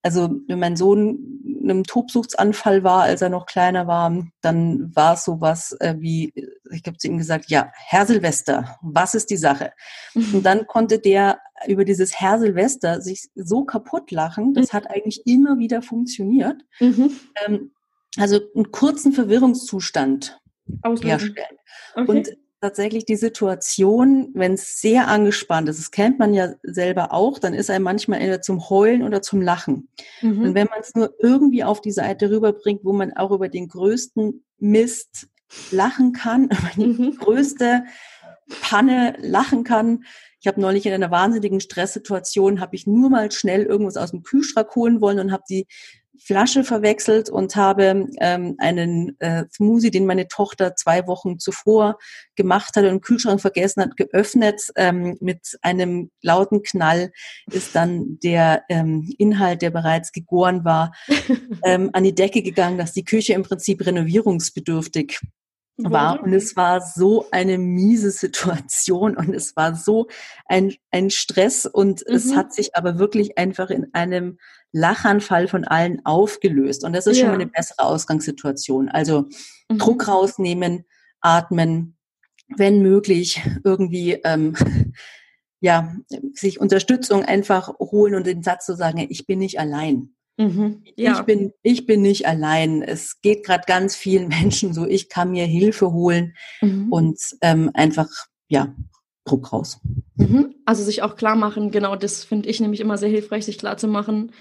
Also 0.02 0.30
wenn 0.46 0.60
mein 0.60 0.76
Sohn 0.76 1.42
in 1.44 1.68
einem 1.68 1.82
Tobsuchtsanfall 1.82 2.84
war, 2.84 3.02
als 3.02 3.22
er 3.22 3.28
noch 3.28 3.46
kleiner 3.46 3.88
war, 3.88 4.24
dann 4.40 4.94
war 4.94 5.14
es 5.14 5.24
sowas 5.24 5.72
äh, 5.80 5.96
wie, 5.98 6.32
ich 6.70 6.84
habe 6.86 6.96
zu 6.96 7.08
ihm 7.08 7.18
gesagt, 7.18 7.50
ja, 7.50 7.72
Herr 7.74 8.06
Silvester, 8.06 8.78
was 8.82 9.16
ist 9.16 9.30
die 9.30 9.36
Sache? 9.36 9.72
Und 10.14 10.44
dann 10.44 10.68
konnte 10.68 11.00
der 11.00 11.40
über 11.66 11.84
dieses 11.84 12.20
Herr 12.20 12.38
Silvester 12.38 13.00
sich 13.00 13.28
so 13.34 13.64
kaputt 13.64 14.10
lachen, 14.10 14.54
das 14.54 14.72
hat 14.72 14.90
eigentlich 14.90 15.26
immer 15.26 15.58
wieder 15.58 15.82
funktioniert. 15.82 16.62
Mhm. 16.80 17.12
Ähm, 17.46 17.70
also 18.18 18.40
einen 18.54 18.70
kurzen 18.70 19.12
Verwirrungszustand 19.12 20.40
Auslösen. 20.82 21.06
herstellen. 21.06 21.58
Okay. 21.94 22.10
Und 22.10 22.36
tatsächlich 22.60 23.04
die 23.04 23.16
Situation, 23.16 24.30
wenn 24.34 24.54
es 24.54 24.80
sehr 24.80 25.08
angespannt 25.08 25.68
ist, 25.68 25.78
das 25.78 25.90
kennt 25.90 26.18
man 26.18 26.34
ja 26.34 26.54
selber 26.62 27.12
auch, 27.12 27.38
dann 27.38 27.54
ist 27.54 27.68
er 27.68 27.78
manchmal 27.80 28.20
entweder 28.20 28.40
zum 28.40 28.68
Heulen 28.70 29.02
oder 29.02 29.22
zum 29.22 29.40
Lachen. 29.42 29.88
Mhm. 30.22 30.42
Und 30.42 30.54
wenn 30.54 30.68
man 30.68 30.80
es 30.80 30.94
nur 30.94 31.14
irgendwie 31.20 31.64
auf 31.64 31.80
die 31.80 31.92
Seite 31.92 32.30
rüberbringt, 32.30 32.84
wo 32.84 32.92
man 32.92 33.12
auch 33.12 33.30
über 33.30 33.48
den 33.48 33.68
größten 33.68 34.44
Mist 34.58 35.28
lachen 35.70 36.12
kann, 36.12 36.44
über 36.44 36.70
die 36.76 36.86
mhm. 36.86 37.16
größte 37.16 37.84
Panne 38.62 39.16
lachen 39.20 39.64
kann. 39.64 40.04
Ich 40.46 40.48
habe 40.48 40.60
neulich 40.60 40.86
in 40.86 40.92
einer 40.92 41.10
wahnsinnigen 41.10 41.58
Stresssituation, 41.58 42.60
habe 42.60 42.76
ich 42.76 42.86
nur 42.86 43.10
mal 43.10 43.32
schnell 43.32 43.64
irgendwas 43.64 43.96
aus 43.96 44.12
dem 44.12 44.22
Kühlschrank 44.22 44.76
holen 44.76 45.00
wollen 45.00 45.18
und 45.18 45.32
habe 45.32 45.42
die 45.50 45.66
Flasche 46.24 46.62
verwechselt 46.62 47.28
und 47.28 47.56
habe 47.56 48.06
ähm, 48.20 48.54
einen 48.58 49.18
äh, 49.18 49.46
Smoothie, 49.52 49.90
den 49.90 50.06
meine 50.06 50.28
Tochter 50.28 50.76
zwei 50.76 51.08
Wochen 51.08 51.40
zuvor 51.40 51.98
gemacht 52.36 52.76
hat 52.76 52.84
und 52.84 52.90
im 52.90 53.00
Kühlschrank 53.00 53.40
vergessen 53.40 53.82
hat, 53.82 53.96
geöffnet. 53.96 54.62
Ähm, 54.76 55.16
mit 55.20 55.58
einem 55.62 56.12
lauten 56.22 56.62
Knall 56.62 57.10
ist 57.50 57.74
dann 57.74 58.20
der 58.22 58.62
ähm, 58.68 59.12
Inhalt, 59.18 59.62
der 59.62 59.70
bereits 59.70 60.12
gegoren 60.12 60.64
war, 60.64 60.92
ähm, 61.64 61.90
an 61.92 62.04
die 62.04 62.14
Decke 62.14 62.42
gegangen, 62.42 62.78
dass 62.78 62.92
die 62.92 63.04
Küche 63.04 63.32
im 63.32 63.42
Prinzip 63.42 63.84
renovierungsbedürftig 63.84 65.18
war. 65.76 66.22
Und 66.22 66.32
es 66.32 66.56
war 66.56 66.80
so 66.80 67.26
eine 67.30 67.58
miese 67.58 68.10
Situation 68.10 69.16
und 69.16 69.34
es 69.34 69.56
war 69.56 69.74
so 69.74 70.08
ein, 70.46 70.74
ein 70.90 71.10
Stress 71.10 71.66
und 71.66 72.04
mhm. 72.08 72.14
es 72.14 72.34
hat 72.34 72.52
sich 72.52 72.74
aber 72.74 72.98
wirklich 72.98 73.38
einfach 73.38 73.70
in 73.70 73.92
einem 73.94 74.38
Lachanfall 74.72 75.48
von 75.48 75.64
allen 75.64 76.04
aufgelöst. 76.04 76.84
Und 76.84 76.92
das 76.94 77.06
ist 77.06 77.18
ja. 77.18 77.24
schon 77.24 77.30
mal 77.30 77.40
eine 77.40 77.50
bessere 77.50 77.84
Ausgangssituation. 77.84 78.88
Also 78.88 79.26
mhm. 79.70 79.78
Druck 79.78 80.08
rausnehmen, 80.08 80.84
atmen, 81.20 81.96
wenn 82.56 82.80
möglich 82.80 83.42
irgendwie 83.64 84.12
ähm, 84.24 84.54
ja 85.60 85.94
sich 86.32 86.60
Unterstützung 86.60 87.24
einfach 87.24 87.68
holen 87.78 88.14
und 88.14 88.26
den 88.26 88.42
Satz 88.42 88.66
zu 88.66 88.76
sagen, 88.76 89.06
ich 89.08 89.26
bin 89.26 89.38
nicht 89.38 89.58
allein. 89.58 90.15
Mhm, 90.38 90.82
ja. 90.96 91.18
Ich 91.18 91.22
bin, 91.22 91.52
ich 91.62 91.86
bin 91.86 92.02
nicht 92.02 92.26
allein. 92.26 92.82
Es 92.82 93.20
geht 93.20 93.44
gerade 93.44 93.64
ganz 93.66 93.96
vielen 93.96 94.28
Menschen 94.40 94.74
so. 94.74 94.86
Ich 94.86 95.08
kann 95.08 95.30
mir 95.30 95.46
Hilfe 95.46 95.92
holen 95.92 96.34
mhm. 96.60 96.92
und 96.92 97.18
ähm, 97.40 97.70
einfach, 97.74 98.08
ja, 98.48 98.74
Druck 99.24 99.52
raus. 99.52 99.80
Mhm. 100.16 100.54
Also 100.64 100.84
sich 100.84 101.02
auch 101.02 101.16
klar 101.16 101.36
machen, 101.36 101.70
genau, 101.70 101.96
das 101.96 102.24
finde 102.24 102.48
ich 102.48 102.60
nämlich 102.60 102.80
immer 102.80 102.96
sehr 102.96 103.08
hilfreich, 103.08 103.44
sich 103.44 103.58
klar 103.58 103.76
zu 103.76 103.88
machen, 103.88 104.32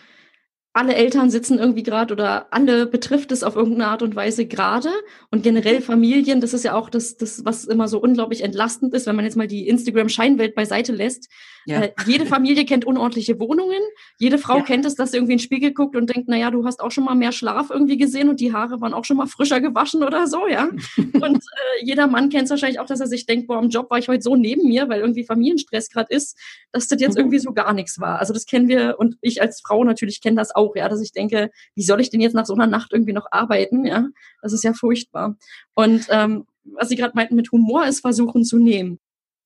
alle 0.76 0.94
Eltern 0.94 1.30
sitzen 1.30 1.58
irgendwie 1.58 1.84
gerade 1.84 2.14
oder 2.14 2.48
alle 2.52 2.86
betrifft 2.86 3.32
es 3.32 3.44
auf 3.44 3.56
irgendeine 3.56 3.88
Art 3.88 4.02
und 4.02 4.14
Weise 4.14 4.46
gerade 4.46 4.90
und 5.32 5.42
generell 5.42 5.80
Familien, 5.80 6.42
das 6.42 6.54
ist 6.54 6.66
ja 6.66 6.76
auch 6.76 6.90
das, 6.90 7.16
das, 7.16 7.46
was 7.46 7.64
immer 7.64 7.88
so 7.88 7.98
unglaublich 7.98 8.44
entlastend 8.44 8.94
ist, 8.94 9.08
wenn 9.08 9.16
man 9.16 9.24
jetzt 9.24 9.38
mal 9.38 9.48
die 9.48 9.70
Instagram-Scheinwelt 9.70 10.54
beiseite 10.54 10.92
lässt. 10.92 11.30
Ja. 11.66 11.80
Äh, 11.80 11.94
jede 12.06 12.26
Familie 12.26 12.66
kennt 12.66 12.84
unordentliche 12.84 13.40
Wohnungen, 13.40 13.82
jede 14.20 14.38
Frau 14.38 14.58
ja. 14.58 14.64
kennt 14.64 14.86
es, 14.86 14.96
dass 14.96 15.12
sie 15.12 15.18
irgendwie 15.18 15.34
in 15.34 15.38
den 15.38 15.44
Spiegel 15.44 15.74
guckt 15.74 15.96
und 15.96 16.14
denkt, 16.14 16.28
naja, 16.28 16.52
du 16.52 16.66
hast 16.66 16.82
auch 16.82 16.92
schon 16.92 17.06
mal 17.06 17.16
mehr 17.16 17.32
Schlaf 17.32 17.70
irgendwie 17.70 17.98
gesehen 17.98 18.28
und 18.28 18.42
die 18.42 18.52
Haare 18.52 18.82
waren 18.82 18.94
auch 18.94 19.06
schon 19.06 19.16
mal 19.16 19.28
frischer 19.28 19.62
gewaschen 19.62 20.04
oder 20.04 20.28
so, 20.28 20.46
ja. 20.46 20.66
und 20.98 21.38
äh, 21.38 21.86
jeder 21.86 22.08
Mann 22.08 22.30
kennt 22.30 22.44
es 22.44 22.50
wahrscheinlich 22.50 22.82
auch, 22.82 22.86
dass 22.86 23.00
er 23.00 23.08
sich 23.08 23.26
denkt, 23.26 23.48
boah, 23.48 23.64
im 23.64 23.70
Job 23.70 23.90
war 23.90 23.98
ich 23.98 24.10
heute 24.10 24.22
so 24.22 24.36
neben 24.36 24.68
mir, 24.68 24.90
weil 24.90 25.00
irgendwie 25.00 25.24
Familienstress 25.24 25.90
gerade 25.90 26.14
ist, 26.14 26.38
dass 26.74 26.90
das 26.90 27.00
jetzt 27.00 27.14
mhm. 27.14 27.22
irgendwie 27.22 27.40
so 27.40 27.54
gar 27.54 27.72
nichts 27.72 27.98
war. 27.98 28.20
Also 28.20 28.34
das 28.34 28.46
kennen 28.46 28.68
wir 28.68 28.96
und 29.00 29.18
ich 29.22 29.42
als 29.42 29.62
Frau 29.62 29.82
natürlich 29.86 30.22
kenne 30.22 30.36
das 30.36 30.54
auch 30.54 30.65
auch, 30.66 30.76
ja, 30.76 30.90
dass 30.90 31.02
ich 31.02 31.12
denke, 31.12 31.52
wie 31.76 31.84
soll 31.84 32.02
ich 32.02 32.10
denn 32.10 32.22
jetzt 32.22 32.34
nach 32.34 32.46
so 32.46 32.54
einer 32.54 32.68
Nacht 32.68 32.92
irgendwie 32.92 33.14
noch 33.14 33.28
arbeiten, 33.32 33.86
ja, 33.86 34.08
das 34.42 34.54
ist 34.54 34.64
ja 34.64 34.74
furchtbar. 34.74 35.38
Und 35.74 36.08
ähm, 36.10 36.46
was 36.64 36.90
Sie 36.90 36.96
gerade 36.96 37.14
meinten 37.16 37.36
mit 37.36 37.52
Humor 37.52 37.86
ist 37.86 38.02
versuchen 38.02 38.44
zu 38.44 38.58
nehmen. 38.58 39.00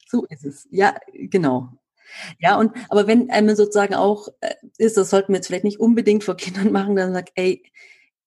So 0.07 0.25
ist 0.25 0.45
es, 0.45 0.67
ja, 0.71 0.95
genau. 1.13 1.69
Ja, 2.39 2.57
und 2.57 2.71
aber 2.89 3.05
wenn 3.05 3.29
einem 3.29 3.55
sozusagen 3.55 3.93
auch 3.93 4.29
äh, 4.41 4.55
ist, 4.77 4.97
das 4.97 5.09
sollten 5.09 5.33
wir 5.33 5.37
jetzt 5.37 5.47
vielleicht 5.47 5.63
nicht 5.63 5.79
unbedingt 5.79 6.23
vor 6.23 6.37
Kindern 6.37 6.71
machen, 6.71 6.95
dann 6.95 7.13
sagt, 7.13 7.31
ey, 7.35 7.63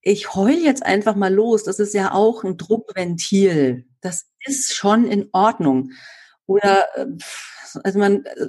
ich 0.02 0.34
heul 0.34 0.54
jetzt 0.54 0.84
einfach 0.84 1.14
mal 1.14 1.32
los. 1.32 1.64
Das 1.64 1.78
ist 1.78 1.94
ja 1.94 2.12
auch 2.12 2.44
ein 2.44 2.56
Druckventil. 2.56 3.86
Das 4.00 4.26
ist 4.44 4.74
schon 4.74 5.06
in 5.06 5.28
Ordnung. 5.32 5.92
Oder 6.46 6.86
äh, 6.96 7.06
also 7.84 7.98
man 7.98 8.24
äh, 8.24 8.46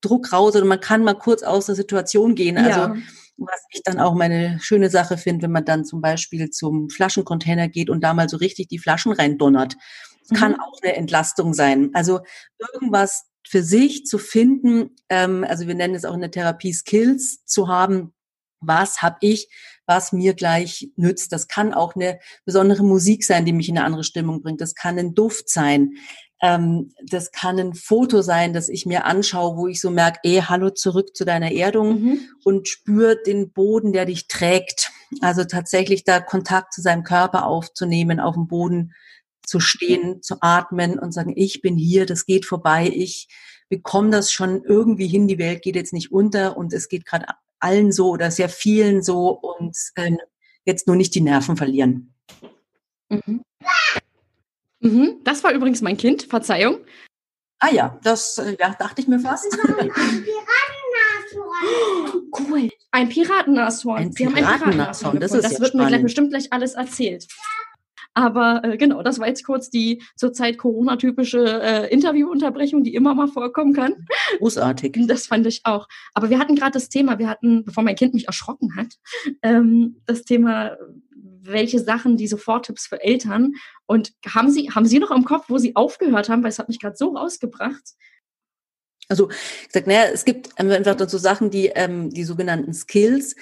Druck 0.00 0.32
raus 0.32 0.56
oder 0.56 0.64
man 0.64 0.80
kann 0.80 1.04
mal 1.04 1.14
kurz 1.14 1.42
aus 1.42 1.66
der 1.66 1.74
Situation 1.74 2.34
gehen. 2.34 2.58
Also 2.58 2.80
ja. 2.80 2.96
Was 3.38 3.60
ich 3.70 3.82
dann 3.82 4.00
auch 4.00 4.14
meine 4.14 4.58
schöne 4.60 4.88
Sache 4.88 5.18
finde, 5.18 5.42
wenn 5.42 5.52
man 5.52 5.64
dann 5.64 5.84
zum 5.84 6.00
Beispiel 6.00 6.50
zum 6.50 6.88
Flaschencontainer 6.88 7.68
geht 7.68 7.90
und 7.90 8.00
da 8.02 8.14
mal 8.14 8.28
so 8.28 8.38
richtig 8.38 8.68
die 8.68 8.78
Flaschen 8.78 9.12
reindonnert. 9.12 9.76
Das 10.28 10.38
kann 10.38 10.52
mhm. 10.52 10.60
auch 10.60 10.78
eine 10.82 10.96
Entlastung 10.96 11.52
sein. 11.52 11.90
Also 11.92 12.20
irgendwas 12.58 13.26
für 13.46 13.62
sich 13.62 14.06
zu 14.06 14.18
finden, 14.18 14.96
ähm, 15.08 15.44
also 15.48 15.68
wir 15.68 15.74
nennen 15.74 15.94
es 15.94 16.04
auch 16.04 16.14
in 16.14 16.20
der 16.20 16.30
Therapie 16.30 16.72
Skills 16.72 17.44
zu 17.44 17.68
haben, 17.68 18.12
was 18.60 19.02
habe 19.02 19.18
ich, 19.20 19.48
was 19.86 20.12
mir 20.12 20.34
gleich 20.34 20.90
nützt. 20.96 21.32
Das 21.32 21.46
kann 21.46 21.72
auch 21.72 21.94
eine 21.94 22.18
besondere 22.44 22.82
Musik 22.82 23.24
sein, 23.24 23.44
die 23.44 23.52
mich 23.52 23.68
in 23.68 23.78
eine 23.78 23.86
andere 23.86 24.02
Stimmung 24.02 24.42
bringt. 24.42 24.60
Das 24.60 24.74
kann 24.74 24.98
ein 24.98 25.14
Duft 25.14 25.48
sein. 25.48 25.92
Ähm, 26.42 26.92
das 27.02 27.32
kann 27.32 27.58
ein 27.58 27.74
Foto 27.74 28.20
sein, 28.22 28.52
das 28.52 28.68
ich 28.68 28.84
mir 28.84 29.06
anschaue, 29.06 29.56
wo 29.56 29.66
ich 29.68 29.80
so 29.80 29.90
merke, 29.90 30.20
eh, 30.22 30.42
hallo 30.42 30.70
zurück 30.70 31.16
zu 31.16 31.24
deiner 31.24 31.52
Erdung 31.52 32.02
mhm. 32.02 32.20
und 32.44 32.68
spüre 32.68 33.16
den 33.24 33.52
Boden, 33.52 33.92
der 33.92 34.04
dich 34.04 34.28
trägt. 34.28 34.90
Also 35.20 35.44
tatsächlich 35.44 36.04
da 36.04 36.20
Kontakt 36.20 36.74
zu 36.74 36.82
seinem 36.82 37.04
Körper 37.04 37.46
aufzunehmen, 37.46 38.20
auf 38.20 38.34
dem 38.34 38.48
Boden 38.48 38.92
zu 39.46 39.60
stehen, 39.60 40.22
zu 40.22 40.36
atmen 40.40 40.98
und 40.98 41.12
sagen, 41.12 41.32
ich 41.36 41.62
bin 41.62 41.76
hier, 41.76 42.04
das 42.04 42.26
geht 42.26 42.44
vorbei, 42.44 42.90
ich 42.92 43.28
bekomme 43.68 44.10
das 44.10 44.32
schon 44.32 44.62
irgendwie 44.64 45.06
hin, 45.06 45.28
die 45.28 45.38
Welt 45.38 45.62
geht 45.62 45.76
jetzt 45.76 45.92
nicht 45.92 46.12
unter 46.12 46.56
und 46.56 46.72
es 46.72 46.88
geht 46.88 47.06
gerade 47.06 47.26
allen 47.58 47.92
so 47.92 48.10
oder 48.10 48.30
sehr 48.30 48.48
vielen 48.48 49.02
so 49.02 49.30
und 49.30 49.76
äh, 49.94 50.16
jetzt 50.64 50.86
nur 50.86 50.96
nicht 50.96 51.14
die 51.14 51.20
Nerven 51.20 51.56
verlieren. 51.56 52.14
Mhm. 53.08 53.42
Mhm, 54.80 55.20
das 55.24 55.42
war 55.44 55.52
übrigens 55.52 55.82
mein 55.82 55.96
Kind, 55.96 56.24
Verzeihung. 56.24 56.78
Ah 57.58 57.70
ja, 57.72 57.98
das 58.02 58.36
äh, 58.38 58.56
ja, 58.60 58.74
dachte 58.78 59.00
ich 59.00 59.08
mir 59.08 59.18
fast. 59.18 59.46
Ein 59.66 59.76
Piratennashorn. 61.32 62.30
cool. 62.50 62.68
Ein 62.90 63.08
Piratennashorn. 63.08 63.98
Ein 64.02 64.10
Piratennashorn, 64.14 65.20
das 65.20 65.32
ist 65.32 65.44
Das 65.44 65.58
wird 65.60 65.68
spannend. 65.70 65.74
mir 65.84 65.88
gleich 65.88 66.02
bestimmt 66.02 66.30
gleich 66.30 66.52
alles 66.52 66.74
erzählt. 66.74 67.26
Aber 68.14 68.62
äh, 68.64 68.76
genau, 68.78 69.02
das 69.02 69.18
war 69.18 69.28
jetzt 69.28 69.44
kurz 69.44 69.68
die 69.68 70.02
zurzeit 70.16 70.56
Corona-typische 70.56 71.60
äh, 71.62 71.92
Interviewunterbrechung, 71.92 72.82
die 72.82 72.94
immer 72.94 73.14
mal 73.14 73.28
vorkommen 73.28 73.74
kann. 73.74 74.06
Großartig. 74.38 74.96
Das 75.06 75.26
fand 75.26 75.46
ich 75.46 75.60
auch. 75.64 75.86
Aber 76.14 76.30
wir 76.30 76.38
hatten 76.38 76.56
gerade 76.56 76.72
das 76.72 76.88
Thema, 76.88 77.18
wir 77.18 77.28
hatten, 77.28 77.64
bevor 77.64 77.82
mein 77.84 77.94
Kind 77.96 78.14
mich 78.14 78.26
erschrocken 78.26 78.74
hat, 78.76 78.94
ähm, 79.42 80.00
das 80.06 80.22
Thema 80.24 80.76
welche 81.46 81.80
Sachen 81.80 82.16
die 82.16 82.28
Soforttipps 82.28 82.86
für 82.86 83.02
Eltern. 83.02 83.52
Und 83.86 84.12
haben 84.26 84.50
Sie, 84.50 84.70
haben 84.70 84.86
Sie 84.86 84.98
noch 84.98 85.10
im 85.10 85.24
Kopf, 85.24 85.46
wo 85.48 85.58
Sie 85.58 85.76
aufgehört 85.76 86.28
haben? 86.28 86.42
Weil 86.42 86.50
es 86.50 86.58
hat 86.58 86.68
mich 86.68 86.80
gerade 86.80 86.96
so 86.96 87.16
rausgebracht. 87.16 87.94
Also, 89.08 89.30
ich 89.30 89.68
sag, 89.70 89.86
naja, 89.86 90.06
es 90.12 90.24
gibt 90.24 90.58
einfach 90.58 91.08
so 91.08 91.18
Sachen, 91.18 91.50
die, 91.50 91.66
ähm, 91.66 92.10
die 92.10 92.24
sogenannten 92.24 92.74
Skills, 92.74 93.36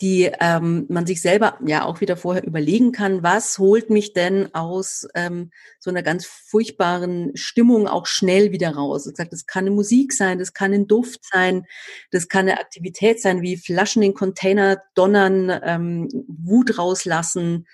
die 0.00 0.30
ähm, 0.40 0.86
man 0.88 1.06
sich 1.06 1.22
selber 1.22 1.58
ja 1.64 1.84
auch 1.84 2.00
wieder 2.00 2.16
vorher 2.16 2.44
überlegen 2.44 2.90
kann, 2.90 3.22
was 3.22 3.58
holt 3.58 3.90
mich 3.90 4.12
denn 4.12 4.52
aus 4.52 5.06
ähm, 5.14 5.50
so 5.78 5.90
einer 5.90 6.02
ganz 6.02 6.26
furchtbaren 6.26 7.30
Stimmung 7.36 7.86
auch 7.86 8.06
schnell 8.06 8.50
wieder 8.50 8.74
raus. 8.74 9.06
Ich 9.06 9.16
sage, 9.16 9.30
das 9.30 9.46
kann 9.46 9.66
eine 9.66 9.74
Musik 9.74 10.12
sein, 10.12 10.40
das 10.40 10.52
kann 10.52 10.72
ein 10.72 10.88
Duft 10.88 11.20
sein, 11.24 11.64
das 12.10 12.28
kann 12.28 12.48
eine 12.48 12.58
Aktivität 12.58 13.20
sein, 13.20 13.40
wie 13.42 13.56
Flaschen 13.56 14.02
in 14.02 14.14
Container 14.14 14.82
donnern, 14.94 15.52
ähm, 15.62 16.08
Wut 16.26 16.76
rauslassen, 16.76 17.66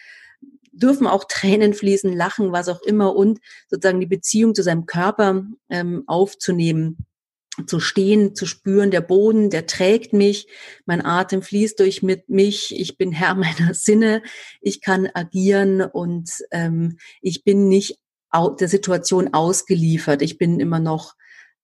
dürfen 0.72 1.06
auch 1.06 1.24
Tränen 1.24 1.72
fließen, 1.72 2.12
lachen, 2.12 2.52
was 2.52 2.68
auch 2.68 2.82
immer 2.82 3.16
und 3.16 3.40
sozusagen 3.68 4.00
die 4.00 4.06
Beziehung 4.06 4.54
zu 4.54 4.62
seinem 4.62 4.84
Körper 4.84 5.44
ähm, 5.70 6.04
aufzunehmen 6.06 7.06
zu 7.66 7.80
stehen, 7.80 8.34
zu 8.34 8.46
spüren, 8.46 8.90
der 8.90 9.00
Boden, 9.00 9.50
der 9.50 9.66
trägt 9.66 10.12
mich, 10.12 10.46
mein 10.86 11.04
Atem 11.04 11.42
fließt 11.42 11.80
durch 11.80 12.02
mit 12.02 12.28
mich, 12.28 12.78
ich 12.78 12.96
bin 12.96 13.12
Herr 13.12 13.34
meiner 13.36 13.74
Sinne, 13.74 14.22
ich 14.60 14.80
kann 14.80 15.08
agieren 15.12 15.82
und 15.82 16.30
ähm, 16.50 16.98
ich 17.20 17.44
bin 17.44 17.68
nicht 17.68 17.98
der 18.60 18.68
Situation 18.68 19.34
ausgeliefert. 19.34 20.22
Ich 20.22 20.38
bin 20.38 20.60
immer 20.60 20.78
noch 20.78 21.14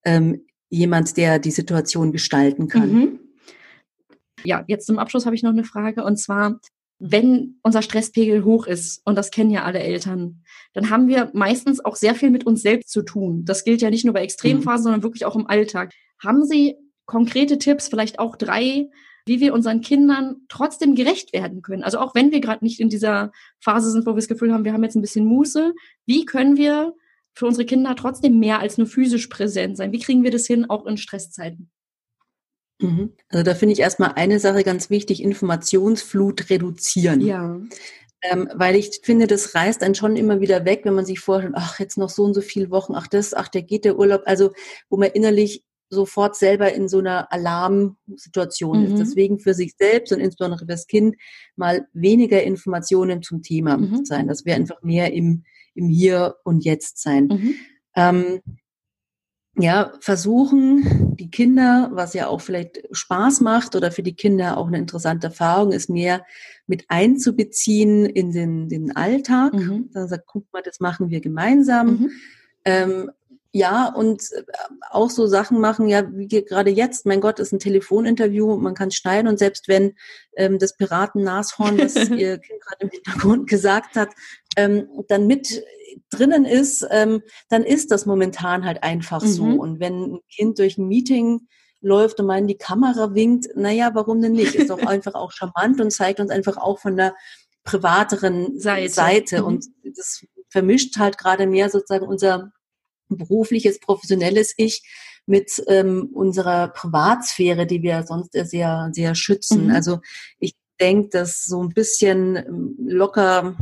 ähm, 0.05 0.47
jemand, 0.69 1.17
der 1.17 1.39
die 1.39 1.51
Situation 1.51 2.13
gestalten 2.13 2.69
kann. 2.69 2.93
Mhm. 2.93 3.21
Ja, 4.45 4.65
jetzt 4.67 4.87
zum 4.87 4.99
Abschluss 4.99 5.27
habe 5.27 5.37
ich 5.37 5.43
noch 5.43 5.51
eine 5.51 5.65
Frage 5.65 6.05
und 6.05 6.17
zwar, 6.17 6.61
wenn 6.99 7.59
unser 7.63 7.83
Stresspegel 7.83 8.45
hoch 8.45 8.67
ist, 8.67 9.03
und 9.05 9.17
das 9.17 9.31
kennen 9.31 9.51
ja 9.51 9.65
alle 9.65 9.81
Eltern, 9.81 10.43
dann 10.73 10.91
haben 10.91 11.09
wir 11.09 11.31
meistens 11.35 11.85
auch 11.85 11.97
sehr 11.97 12.15
viel 12.15 12.31
mit 12.31 12.47
uns 12.47 12.63
selbst 12.63 12.91
zu 12.91 13.03
tun. 13.03 13.45
Das 13.45 13.65
gilt 13.65 13.83
ja 13.83 13.91
nicht 13.91 14.05
nur 14.05 14.15
bei 14.15 14.23
Extremphasen, 14.23 14.81
mhm. 14.81 14.83
sondern 14.83 15.03
wirklich 15.03 15.27
auch 15.27 15.37
im 15.37 15.47
Alltag. 15.47 15.93
Haben 16.23 16.45
Sie 16.45 16.77
konkrete 17.05 17.59
Tipps, 17.59 17.89
vielleicht 17.89 18.19
auch 18.19 18.37
drei, 18.37 18.89
wie 19.27 19.41
wir 19.41 19.53
unseren 19.53 19.81
Kindern 19.81 20.37
trotzdem 20.49 20.95
gerecht 20.95 21.33
werden 21.33 21.61
können? 21.61 21.83
Also 21.83 21.99
auch 21.99 22.15
wenn 22.15 22.33
wir 22.33 22.41
gerade 22.41 22.65
nicht 22.65 22.81
in 22.81 22.89
dieser 22.89 23.31
Phase 23.61 23.91
sind, 23.91 24.07
wo 24.07 24.13
wir 24.13 24.17
das 24.17 24.29
Gefühl 24.29 24.53
haben, 24.53 24.65
wir 24.65 24.73
haben 24.73 24.85
jetzt 24.85 24.97
ein 24.97 25.03
bisschen 25.03 25.27
Muße, 25.27 25.75
wie 26.07 26.25
können 26.25 26.57
wir 26.57 26.95
für 27.35 27.47
unsere 27.47 27.67
Kinder 27.67 27.95
trotzdem 27.95 28.39
mehr 28.39 28.61
als 28.61 28.79
nur 28.79 28.87
physisch 28.87 29.27
präsent 29.27 29.77
sein? 29.77 29.93
Wie 29.93 29.99
kriegen 29.99 30.25
wir 30.25 30.31
das 30.31 30.47
hin, 30.47 30.71
auch 30.71 30.87
in 30.87 30.97
Stresszeiten? 30.97 31.71
Mhm. 32.81 33.13
Also 33.29 33.45
da 33.45 33.55
finde 33.55 33.73
ich 33.73 33.81
erstmal 33.81 34.13
eine 34.15 34.41
Sache 34.41 34.65
ganz 34.65 34.91
wichtig, 34.91 35.23
Informationsflut 35.23 36.51
reduzieren. 36.51 37.21
Ja. 37.21 37.61
Ähm, 38.23 38.49
weil 38.55 38.77
ich 38.77 39.01
finde, 39.03 39.27
das 39.27 39.55
reißt 39.55 39.83
dann 39.83 39.95
schon 39.95 40.17
immer 40.17 40.41
wieder 40.41 40.65
weg, 40.65 40.81
wenn 40.85 40.95
man 40.95 41.07
sich 41.07 41.21
vorstellt, 41.21 41.55
ach, 41.57 41.79
jetzt 41.79 41.99
noch 41.99 42.11
so 42.11 42.25
und 42.25 42.35
so 42.35 42.41
viele 42.41 42.71
Wochen, 42.71 42.95
ach 42.95 43.07
das, 43.07 43.35
ach, 43.35 43.49
der 43.49 43.63
geht 43.63 43.85
der 43.85 43.99
Urlaub. 43.99 44.23
Also, 44.25 44.53
wo 44.89 44.97
man 44.97 45.11
innerlich 45.11 45.65
sofort 45.89 46.37
selber 46.37 46.73
in 46.73 46.89
so 46.89 46.99
einer 46.99 47.33
Alarmsituation 47.33 48.81
mhm. 48.81 48.87
ist. 48.87 48.99
Deswegen 48.99 49.39
für 49.39 49.55
sich 49.55 49.75
selbst 49.79 50.13
und 50.13 50.21
insbesondere 50.21 50.61
für 50.61 50.67
das 50.67 50.87
Kind 50.87 51.17
mal 51.55 51.87
weniger 51.93 52.43
Informationen 52.43 53.23
zum 53.23 53.43
Thema 53.43 53.77
mhm. 53.77 54.05
sein, 54.05 54.27
dass 54.27 54.45
wir 54.45 54.55
einfach 54.55 54.83
mehr 54.83 55.13
im, 55.13 55.45
im 55.75 55.89
Hier 55.89 56.37
und 56.45 56.65
Jetzt 56.65 57.01
sein. 57.01 57.27
Mhm. 57.27 57.55
Ähm, 57.95 58.41
ja, 59.59 59.93
versuchen, 60.01 61.17
die 61.17 61.31
Kinder, 61.31 61.89
was 61.93 62.13
ja 62.13 62.27
auch 62.27 62.41
vielleicht 62.41 62.83
Spaß 62.91 63.41
macht 63.41 63.75
oder 63.75 63.91
für 63.91 64.03
die 64.03 64.15
Kinder 64.15 64.59
auch 64.59 64.67
eine 64.67 64.79
interessante 64.79 65.29
Erfahrung 65.29 65.73
ist, 65.73 65.89
mehr 65.89 66.25
mit 66.67 66.85
einzubeziehen 66.89 68.05
in 68.05 68.33
den, 68.33 68.69
den 68.69 68.95
Alltag. 68.95 69.55
Mhm. 69.55 69.91
Dann 69.95 70.09
sagt, 70.09 70.27
guck 70.27 70.45
mal, 70.53 70.63
das 70.63 70.81
machen 70.81 71.09
wir 71.09 71.21
gemeinsam. 71.21 71.87
Mhm. 71.87 72.11
Ähm, 72.65 73.11
ja, 73.53 73.89
und 73.89 74.21
äh, 74.33 74.43
auch 74.91 75.09
so 75.09 75.27
Sachen 75.27 75.59
machen, 75.61 75.89
ja, 75.89 76.05
wie 76.13 76.29
gerade 76.29 76.71
jetzt, 76.71 77.07
mein 77.07 77.23
Gott, 77.23 77.39
ist 77.39 77.53
ein 77.53 77.59
Telefoninterview, 77.59 78.57
man 78.57 78.75
kann 78.75 78.91
schneiden 78.91 79.29
und 79.29 79.39
selbst 79.39 79.69
wenn 79.69 79.95
ähm, 80.37 80.59
das 80.59 80.77
Piraten-Nashorn, 80.77 81.79
was 81.79 81.95
ihr 82.11 82.37
Kind 82.37 82.61
gerade 82.61 82.81
im 82.81 82.91
Hintergrund 82.91 83.49
gesagt 83.49 83.97
hat, 83.97 84.11
ähm, 84.57 84.89
dann 85.09 85.27
mit 85.27 85.63
drinnen 86.11 86.45
ist, 86.45 86.87
ähm, 86.91 87.23
dann 87.49 87.65
ist 87.65 87.91
das 87.91 88.07
momentan 88.07 88.65
halt 88.65 88.83
einfach 88.83 89.23
mhm. 89.23 89.29
so. 89.29 89.45
Und 89.45 89.81
wenn 89.81 90.15
ein 90.15 90.21
Kind 90.31 90.59
durch 90.59 90.79
ein 90.79 90.89
Meeting 90.89 91.49
läuft 91.81 92.21
und 92.21 92.27
meinen 92.27 92.49
die 92.49 92.59
Kamera 92.59 93.15
winkt, 93.15 93.49
naja, 93.55 93.91
warum 93.95 94.21
denn 94.21 94.33
nicht? 94.33 94.55
Ist 94.55 94.71
doch 94.71 94.79
einfach 94.87 95.15
auch 95.15 95.33
charmant 95.33 95.81
und 95.81 95.91
zeigt 95.91 96.21
uns 96.21 96.31
einfach 96.31 96.57
auch 96.57 96.79
von 96.79 96.97
der 96.97 97.15
privateren 97.65 98.59
Seite. 98.59 98.93
Seite. 98.93 99.41
Mhm. 99.41 99.47
Und 99.47 99.67
das 99.85 100.25
vermischt 100.49 100.97
halt 100.99 101.19
gerade 101.19 101.47
mehr 101.47 101.71
sozusagen 101.71 102.07
unser 102.07 102.53
berufliches, 103.09 103.79
professionelles 103.81 104.55
Ich 104.57 104.83
mit 105.27 105.63
ähm, 105.67 106.11
unserer 106.13 106.69
Privatsphäre, 106.69 107.67
die 107.67 107.83
wir 107.83 108.05
sonst 108.05 108.33
sehr, 108.33 108.91
sehr 108.93 109.15
schützen. 109.15 109.67
Mhm. 109.67 109.75
Also 109.75 109.99
ich 110.39 110.55
denke, 110.81 111.09
das 111.11 111.45
so 111.45 111.63
ein 111.63 111.71
bisschen 111.71 112.37
ähm, 112.37 112.77
locker 112.79 113.57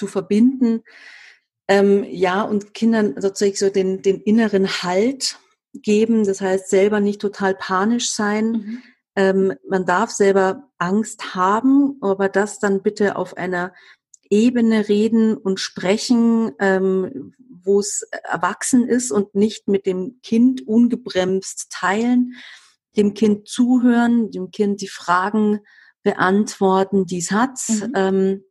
zu 0.00 0.06
verbinden, 0.06 0.82
ähm, 1.68 2.04
ja, 2.08 2.42
und 2.42 2.72
Kindern 2.72 3.20
sozusagen 3.20 3.56
so 3.56 3.68
den, 3.68 4.00
den 4.00 4.20
inneren 4.22 4.66
Halt 4.82 5.38
geben, 5.74 6.24
das 6.24 6.40
heißt 6.40 6.70
selber 6.70 7.00
nicht 7.00 7.20
total 7.20 7.54
panisch 7.54 8.12
sein. 8.12 8.50
Mhm. 8.50 8.82
Ähm, 9.14 9.52
man 9.68 9.84
darf 9.84 10.10
selber 10.10 10.70
Angst 10.78 11.34
haben, 11.34 11.98
aber 12.00 12.30
das 12.30 12.60
dann 12.60 12.82
bitte 12.82 13.16
auf 13.16 13.36
einer 13.36 13.74
Ebene 14.30 14.88
reden 14.88 15.36
und 15.36 15.60
sprechen, 15.60 16.52
ähm, 16.60 17.34
wo 17.62 17.78
es 17.78 18.08
erwachsen 18.24 18.88
ist 18.88 19.12
und 19.12 19.34
nicht 19.34 19.68
mit 19.68 19.84
dem 19.84 20.18
Kind 20.22 20.66
ungebremst 20.66 21.68
teilen, 21.70 22.32
dem 22.96 23.12
Kind 23.12 23.48
zuhören, 23.48 24.30
dem 24.30 24.50
Kind 24.50 24.80
die 24.80 24.88
Fragen 24.88 25.60
beantworten, 26.02 27.06
die 27.06 27.18
es 27.18 27.30
hat. 27.30 27.58
Mhm. 27.68 27.92
Ähm, 27.94 28.44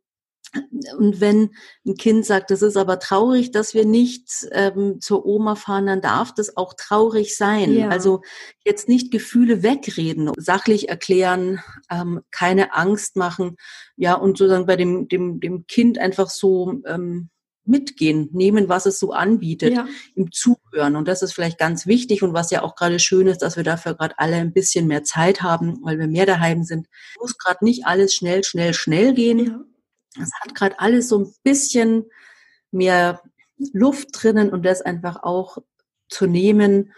und 0.98 1.20
wenn 1.20 1.50
ein 1.86 1.94
Kind 1.94 2.26
sagt, 2.26 2.50
das 2.50 2.62
ist 2.62 2.76
aber 2.76 2.98
traurig, 2.98 3.52
dass 3.52 3.74
wir 3.74 3.84
nicht 3.84 4.48
ähm, 4.52 5.00
zur 5.00 5.24
Oma 5.24 5.54
fahren, 5.54 5.86
dann 5.86 6.00
darf 6.00 6.34
das 6.34 6.56
auch 6.56 6.74
traurig 6.74 7.36
sein. 7.36 7.72
Ja. 7.72 7.88
Also 7.88 8.22
jetzt 8.64 8.88
nicht 8.88 9.12
Gefühle 9.12 9.62
wegreden, 9.62 10.30
sachlich 10.36 10.88
erklären, 10.88 11.60
ähm, 11.90 12.20
keine 12.30 12.74
Angst 12.74 13.16
machen, 13.16 13.56
ja, 13.96 14.14
und 14.14 14.38
sozusagen 14.38 14.66
bei 14.66 14.76
dem, 14.76 15.08
dem, 15.08 15.40
dem 15.40 15.66
Kind 15.66 15.98
einfach 15.98 16.30
so 16.30 16.80
ähm, 16.86 17.28
mitgehen, 17.64 18.28
nehmen, 18.32 18.68
was 18.68 18.86
es 18.86 18.98
so 18.98 19.12
anbietet, 19.12 19.74
ja. 19.74 19.86
im 20.16 20.32
Zuhören. 20.32 20.96
Und 20.96 21.06
das 21.06 21.22
ist 21.22 21.32
vielleicht 21.32 21.58
ganz 21.58 21.86
wichtig 21.86 22.22
und 22.22 22.32
was 22.32 22.50
ja 22.50 22.62
auch 22.62 22.74
gerade 22.74 22.98
schön 22.98 23.28
ist, 23.28 23.42
dass 23.42 23.56
wir 23.56 23.62
dafür 23.62 23.94
gerade 23.94 24.18
alle 24.18 24.36
ein 24.36 24.52
bisschen 24.52 24.88
mehr 24.88 25.04
Zeit 25.04 25.42
haben, 25.42 25.78
weil 25.82 25.98
wir 25.98 26.08
mehr 26.08 26.26
daheim 26.26 26.64
sind. 26.64 26.88
Muss 27.20 27.38
gerade 27.38 27.64
nicht 27.64 27.86
alles 27.86 28.14
schnell, 28.14 28.42
schnell, 28.42 28.74
schnell 28.74 29.14
gehen. 29.14 29.46
Ja 29.46 29.60
es 30.16 30.32
hat 30.40 30.54
gerade 30.54 30.78
alles 30.80 31.08
so 31.08 31.18
ein 31.18 31.34
bisschen 31.42 32.06
mehr 32.70 33.22
Luft 33.72 34.08
drinnen 34.12 34.50
und 34.50 34.64
das 34.64 34.82
einfach 34.82 35.22
auch 35.22 35.58
zu 36.08 36.26
nehmen 36.26 36.92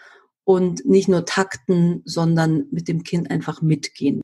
und 0.44 0.84
nicht 0.86 1.08
nur 1.08 1.24
takten, 1.24 2.02
sondern 2.04 2.66
mit 2.70 2.88
dem 2.88 3.04
Kind 3.04 3.30
einfach 3.30 3.62
mitgehen. 3.62 4.22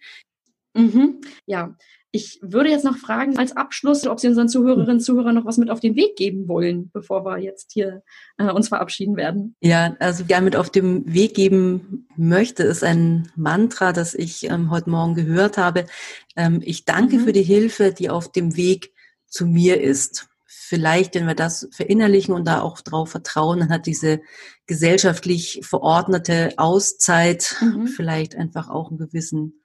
Mhm. 0.75 1.21
Ja, 1.47 1.77
ich 2.11 2.39
würde 2.41 2.71
jetzt 2.71 2.85
noch 2.85 2.97
fragen 2.97 3.37
als 3.37 3.57
Abschluss, 3.57 4.07
ob 4.07 4.19
Sie 4.19 4.29
unseren 4.29 4.49
Zuhörerinnen 4.49 4.97
und 4.97 5.01
Zuhörern 5.01 5.35
noch 5.35 5.45
was 5.45 5.59
mit 5.59 5.71
auf 5.71 5.81
den 5.81 5.95
Weg 5.95 6.17
geben 6.17 6.49
wollen, 6.49 6.91
bevor 6.91 7.25
wir 7.25 7.39
jetzt 7.39 7.73
hier 7.73 8.03
äh, 8.39 8.51
uns 8.51 8.69
verabschieden 8.69 9.17
werden. 9.17 9.57
Ja, 9.61 9.95
also 9.99 10.25
ja, 10.27 10.41
mit 10.41 10.57
auf 10.57 10.71
dem 10.71 11.13
Weg 11.13 11.35
geben 11.35 12.09
möchte, 12.17 12.63
ist 12.63 12.83
ein 12.83 13.31
Mantra, 13.37 13.93
das 13.93 14.15
ich 14.15 14.49
ähm, 14.49 14.71
heute 14.71 14.89
Morgen 14.89 15.15
gehört 15.15 15.59
habe. 15.59 15.87
Ähm, 16.35 16.61
ich 16.65 16.87
danke 16.87 17.19
mhm. 17.19 17.25
für 17.25 17.33
die 17.33 17.43
Hilfe, 17.43 17.93
die 17.93 18.09
auf 18.09 18.33
dem 18.33 18.57
Weg 18.57 18.93
zu 19.27 19.45
mir 19.45 19.81
ist. 19.81 20.29
Vielleicht, 20.47 21.15
wenn 21.15 21.27
wir 21.27 21.35
das 21.35 21.69
verinnerlichen 21.73 22.35
und 22.35 22.47
da 22.47 22.63
auch 22.63 22.81
drauf 22.81 23.11
vertrauen, 23.11 23.61
dann 23.61 23.71
hat 23.71 23.87
diese 23.87 24.21
gesellschaftlich 24.67 25.61
verordnete 25.63 26.55
Auszeit 26.57 27.57
mhm. 27.61 27.87
vielleicht 27.87 28.35
einfach 28.35 28.71
auch 28.71 28.89
einen 28.89 28.99
gewissen 28.99 29.61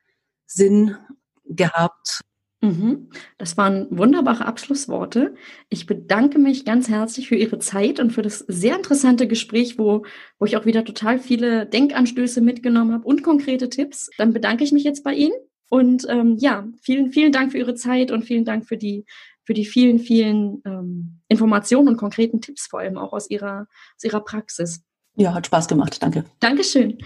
Sinn 0.45 0.97
gehabt. 1.45 2.21
Mhm. 2.63 3.09
Das 3.37 3.57
waren 3.57 3.87
wunderbare 3.89 4.45
Abschlussworte. 4.45 5.35
Ich 5.67 5.85
bedanke 5.85 6.39
mich 6.39 6.63
ganz 6.63 6.87
herzlich 6.87 7.27
für 7.27 7.35
Ihre 7.35 7.59
Zeit 7.59 7.99
und 7.99 8.11
für 8.11 8.21
das 8.21 8.39
sehr 8.39 8.77
interessante 8.77 9.27
Gespräch, 9.27 9.77
wo, 9.77 10.05
wo 10.39 10.45
ich 10.45 10.55
auch 10.55 10.65
wieder 10.65 10.85
total 10.85 11.19
viele 11.19 11.65
Denkanstöße 11.65 12.39
mitgenommen 12.39 12.93
habe 12.93 13.05
und 13.05 13.21
konkrete 13.21 13.67
Tipps. 13.67 14.09
Dann 14.17 14.31
bedanke 14.31 14.63
ich 14.63 14.71
mich 14.71 14.85
jetzt 14.85 15.03
bei 15.03 15.13
Ihnen. 15.13 15.33
Und 15.69 16.05
ähm, 16.07 16.37
ja, 16.39 16.65
vielen, 16.81 17.11
vielen 17.11 17.33
Dank 17.33 17.51
für 17.51 17.57
Ihre 17.57 17.75
Zeit 17.75 18.11
und 18.11 18.23
vielen 18.23 18.45
Dank 18.45 18.65
für 18.65 18.77
die, 18.77 19.05
für 19.43 19.53
die 19.53 19.65
vielen, 19.65 19.99
vielen 19.99 20.61
ähm, 20.65 21.19
Informationen 21.27 21.89
und 21.89 21.97
konkreten 21.97 22.39
Tipps, 22.39 22.67
vor 22.67 22.79
allem 22.79 22.97
auch 22.97 23.11
aus 23.11 23.29
Ihrer, 23.29 23.67
aus 23.97 24.03
Ihrer 24.05 24.21
Praxis. 24.21 24.83
Ja, 25.15 25.33
hat 25.33 25.47
Spaß 25.47 25.67
gemacht. 25.67 26.01
Danke. 26.01 26.23
Dankeschön. 26.39 26.97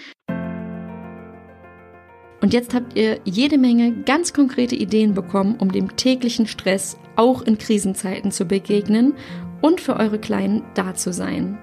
Und 2.41 2.53
jetzt 2.53 2.73
habt 2.73 2.95
ihr 2.95 3.19
jede 3.25 3.57
Menge 3.57 3.91
ganz 4.03 4.33
konkrete 4.33 4.75
Ideen 4.75 5.13
bekommen, 5.13 5.55
um 5.57 5.71
dem 5.71 5.95
täglichen 5.95 6.47
Stress 6.47 6.97
auch 7.15 7.41
in 7.41 7.57
Krisenzeiten 7.57 8.31
zu 8.31 8.45
begegnen 8.45 9.13
und 9.61 9.81
für 9.81 9.97
eure 9.97 10.19
Kleinen 10.19 10.63
da 10.75 10.93
zu 10.93 11.11
sein. 11.11 11.57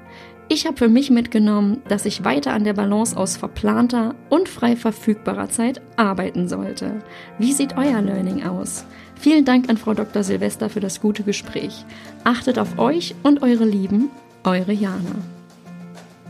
Ich 0.49 0.67
habe 0.67 0.77
für 0.77 0.89
mich 0.89 1.11
mitgenommen, 1.11 1.81
dass 1.89 2.05
ich 2.05 2.25
weiter 2.25 2.53
an 2.53 2.65
der 2.65 2.75
Balance 2.75 3.17
aus 3.17 3.37
verplanter 3.37 4.15
und 4.29 4.49
frei 4.49 4.77
verfügbarer 4.77 5.49
Zeit 5.49 5.81
arbeiten 5.97 6.49
sollte. 6.49 7.03
Wie 7.39 7.53
sieht 7.53 7.79
euer 7.79 8.03
Learning 8.03 8.45
aus? 8.45 8.85
Vielen 9.15 9.47
Dank 9.47 9.71
an 9.71 9.79
Frau 9.79 9.95
Dr. 9.95 10.23
Silvester 10.23 10.69
für 10.69 10.81
das 10.81 11.01
gute 11.01 11.23
Gespräch. 11.23 11.87
Achtet 12.25 12.59
auf 12.59 12.79
euch 12.79 13.15
und 13.23 13.43
eure 13.43 13.65
Lieben, 13.65 14.11
eure 14.45 14.73
Jana. 14.73 15.17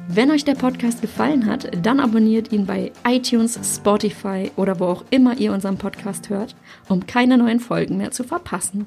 Wenn 0.08 0.30
euch 0.30 0.44
der 0.44 0.54
Podcast 0.54 1.00
gefallen 1.00 1.46
hat, 1.46 1.70
dann 1.82 1.98
abonniert 1.98 2.52
ihn 2.52 2.66
bei 2.66 2.92
iTunes, 3.08 3.58
Spotify 3.76 4.50
oder 4.54 4.78
wo 4.78 4.84
auch 4.84 5.04
immer 5.10 5.36
ihr 5.38 5.52
unseren 5.52 5.78
Podcast 5.78 6.28
hört, 6.28 6.54
um 6.88 7.06
keine 7.06 7.38
neuen 7.38 7.58
Folgen 7.58 7.96
mehr 7.96 8.10
zu 8.10 8.22
verpassen. 8.22 8.86